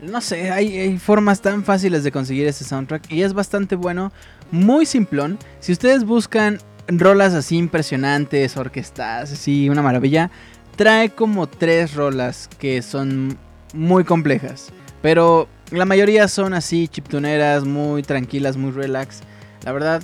No 0.02 0.22
sé, 0.22 0.52
hay, 0.52 0.98
formas 1.00 1.42
tan 1.42 1.64
fáciles 1.64 2.04
de 2.04 2.12
conseguir 2.12 2.46
ese 2.48 2.64
soundtrack 2.64 3.12
y 3.12 3.24
es 3.24 3.34
bastante 3.34 3.76
bueno 3.76 4.12
muy 4.52 4.86
simplón. 4.86 5.40
Si 5.60 5.72
ustedes 5.72 6.04
buscan 6.04 6.60
rolas 6.88 7.34
así 7.34 7.58
impresionantes, 7.58 8.58
orquestadas, 8.58 9.32
así, 9.32 9.70
una 9.70 9.82
maravilla, 9.82 10.30
trae 10.76 11.10
como 11.10 11.48
tres 11.48 11.96
rolas 11.96 12.48
que 12.60 12.84
son 12.84 13.38
muy 13.74 14.04
complejas. 14.04 14.72
Pero 15.02 15.48
la 15.72 15.86
mayoría 15.86 16.28
son 16.28 16.54
así, 16.54 16.88
chiptuneras, 16.88 17.66
muy 17.66 18.04
tranquilas, 18.04 18.56
muy 18.56 18.72
relax. 18.72 19.22
La 19.66 19.72
verdad, 19.72 20.04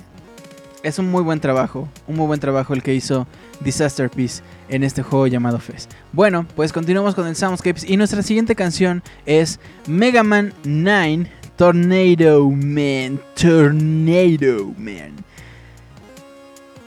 es 0.82 0.98
un 0.98 1.10
muy 1.10 1.22
buen 1.22 1.40
trabajo. 1.40 1.88
Un 2.08 2.16
muy 2.16 2.26
buen 2.26 2.40
trabajo 2.40 2.74
el 2.74 2.82
que 2.82 2.94
hizo 2.94 3.26
Disaster 3.60 4.10
Peace 4.10 4.42
en 4.68 4.84
este 4.84 5.02
juego 5.02 5.26
llamado 5.26 5.58
Fest. 5.58 5.92
Bueno, 6.12 6.46
pues 6.56 6.72
continuamos 6.72 7.14
con 7.14 7.26
el 7.26 7.36
Soundscapes 7.36 7.84
y 7.88 7.96
nuestra 7.96 8.22
siguiente 8.22 8.54
canción 8.54 9.02
es 9.26 9.60
Mega 9.86 10.22
Man 10.22 10.52
9 10.64 11.30
Tornado 11.56 12.50
Man. 12.50 13.20
Tornado 13.34 14.74
Man. 14.76 15.12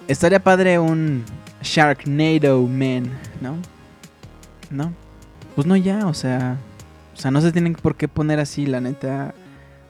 Estaría 0.08 0.40
padre 0.40 0.80
un 0.80 1.24
Sharknado 1.62 2.64
Man, 2.64 3.10
¿no? 3.42 3.56
¿No? 4.70 4.94
Pues 5.56 5.66
no 5.68 5.76
ya, 5.76 6.08
o 6.08 6.14
sea... 6.14 6.58
O 7.14 7.20
sea, 7.20 7.32
no 7.32 7.42
se 7.42 7.52
tienen 7.52 7.74
por 7.74 7.96
qué 7.96 8.08
poner 8.08 8.40
así, 8.40 8.68
la 8.68 8.80
neta. 8.80 9.34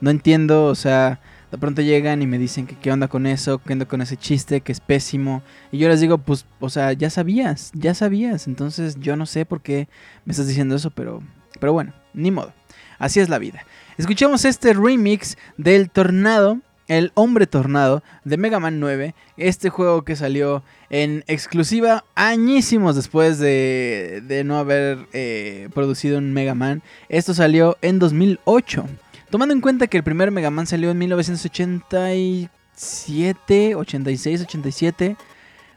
No 0.00 0.10
entiendo, 0.10 0.66
o 0.66 0.74
sea... 0.74 1.20
De 1.50 1.56
pronto 1.56 1.80
llegan 1.80 2.20
y 2.20 2.26
me 2.26 2.38
dicen 2.38 2.66
que 2.66 2.76
qué 2.76 2.92
onda 2.92 3.08
con 3.08 3.26
eso, 3.26 3.58
qué 3.58 3.72
onda 3.72 3.86
con 3.86 4.02
ese 4.02 4.16
chiste, 4.16 4.60
que 4.60 4.72
es 4.72 4.80
pésimo. 4.80 5.42
Y 5.72 5.78
yo 5.78 5.88
les 5.88 6.00
digo, 6.00 6.18
pues, 6.18 6.44
o 6.60 6.68
sea, 6.68 6.92
ya 6.92 7.08
sabías, 7.08 7.70
ya 7.74 7.94
sabías. 7.94 8.46
Entonces 8.46 8.96
yo 9.00 9.16
no 9.16 9.24
sé 9.24 9.46
por 9.46 9.62
qué 9.62 9.88
me 10.26 10.32
estás 10.32 10.46
diciendo 10.46 10.76
eso, 10.76 10.90
pero, 10.90 11.22
pero 11.58 11.72
bueno, 11.72 11.94
ni 12.12 12.30
modo. 12.30 12.52
Así 12.98 13.20
es 13.20 13.28
la 13.28 13.38
vida. 13.38 13.64
Escuchemos 13.96 14.44
este 14.44 14.74
remix 14.74 15.38
del 15.56 15.90
Tornado, 15.90 16.58
el 16.86 17.12
Hombre 17.14 17.46
Tornado 17.46 18.02
de 18.24 18.36
Mega 18.36 18.60
Man 18.60 18.80
9, 18.80 19.14
este 19.36 19.70
juego 19.70 20.02
que 20.02 20.16
salió 20.16 20.62
en 20.90 21.24
exclusiva 21.28 22.04
añísimos 22.14 22.96
después 22.96 23.38
de, 23.38 24.42
no 24.44 24.58
haber 24.58 25.06
eh, 25.12 25.68
producido 25.74 26.18
un 26.18 26.32
Mega 26.32 26.54
Man. 26.54 26.82
Esto 27.08 27.34
salió 27.34 27.78
en 27.82 27.98
2008. 27.98 28.86
Tomando 29.30 29.54
en 29.54 29.60
cuenta 29.60 29.86
que 29.88 29.98
el 29.98 30.04
primer 30.04 30.30
Mega 30.30 30.50
Man 30.50 30.66
salió 30.66 30.90
en 30.90 30.98
1987, 30.98 33.74
86, 33.74 34.42
87, 34.42 35.16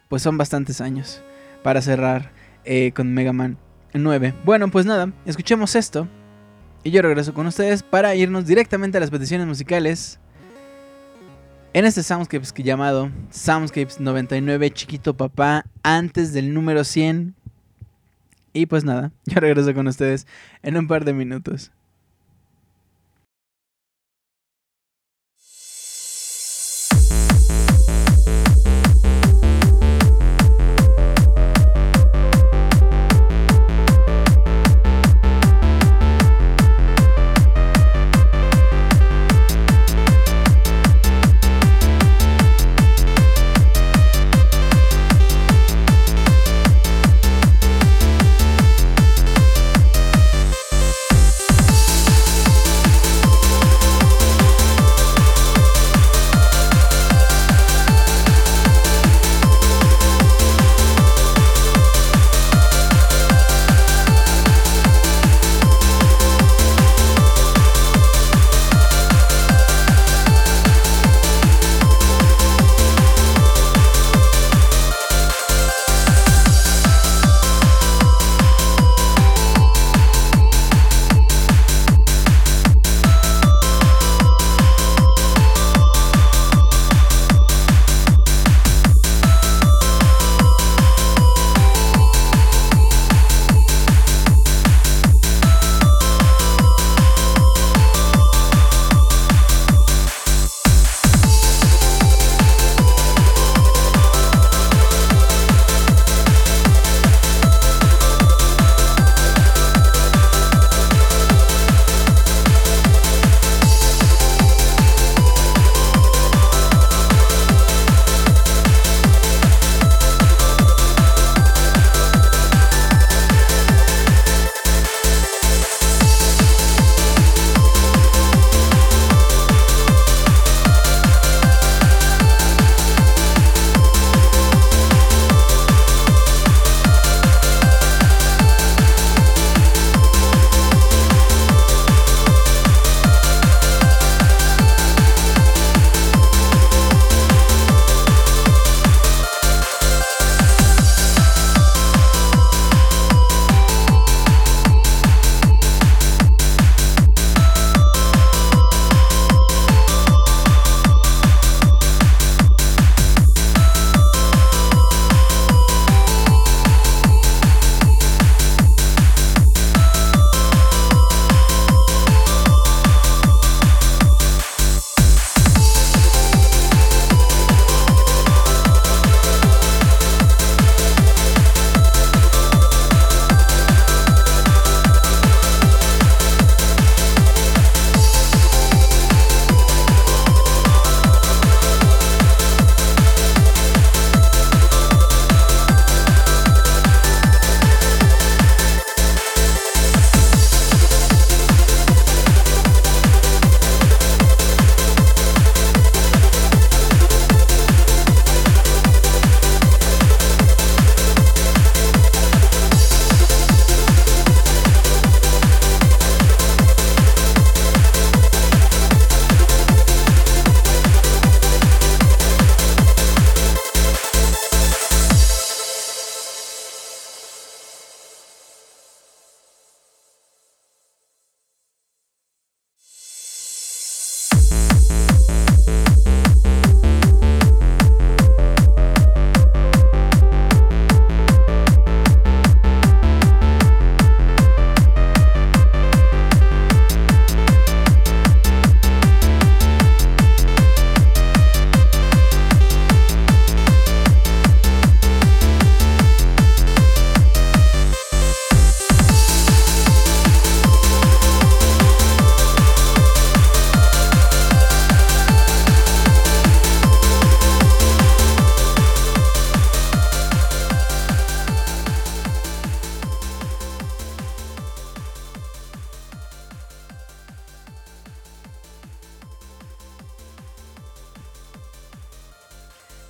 pues 0.08 0.22
son 0.22 0.38
bastantes 0.38 0.80
años 0.80 1.22
para 1.62 1.82
cerrar 1.82 2.32
eh, 2.64 2.92
con 2.92 3.12
Mega 3.12 3.34
Man 3.34 3.58
9. 3.92 4.32
Bueno, 4.44 4.70
pues 4.70 4.86
nada, 4.86 5.12
escuchemos 5.26 5.76
esto. 5.76 6.08
Y 6.82 6.92
yo 6.92 7.02
regreso 7.02 7.34
con 7.34 7.46
ustedes 7.46 7.82
para 7.82 8.14
irnos 8.14 8.46
directamente 8.46 8.96
a 8.96 9.00
las 9.00 9.10
peticiones 9.10 9.46
musicales. 9.46 10.18
En 11.74 11.84
este 11.84 12.02
Soundscapes 12.02 12.54
llamado 12.54 13.10
Soundscapes 13.30 14.00
99 14.00 14.70
Chiquito 14.70 15.14
Papá 15.14 15.66
antes 15.82 16.32
del 16.32 16.54
número 16.54 16.84
100. 16.84 17.34
Y 18.54 18.64
pues 18.64 18.84
nada, 18.84 19.12
yo 19.26 19.40
regreso 19.40 19.74
con 19.74 19.88
ustedes 19.88 20.26
en 20.62 20.78
un 20.78 20.88
par 20.88 21.04
de 21.04 21.12
minutos. 21.12 21.70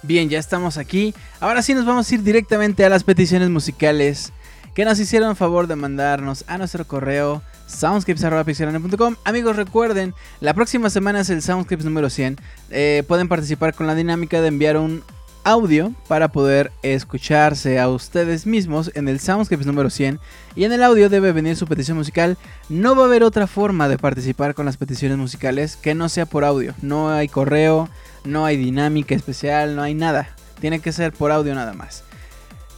Bien, 0.03 0.29
ya 0.29 0.41
estamos 0.41 0.79
aquí. 0.79 1.15
Ahora 1.39 1.63
sí 1.63 1.75
nos 1.75 1.87
vamos 1.87 2.11
a 2.11 2.15
ir 2.15 2.23
directamente 2.23 2.85
a 2.85 2.89
las 2.89 3.05
peticiones 3.05 3.51
musicales 3.51 4.33
que 4.75 4.85
nos 4.85 4.99
hicieron 4.99 5.37
favor 5.37 5.69
de 5.69 5.77
mandarnos 5.77 6.45
a 6.49 6.59
nuestro 6.59 6.87
correo 6.87 7.43
soundscapes.pixelania.com 7.67 9.17
Amigos, 9.25 9.55
recuerden, 9.55 10.15
la 10.41 10.55
próxima 10.55 10.91
semana 10.91 11.21
es 11.21 11.31
el 11.31 11.41
Soundscapes 11.41 11.85
número 11.85 12.11
100. 12.11 12.39
Eh, 12.71 13.05
pueden 13.07 13.29
participar 13.29 13.75
con 13.75 13.87
la 13.87 13.95
dinámica 13.95 14.41
de 14.41 14.49
enviar 14.49 14.77
un 14.77 15.05
audio 15.45 15.93
para 16.09 16.29
poder 16.29 16.73
escucharse 16.83 17.79
a 17.79 17.89
ustedes 17.89 18.47
mismos 18.47 18.91
en 18.95 19.09
el 19.09 19.21
Soundscapes 19.21 19.67
número 19.67 19.91
100 19.91 20.21
y 20.55 20.65
en 20.65 20.73
el 20.73 20.83
audio 20.83 21.09
debe 21.09 21.33
venir 21.33 21.57
su 21.57 21.67
petición 21.67 21.97
musical. 21.97 22.39
No 22.69 22.97
va 22.97 23.03
a 23.03 23.07
haber 23.07 23.23
otra 23.23 23.47
forma 23.47 23.89
de 23.89 23.99
participar 23.99 24.55
con 24.55 24.67
las 24.67 24.77
peticiones 24.77 25.19
musicales 25.19 25.77
que 25.77 25.95
no 25.95 26.09
sea 26.09 26.27
por 26.27 26.45
audio. 26.45 26.75
No 26.83 27.11
hay 27.11 27.29
correo, 27.29 27.89
no 28.25 28.45
hay 28.45 28.57
dinámica 28.57 29.15
especial, 29.15 29.77
no 29.77 29.83
hay 29.83 29.95
nada. 29.95 30.29
Tiene 30.61 30.81
que 30.81 30.93
ser 30.93 31.13
por 31.13 31.33
audio 31.33 31.55
nada 31.55 31.73
más. 31.73 32.05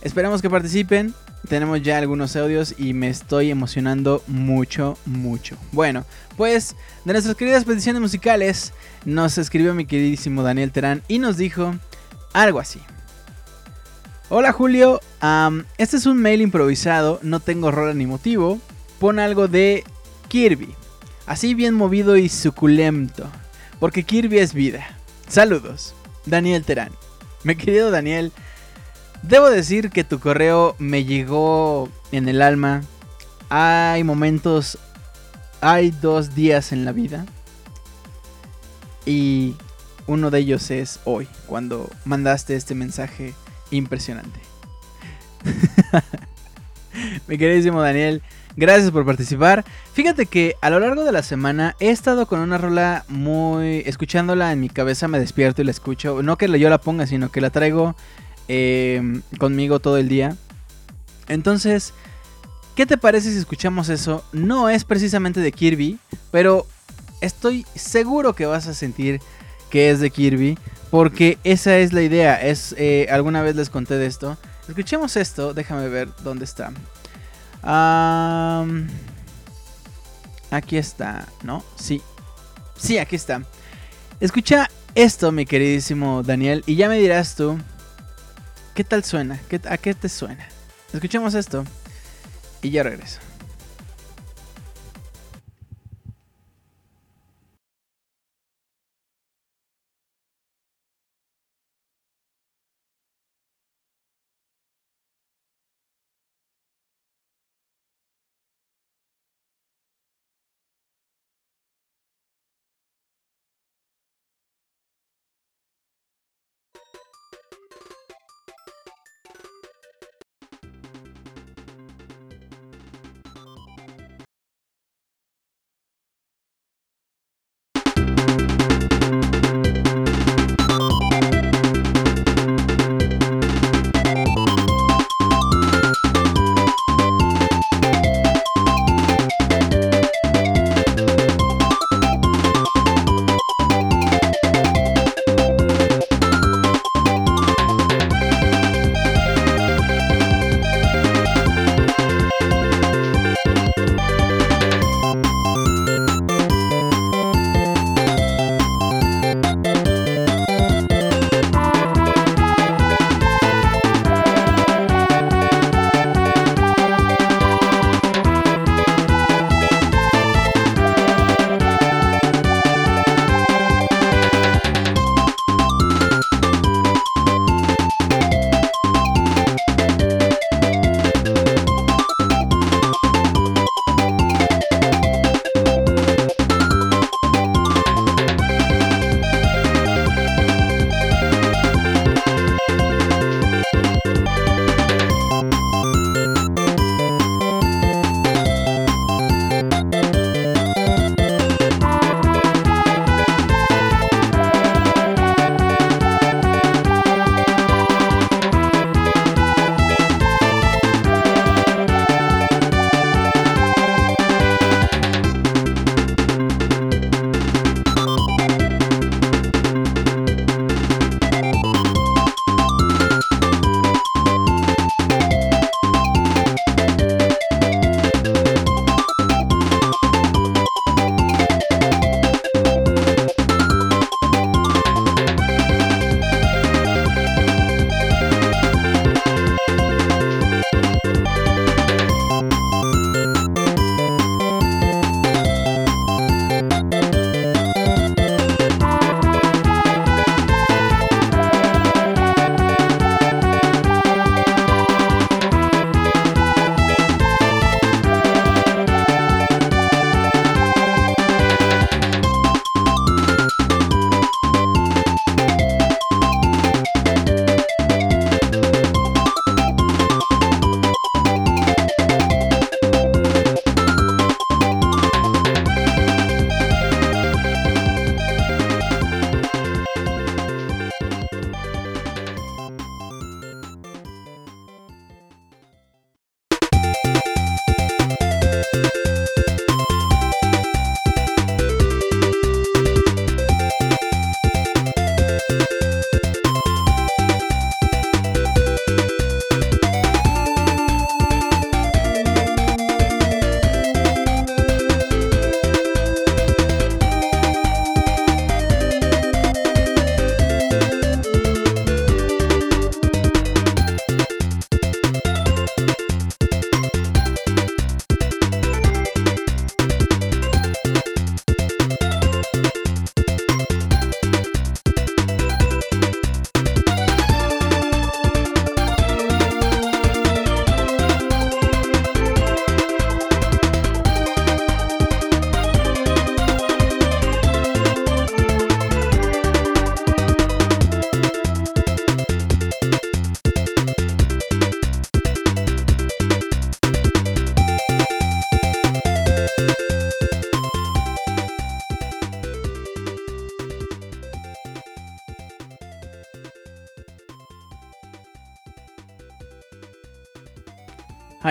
Esperamos 0.02 0.42
que 0.42 0.50
participen. 0.50 1.14
Tenemos 1.48 1.82
ya 1.82 1.98
algunos 1.98 2.36
audios 2.36 2.74
y 2.78 2.94
me 2.94 3.08
estoy 3.08 3.50
emocionando 3.50 4.22
mucho, 4.26 4.96
mucho. 5.04 5.58
Bueno, 5.72 6.06
pues 6.38 6.74
de 7.04 7.12
nuestras 7.12 7.36
queridas 7.36 7.64
peticiones 7.64 8.00
musicales 8.00 8.72
nos 9.04 9.36
escribió 9.36 9.74
mi 9.74 9.84
queridísimo 9.84 10.42
Daniel 10.42 10.72
Terán 10.72 11.02
y 11.06 11.18
nos 11.18 11.36
dijo 11.36 11.74
algo 12.32 12.60
así. 12.60 12.80
Hola 14.30 14.52
Julio, 14.52 15.00
este 15.76 15.98
es 15.98 16.06
un 16.06 16.16
mail 16.16 16.40
improvisado, 16.40 17.20
no 17.22 17.40
tengo 17.40 17.70
rol 17.70 17.96
ni 17.98 18.06
motivo. 18.06 18.58
Pon 18.98 19.18
algo 19.18 19.46
de 19.46 19.84
Kirby, 20.28 20.74
así 21.26 21.52
bien 21.52 21.74
movido 21.74 22.16
y 22.16 22.30
suculento, 22.30 23.28
porque 23.80 24.02
Kirby 24.02 24.38
es 24.38 24.54
vida. 24.54 24.96
Saludos, 25.34 25.94
Daniel 26.26 26.62
Terán. 26.64 26.92
Mi 27.42 27.56
querido 27.56 27.90
Daniel, 27.90 28.30
Debo 29.24 29.50
decir 29.50 29.90
que 29.90 30.04
tu 30.04 30.20
correo 30.20 30.76
me 30.78 31.04
llegó 31.04 31.88
en 32.12 32.28
el 32.28 32.40
alma. 32.40 32.82
Hay 33.48 34.04
momentos, 34.04 34.78
hay 35.60 35.90
dos 35.90 36.36
días 36.36 36.70
en 36.70 36.84
la 36.84 36.92
vida. 36.92 37.26
Y 39.06 39.56
uno 40.06 40.30
de 40.30 40.38
ellos 40.38 40.70
es 40.70 41.00
hoy, 41.04 41.26
cuando 41.46 41.90
mandaste 42.04 42.54
este 42.54 42.76
mensaje 42.76 43.34
impresionante. 43.72 44.38
Mi 47.26 47.38
queridísimo 47.38 47.82
Daniel, 47.82 48.22
gracias 48.56 48.90
por 48.90 49.04
participar. 49.04 49.64
Fíjate 49.92 50.26
que 50.26 50.56
a 50.60 50.70
lo 50.70 50.80
largo 50.80 51.04
de 51.04 51.12
la 51.12 51.22
semana 51.22 51.76
he 51.80 51.90
estado 51.90 52.26
con 52.26 52.40
una 52.40 52.58
rola 52.58 53.04
muy... 53.08 53.82
Escuchándola 53.86 54.52
en 54.52 54.60
mi 54.60 54.68
cabeza 54.68 55.08
me 55.08 55.18
despierto 55.18 55.62
y 55.62 55.64
la 55.64 55.70
escucho. 55.70 56.22
No 56.22 56.38
que 56.38 56.58
yo 56.58 56.70
la 56.70 56.78
ponga, 56.78 57.06
sino 57.06 57.30
que 57.30 57.40
la 57.40 57.50
traigo 57.50 57.94
Em, 58.48 59.22
conmigo 59.38 59.80
todo 59.80 59.96
el 59.96 60.08
día. 60.08 60.36
Entonces, 61.28 61.94
¿qué 62.74 62.84
te 62.84 62.98
parece 62.98 63.32
si 63.32 63.38
escuchamos 63.38 63.88
eso? 63.88 64.22
No 64.32 64.68
es 64.68 64.84
precisamente 64.84 65.40
de 65.40 65.52
Kirby, 65.52 65.98
pero 66.30 66.66
estoy 67.22 67.64
seguro 67.74 68.34
que 68.34 68.44
vas 68.44 68.66
a 68.66 68.74
sentir 68.74 69.20
que 69.70 69.90
es 69.90 70.00
de 70.00 70.10
Kirby, 70.10 70.58
porque 70.90 71.38
esa 71.42 71.78
es 71.78 71.94
la 71.94 72.02
idea. 72.02 72.34
Es 72.34 72.74
eh, 72.76 73.06
alguna 73.10 73.42
vez 73.42 73.56
les 73.56 73.70
conté 73.70 73.96
de 73.96 74.06
esto. 74.06 74.36
Escuchemos 74.68 75.16
esto, 75.16 75.54
déjame 75.54 75.88
ver 75.88 76.10
dónde 76.22 76.44
está. 76.44 76.70
Aquí 80.50 80.76
está, 80.76 81.26
¿no? 81.42 81.64
Sí. 81.76 82.02
Sí, 82.76 82.98
aquí 82.98 83.16
está. 83.16 83.42
Escucha 84.20 84.68
esto, 84.94 85.32
mi 85.32 85.46
queridísimo 85.46 86.22
Daniel, 86.22 86.62
y 86.66 86.76
ya 86.76 86.88
me 86.88 86.98
dirás 86.98 87.34
tú 87.34 87.58
¿Qué 88.74 88.82
tal 88.82 89.04
suena? 89.04 89.40
¿A 89.70 89.76
qué 89.78 89.94
te 89.94 90.08
suena? 90.08 90.48
Escuchemos 90.92 91.34
esto 91.34 91.64
y 92.60 92.70
ya 92.70 92.82
regreso. 92.82 93.20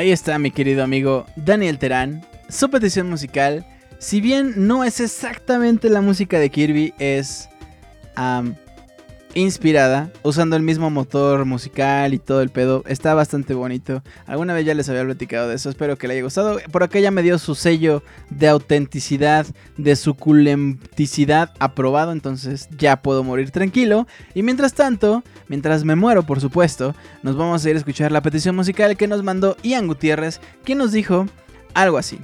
Ahí 0.04 0.12
está 0.12 0.38
mi 0.38 0.52
querido 0.52 0.84
amigo 0.84 1.26
Daniel 1.38 1.80
Terán, 1.80 2.26
su 2.50 2.70
petición 2.70 3.10
musical. 3.10 3.66
Si 4.00 4.20
bien 4.20 4.68
no 4.68 4.84
es 4.84 5.00
exactamente 5.00 5.90
la 5.90 6.02
música 6.02 6.40
de 6.40 6.50
Kirby, 6.50 6.94
es 7.00 7.48
inspirada, 9.34 10.12
usando 10.22 10.58
el 10.58 10.62
mismo 10.62 10.90
motor 10.90 11.46
musical 11.46 12.14
y 12.14 12.20
todo 12.20 12.42
el 12.42 12.50
pedo. 12.50 12.84
Está 12.86 13.14
bastante 13.14 13.54
bonito. 13.54 14.04
Alguna 14.26 14.54
vez 14.54 14.66
ya 14.66 14.74
les 14.74 14.90
había 14.90 15.06
platicado 15.06 15.48
de 15.48 15.56
eso, 15.56 15.70
espero 15.70 15.98
que 15.98 16.10
le 16.10 16.16
haya 16.16 16.24
gustado. 16.24 16.60
Por 16.70 16.84
acá 16.84 17.00
ya 17.00 17.10
me 17.10 17.24
dio 17.24 17.40
su 17.40 17.56
sello 17.56 18.04
de 18.38 18.48
autenticidad, 18.48 19.46
de 19.78 19.96
suculenticidad 19.96 21.52
aprobado, 21.60 22.12
entonces 22.12 22.68
ya 22.78 23.02
puedo 23.02 23.24
morir 23.24 23.52
tranquilo. 23.52 24.08
Y 24.34 24.44
mientras 24.44 24.74
tanto, 24.74 25.24
mientras 25.48 25.84
me 25.84 25.96
muero 25.96 26.24
por 26.24 26.42
supuesto, 26.42 26.96
nos 27.22 27.36
vamos 27.36 27.66
a 27.66 27.70
ir 27.70 27.76
a 27.76 27.80
escuchar 27.80 28.12
la 28.12 28.22
petición 28.22 28.56
musical 28.56 28.98
que 28.98 29.08
nos 29.08 29.24
mandó 29.24 29.58
Ian 29.64 29.88
Gutiérrez, 29.88 30.40
quien 30.64 30.78
nos 30.78 30.92
dijo 30.92 31.26
algo 31.74 31.98
así. 31.98 32.20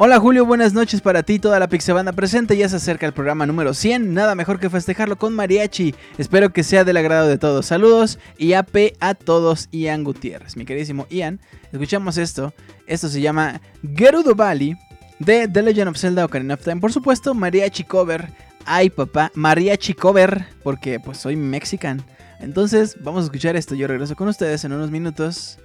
Hola 0.00 0.20
Julio, 0.20 0.46
buenas 0.46 0.74
noches 0.74 1.00
para 1.00 1.24
ti, 1.24 1.40
toda 1.40 1.58
la 1.58 1.68
Pixabanda 1.68 2.12
presente. 2.12 2.56
Ya 2.56 2.68
se 2.68 2.76
acerca 2.76 3.04
el 3.04 3.12
programa 3.12 3.46
número 3.46 3.74
100. 3.74 4.14
Nada 4.14 4.36
mejor 4.36 4.60
que 4.60 4.70
festejarlo 4.70 5.18
con 5.18 5.34
mariachi. 5.34 5.92
Espero 6.18 6.52
que 6.52 6.62
sea 6.62 6.84
del 6.84 6.98
agrado 6.98 7.26
de 7.26 7.36
todos. 7.36 7.66
Saludos 7.66 8.20
y 8.38 8.52
AP 8.52 8.94
a 9.00 9.14
todos, 9.14 9.68
Ian 9.72 10.04
Gutiérrez. 10.04 10.56
Mi 10.56 10.64
queridísimo 10.64 11.08
Ian, 11.10 11.40
escuchamos 11.72 12.16
esto. 12.16 12.54
Esto 12.86 13.08
se 13.08 13.20
llama 13.20 13.60
Gerudo 13.96 14.36
Valley 14.36 14.76
de 15.18 15.48
The 15.48 15.62
Legend 15.62 15.88
of 15.88 15.98
Zelda 15.98 16.24
Ocarina 16.24 16.54
of 16.54 16.64
Time. 16.64 16.80
Por 16.80 16.92
supuesto, 16.92 17.34
mariachi 17.34 17.84
cover. 17.84 18.28
Ay, 18.64 18.90
papá, 18.90 19.30
mariachi 19.34 19.94
cover, 19.94 20.46
porque 20.62 21.00
pues 21.00 21.18
soy 21.18 21.36
mexican. 21.36 22.02
Entonces, 22.40 22.96
vamos 23.00 23.22
a 23.22 23.24
escuchar 23.24 23.56
esto. 23.56 23.74
Yo 23.74 23.86
regreso 23.86 24.14
con 24.14 24.28
ustedes 24.28 24.64
en 24.64 24.72
unos 24.72 24.90
minutos. 24.90 25.58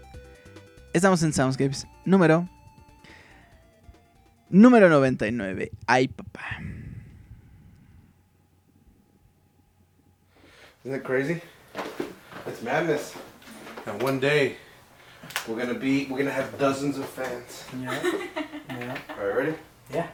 Estamos 0.94 1.24
en 1.24 1.34
Soundscapes 1.34 1.88
número 2.06 2.48
Número 4.54 4.88
99. 4.88 5.72
Ay, 5.88 6.08
papá. 6.08 6.60
Isn't 10.86 10.96
it 10.96 11.04
crazy? 11.04 11.42
It's 12.46 12.62
madness. 12.62 13.16
And 13.88 14.00
one 14.04 14.20
day, 14.20 14.58
we're 15.48 15.58
gonna 15.58 15.74
be, 15.74 16.06
we're 16.10 16.18
gonna 16.18 16.32
have 16.32 16.58
dozens 16.58 16.98
of 16.98 17.06
fans. 17.06 17.64
Yeah. 17.80 18.02
yeah. 18.70 18.98
All 19.18 19.26
right, 19.26 19.36
ready? 19.36 19.56
Yeah. 19.92 20.08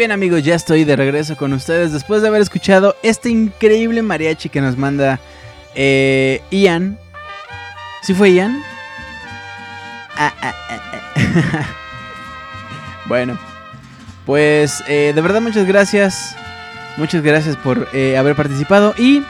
Bien 0.00 0.12
amigos, 0.12 0.42
ya 0.42 0.54
estoy 0.54 0.84
de 0.84 0.96
regreso 0.96 1.36
con 1.36 1.52
ustedes 1.52 1.92
después 1.92 2.22
de 2.22 2.28
haber 2.28 2.40
escuchado 2.40 2.96
este 3.02 3.28
increíble 3.28 4.00
mariachi 4.00 4.48
que 4.48 4.62
nos 4.62 4.78
manda 4.78 5.20
eh, 5.74 6.40
Ian. 6.50 6.98
¿Sí 8.00 8.14
fue 8.14 8.32
Ian? 8.32 8.62
Ah, 10.16 10.32
ah, 10.40 10.54
ah, 10.70 11.68
bueno, 13.08 13.38
pues 14.24 14.82
eh, 14.88 15.12
de 15.14 15.20
verdad 15.20 15.42
muchas 15.42 15.66
gracias. 15.66 16.34
Muchas 16.96 17.22
gracias 17.22 17.56
por 17.56 17.86
eh, 17.92 18.16
haber 18.16 18.34
participado 18.34 18.94
y... 18.96 19.22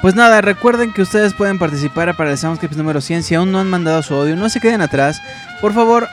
Pues 0.00 0.14
nada, 0.14 0.40
recuerden 0.40 0.92
que 0.92 1.02
ustedes 1.02 1.34
pueden 1.34 1.58
participar 1.58 2.16
para 2.16 2.30
el 2.30 2.38
Soundscapes 2.38 2.76
número 2.76 3.00
100. 3.00 3.24
Si 3.24 3.34
aún 3.34 3.50
no 3.50 3.58
han 3.58 3.68
mandado 3.68 4.00
su 4.04 4.14
audio, 4.14 4.36
no 4.36 4.48
se 4.48 4.60
queden 4.60 4.80
atrás. 4.80 5.20
Por 5.60 5.74
favor, 5.74 6.08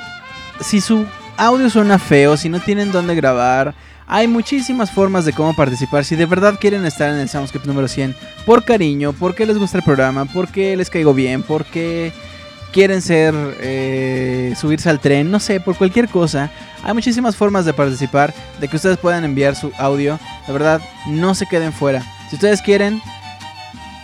si 0.60 0.82
su 0.82 1.06
audio 1.38 1.70
suena 1.70 1.99
feo, 1.99 2.36
si 2.36 2.49
no 2.49 2.60
tienen 2.60 2.91
dónde 2.91 3.14
grabar, 3.14 3.76
hay 4.07 4.28
muchísimas 4.28 4.90
formas 4.90 5.24
de 5.24 5.34
cómo 5.34 5.56
participar. 5.56 6.03
Si 6.03 6.16
de 6.16 6.26
verdad 6.26 6.57
quieren 6.60 6.84
estar 6.84 7.12
en 7.12 7.20
el 7.20 7.30
Soundscape 7.30 7.68
número 7.68 7.88
100, 7.88 8.16
por 8.48 8.66
cariño, 8.66 9.14
porque 9.14 9.45
les 9.45 9.60
gusta 9.60 9.78
el 9.78 9.84
programa, 9.84 10.26
porque 10.26 10.76
les 10.76 10.90
caigo 10.90 11.14
bien, 11.14 11.44
porque 11.44 12.12
quieren 12.72 13.03
ser, 13.03 13.36
eh, 13.62 14.56
subirse 14.60 14.90
al 14.90 14.99
tren, 14.99 15.30
no 15.30 15.40
sé, 15.40 15.60
por 15.60 15.78
cualquier 15.78 16.10
cosa. 16.10 16.49
Hay 16.84 16.95
muchísimas 16.95 17.36
formas 17.36 17.66
de 17.66 17.74
participar, 17.74 18.34
de 18.60 18.68
que 18.68 18.78
ustedes 18.78 18.98
puedan 18.98 19.24
enviar 19.26 19.56
su 19.56 19.72
audio. 19.78 20.20
De 20.48 20.53
verdad, 20.53 20.82
no 21.07 21.36
se 21.36 21.45
queden 21.45 21.72
fuera. 21.72 22.03
Si 22.30 22.36
ustedes 22.36 22.62
quieren, 22.64 22.99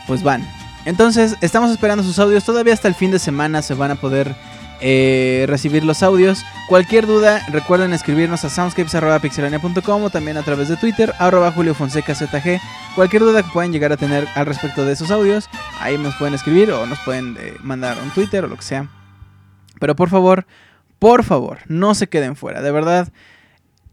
pues 0.08 0.24
van. 0.24 0.48
Entonces, 0.86 1.36
estamos 1.42 1.72
esperando 1.72 2.04
sus 2.04 2.20
audios. 2.20 2.44
Todavía 2.44 2.74
hasta 2.74 2.88
el 2.88 2.96
fin 2.96 3.12
de 3.12 3.20
semana 3.20 3.62
se 3.62 3.74
van 3.76 3.92
a 3.92 3.96
poder 3.96 4.36
eh, 4.84 5.46
recibir 5.48 5.84
los 5.84 6.02
audios. 6.02 6.44
Cualquier 6.68 7.06
duda, 7.06 7.46
recuerden 7.50 7.94
escribirnos 7.94 8.44
a 8.46 8.50
soundscapes.pixelania.com 8.50 10.04
o 10.04 10.10
también 10.10 10.38
a 10.38 10.44
través 10.44 10.70
de 10.70 10.78
Twitter, 10.78 11.14
arroba 11.20 11.52
Julio 11.52 11.76
Fonseca 11.76 12.16
ZG. 12.16 12.60
Cualquier 12.96 13.22
duda 13.22 13.44
que 13.44 13.52
puedan 13.52 13.72
llegar 13.72 13.92
a 13.92 13.98
tener 13.98 14.28
al 14.34 14.48
respecto 14.48 14.84
de 14.84 14.94
esos 14.94 15.12
audios, 15.12 15.50
ahí 15.80 16.00
nos 16.00 16.16
pueden 16.16 16.34
escribir 16.34 16.72
o 16.72 16.88
nos 16.88 17.00
pueden 17.00 17.38
eh, 17.40 17.54
mandar 17.62 17.98
un 18.02 18.10
Twitter 18.10 18.44
o 18.44 18.48
lo 18.48 18.56
que 18.56 18.64
sea. 18.64 18.90
Pero 19.80 19.96
por 19.96 20.10
favor, 20.10 20.48
por 20.98 21.24
favor, 21.24 21.60
no 21.68 21.94
se 21.94 22.10
queden 22.10 22.36
fuera. 22.36 22.62
De 22.62 22.72
verdad, 22.72 23.14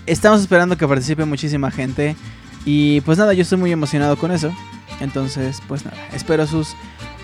estamos 0.07 0.41
esperando 0.41 0.79
que 0.79 0.89
participe 0.89 1.27
muchísima 1.27 1.71
gente. 1.71 2.17
Y 2.65 3.03
pues 3.03 3.19
nada, 3.19 3.35
yo 3.35 3.43
estoy 3.43 3.59
muy 3.59 3.73
emocionado 3.73 4.17
con 4.17 4.33
eso. 4.33 4.55
Entonces, 5.01 5.63
pues 5.69 5.85
nada, 5.85 5.97
espero 6.13 6.47
sus 6.47 6.75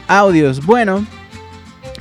audios. 0.09 0.65
Bueno, 0.65 1.05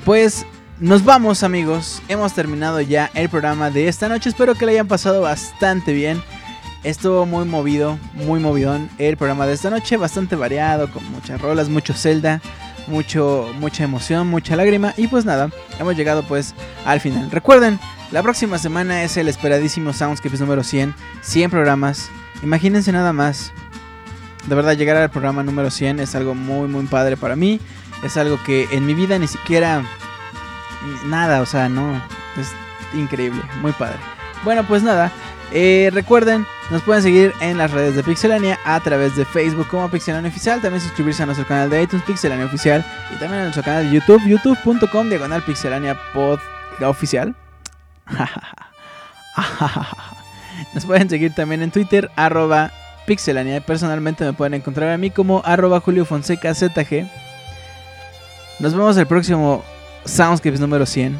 pues 0.05 0.45
nos 0.79 1.03
vamos 1.03 1.43
amigos. 1.43 2.01
Hemos 2.07 2.33
terminado 2.33 2.81
ya 2.81 3.09
el 3.13 3.29
programa 3.29 3.69
de 3.69 3.87
esta 3.87 4.09
noche. 4.09 4.29
Espero 4.29 4.55
que 4.55 4.65
le 4.65 4.73
hayan 4.73 4.87
pasado 4.87 5.21
bastante 5.21 5.93
bien. 5.93 6.21
Estuvo 6.83 7.25
muy 7.25 7.45
movido, 7.45 7.97
muy 8.13 8.41
movidón 8.41 8.89
el 8.97 9.15
programa 9.15 9.47
de 9.47 9.53
esta 9.53 9.69
noche, 9.69 9.95
bastante 9.95 10.35
variado, 10.35 10.91
con 10.91 11.09
muchas 11.11 11.39
rolas, 11.39 11.69
mucho 11.69 11.93
Zelda, 11.93 12.41
mucho, 12.87 13.49
mucha 13.59 13.85
emoción, 13.85 14.27
mucha 14.27 14.57
lágrima. 14.57 14.93
Y 14.97 15.07
pues 15.07 15.23
nada, 15.23 15.49
hemos 15.79 15.95
llegado 15.95 16.23
pues 16.23 16.53
al 16.85 16.99
final. 16.99 17.31
Recuerden, 17.31 17.79
la 18.11 18.21
próxima 18.21 18.57
semana 18.57 19.03
es 19.03 19.15
el 19.15 19.29
esperadísimo 19.29 19.93
Soundscapes 19.93 20.41
número 20.41 20.63
100, 20.63 20.93
100 21.21 21.49
programas. 21.49 22.09
Imagínense 22.43 22.91
nada 22.91 23.13
más 23.13 23.53
de 24.47 24.55
verdad, 24.55 24.75
llegar 24.75 24.97
al 24.97 25.09
programa 25.09 25.43
número 25.43 25.71
100 25.71 25.99
es 25.99 26.15
algo 26.15 26.35
muy, 26.35 26.67
muy 26.67 26.85
padre 26.85 27.15
para 27.17 27.35
mí. 27.35 27.59
Es 28.03 28.17
algo 28.17 28.37
que 28.43 28.67
en 28.71 28.85
mi 28.85 28.93
vida 28.93 29.17
ni 29.17 29.27
siquiera... 29.27 29.83
Nada, 31.05 31.41
o 31.41 31.45
sea, 31.45 31.69
no. 31.69 31.95
Es 32.37 32.51
increíble, 32.93 33.41
muy 33.61 33.71
padre. 33.71 33.97
Bueno, 34.43 34.65
pues 34.67 34.83
nada. 34.83 35.11
Eh, 35.51 35.91
recuerden, 35.93 36.45
nos 36.71 36.81
pueden 36.81 37.03
seguir 37.03 37.33
en 37.39 37.57
las 37.57 37.71
redes 37.71 37.95
de 37.95 38.03
Pixelania 38.03 38.59
a 38.65 38.79
través 38.81 39.15
de 39.15 39.23
Facebook 39.23 39.67
como 39.69 39.89
Pixelania 39.89 40.29
Oficial. 40.29 40.61
También 40.61 40.81
suscribirse 40.81 41.23
a 41.23 41.25
nuestro 41.25 41.47
canal 41.47 41.69
de 41.69 41.81
iTunes 41.81 42.03
Pixelania 42.05 42.45
Oficial. 42.45 42.85
Y 43.15 43.19
también 43.19 43.41
a 43.41 43.43
nuestro 43.43 43.63
canal 43.63 43.89
de 43.89 43.91
YouTube, 43.91 44.21
youtube.com 44.27 45.09
diagonal 45.09 45.41
Pixelania 45.43 45.97
Pod 46.13 46.39
Oficial. 46.81 47.33
nos 50.73 50.85
pueden 50.85 51.09
seguir 51.09 51.33
también 51.33 51.61
en 51.61 51.71
Twitter, 51.71 52.11
arroba 52.17 52.71
Pixelania. 53.05 53.61
Personalmente 53.61 54.23
me 54.23 54.33
pueden 54.33 54.53
encontrar 54.55 54.91
a 54.91 54.97
mí 54.97 55.09
como 55.09 55.41
arroba 55.45 55.79
Julio 55.79 56.05
Fonseca 56.05 56.53
ZG. 56.53 57.07
Nos 58.59 58.73
vemos 58.73 58.97
el 58.97 59.07
próximo 59.07 59.63
Soundscapes 60.05 60.59
número 60.59 60.85
100. 60.85 61.19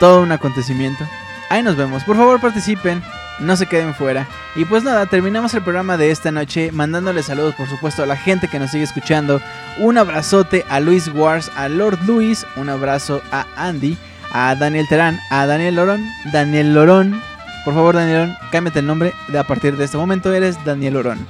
Todo 0.00 0.22
un 0.22 0.32
acontecimiento. 0.32 1.04
Ahí 1.48 1.62
nos 1.62 1.76
vemos. 1.76 2.02
Por 2.04 2.16
favor 2.16 2.40
participen. 2.40 3.02
No 3.38 3.56
se 3.56 3.66
queden 3.66 3.94
fuera. 3.94 4.28
Y 4.54 4.64
pues 4.64 4.84
nada, 4.84 5.06
terminamos 5.06 5.54
el 5.54 5.62
programa 5.62 5.96
de 5.96 6.10
esta 6.10 6.30
noche 6.30 6.70
mandándole 6.70 7.22
saludos 7.22 7.54
por 7.54 7.68
supuesto 7.68 8.02
a 8.02 8.06
la 8.06 8.16
gente 8.16 8.48
que 8.48 8.58
nos 8.58 8.70
sigue 8.70 8.84
escuchando. 8.84 9.40
Un 9.78 9.98
abrazote 9.98 10.64
a 10.68 10.80
Luis 10.80 11.08
Wars, 11.08 11.50
a 11.56 11.68
Lord 11.68 11.98
Luis, 12.06 12.46
un 12.56 12.68
abrazo 12.68 13.22
a 13.32 13.46
Andy, 13.56 13.96
a 14.32 14.54
Daniel 14.54 14.86
Terán, 14.88 15.18
a 15.30 15.46
Daniel 15.46 15.76
Lorón, 15.76 16.04
Daniel 16.32 16.74
Lorón, 16.74 17.22
por 17.64 17.74
favor, 17.74 17.94
Daniel 17.94 18.36
cámbiate 18.50 18.80
el 18.80 18.86
nombre. 18.86 19.12
De 19.28 19.38
a 19.38 19.44
partir 19.44 19.76
de 19.76 19.84
este 19.84 19.96
momento 19.96 20.32
eres 20.32 20.62
Daniel 20.64 20.96
Orón. 20.96 21.26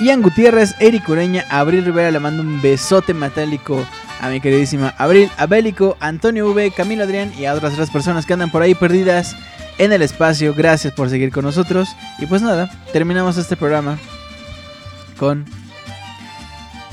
Ian 0.00 0.22
Gutiérrez, 0.22 0.74
Eric 0.78 1.08
Ureña, 1.08 1.44
Abril 1.48 1.84
Rivera 1.84 2.10
le 2.10 2.20
mando 2.20 2.42
un 2.42 2.60
besote 2.60 3.14
metálico 3.14 3.82
a 4.20 4.28
mi 4.28 4.40
queridísima 4.40 4.94
Abril, 4.98 5.30
Abélico, 5.36 5.96
Antonio 6.00 6.50
V, 6.50 6.70
Camilo 6.70 7.04
Adrián 7.04 7.32
y 7.38 7.46
a 7.46 7.54
otras 7.54 7.74
tres 7.74 7.90
personas 7.90 8.26
que 8.26 8.32
andan 8.32 8.50
por 8.50 8.62
ahí 8.62 8.74
perdidas 8.74 9.36
en 9.78 9.92
el 9.92 10.02
espacio. 10.02 10.54
Gracias 10.54 10.92
por 10.92 11.08
seguir 11.10 11.30
con 11.30 11.44
nosotros. 11.44 11.88
Y 12.18 12.26
pues 12.26 12.42
nada, 12.42 12.70
terminamos 12.92 13.36
este 13.36 13.56
programa 13.56 13.98
con 15.18 15.44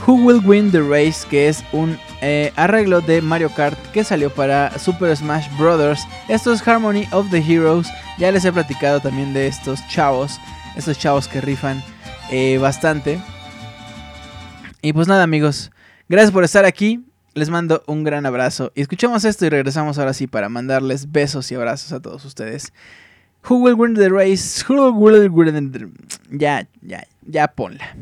Who 0.06 0.16
Will 0.16 0.42
Win 0.46 0.72
the 0.72 0.82
Race, 0.82 1.28
que 1.30 1.48
es 1.48 1.64
un 1.72 1.98
eh, 2.26 2.54
arreglo 2.56 3.02
de 3.02 3.22
Mario 3.22 3.50
Kart 3.54 3.78
que 3.92 4.06
salió 4.06 4.30
para 4.30 4.80
Super 4.80 5.14
Smash 5.16 5.46
Bros. 5.58 6.08
Esto 6.30 6.54
es 6.54 6.66
Harmony 6.66 7.06
of 7.12 7.30
the 7.32 7.40
Heroes. 7.40 7.90
Ya 8.18 8.32
les 8.32 8.46
he 8.46 8.52
platicado 8.54 9.02
también 9.02 9.34
de 9.34 9.48
estos 9.48 9.86
chavos, 9.90 10.40
estos 10.78 10.98
chavos 10.98 11.28
que 11.28 11.42
rifan 11.42 11.84
eh, 12.32 12.58
bastante. 12.60 13.20
Y 14.82 14.94
pues 14.94 15.10
nada 15.10 15.24
amigos, 15.24 15.72
gracias 16.08 16.32
por 16.32 16.46
estar 16.46 16.64
aquí. 16.64 17.06
Les 17.34 17.50
mando 17.50 17.84
un 17.88 18.06
gran 18.06 18.26
abrazo. 18.26 18.72
Y 18.74 18.82
escuchamos 18.82 19.26
esto 19.26 19.46
y 19.46 19.50
regresamos 19.50 19.98
ahora 19.98 20.14
sí 20.14 20.28
para 20.28 20.48
mandarles 20.48 21.12
besos 21.12 21.52
y 21.52 21.56
abrazos 21.56 21.92
a 21.92 22.00
todos 22.00 22.24
ustedes. 22.24 22.72
Who 23.50 23.58
will 23.58 23.74
win 23.74 23.96
the 23.96 24.08
race? 24.08 24.64
Who 24.70 24.92
will 24.92 25.30
win 25.30 25.72
the... 25.74 25.90
Ya, 26.32 26.70
ya, 26.82 27.06
ya 27.28 27.50
ponla. 27.50 27.98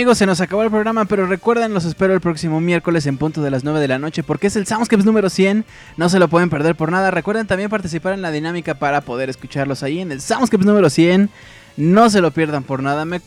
Amigos, 0.00 0.16
se 0.16 0.24
nos 0.24 0.40
acabó 0.40 0.62
el 0.62 0.70
programa, 0.70 1.04
pero 1.04 1.26
recuerden, 1.26 1.74
los 1.74 1.84
espero 1.84 2.14
el 2.14 2.22
próximo 2.22 2.58
miércoles 2.58 3.04
en 3.04 3.18
punto 3.18 3.42
de 3.42 3.50
las 3.50 3.64
9 3.64 3.80
de 3.80 3.86
la 3.86 3.98
noche 3.98 4.22
porque 4.22 4.46
es 4.46 4.56
el 4.56 4.66
Soundscapes 4.66 5.04
número 5.04 5.28
100. 5.28 5.66
No 5.98 6.08
se 6.08 6.18
lo 6.18 6.28
pueden 6.28 6.48
perder 6.48 6.74
por 6.74 6.90
nada. 6.90 7.10
Recuerden 7.10 7.46
también 7.46 7.68
participar 7.68 8.14
en 8.14 8.22
la 8.22 8.30
dinámica 8.30 8.76
para 8.76 9.02
poder 9.02 9.28
escucharlos 9.28 9.82
ahí 9.82 10.00
en 10.00 10.10
el 10.10 10.22
Soundscapes 10.22 10.64
número 10.64 10.88
100. 10.88 11.28
No 11.76 12.08
se 12.08 12.22
lo 12.22 12.30
pierdan 12.30 12.62
por 12.62 12.82
nada. 12.82 13.04
Me... 13.04 13.20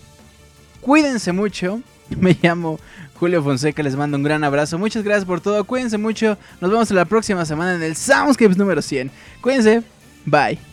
Cuídense 0.81 1.31
mucho. 1.31 1.79
Me 2.19 2.35
llamo 2.41 2.79
Julio 3.19 3.43
Fonseca, 3.43 3.83
les 3.83 3.95
mando 3.95 4.17
un 4.17 4.23
gran 4.23 4.43
abrazo. 4.43 4.79
Muchas 4.79 5.03
gracias 5.03 5.25
por 5.25 5.41
todo. 5.41 5.63
Cuídense 5.65 5.99
mucho. 5.99 6.39
Nos 6.59 6.71
vemos 6.71 6.89
la 6.89 7.05
próxima 7.05 7.45
semana 7.45 7.75
en 7.75 7.83
el 7.83 7.95
Soundscapes 7.95 8.57
número 8.57 8.81
100. 8.81 9.11
Cuídense. 9.41 9.83
Bye. 10.25 10.72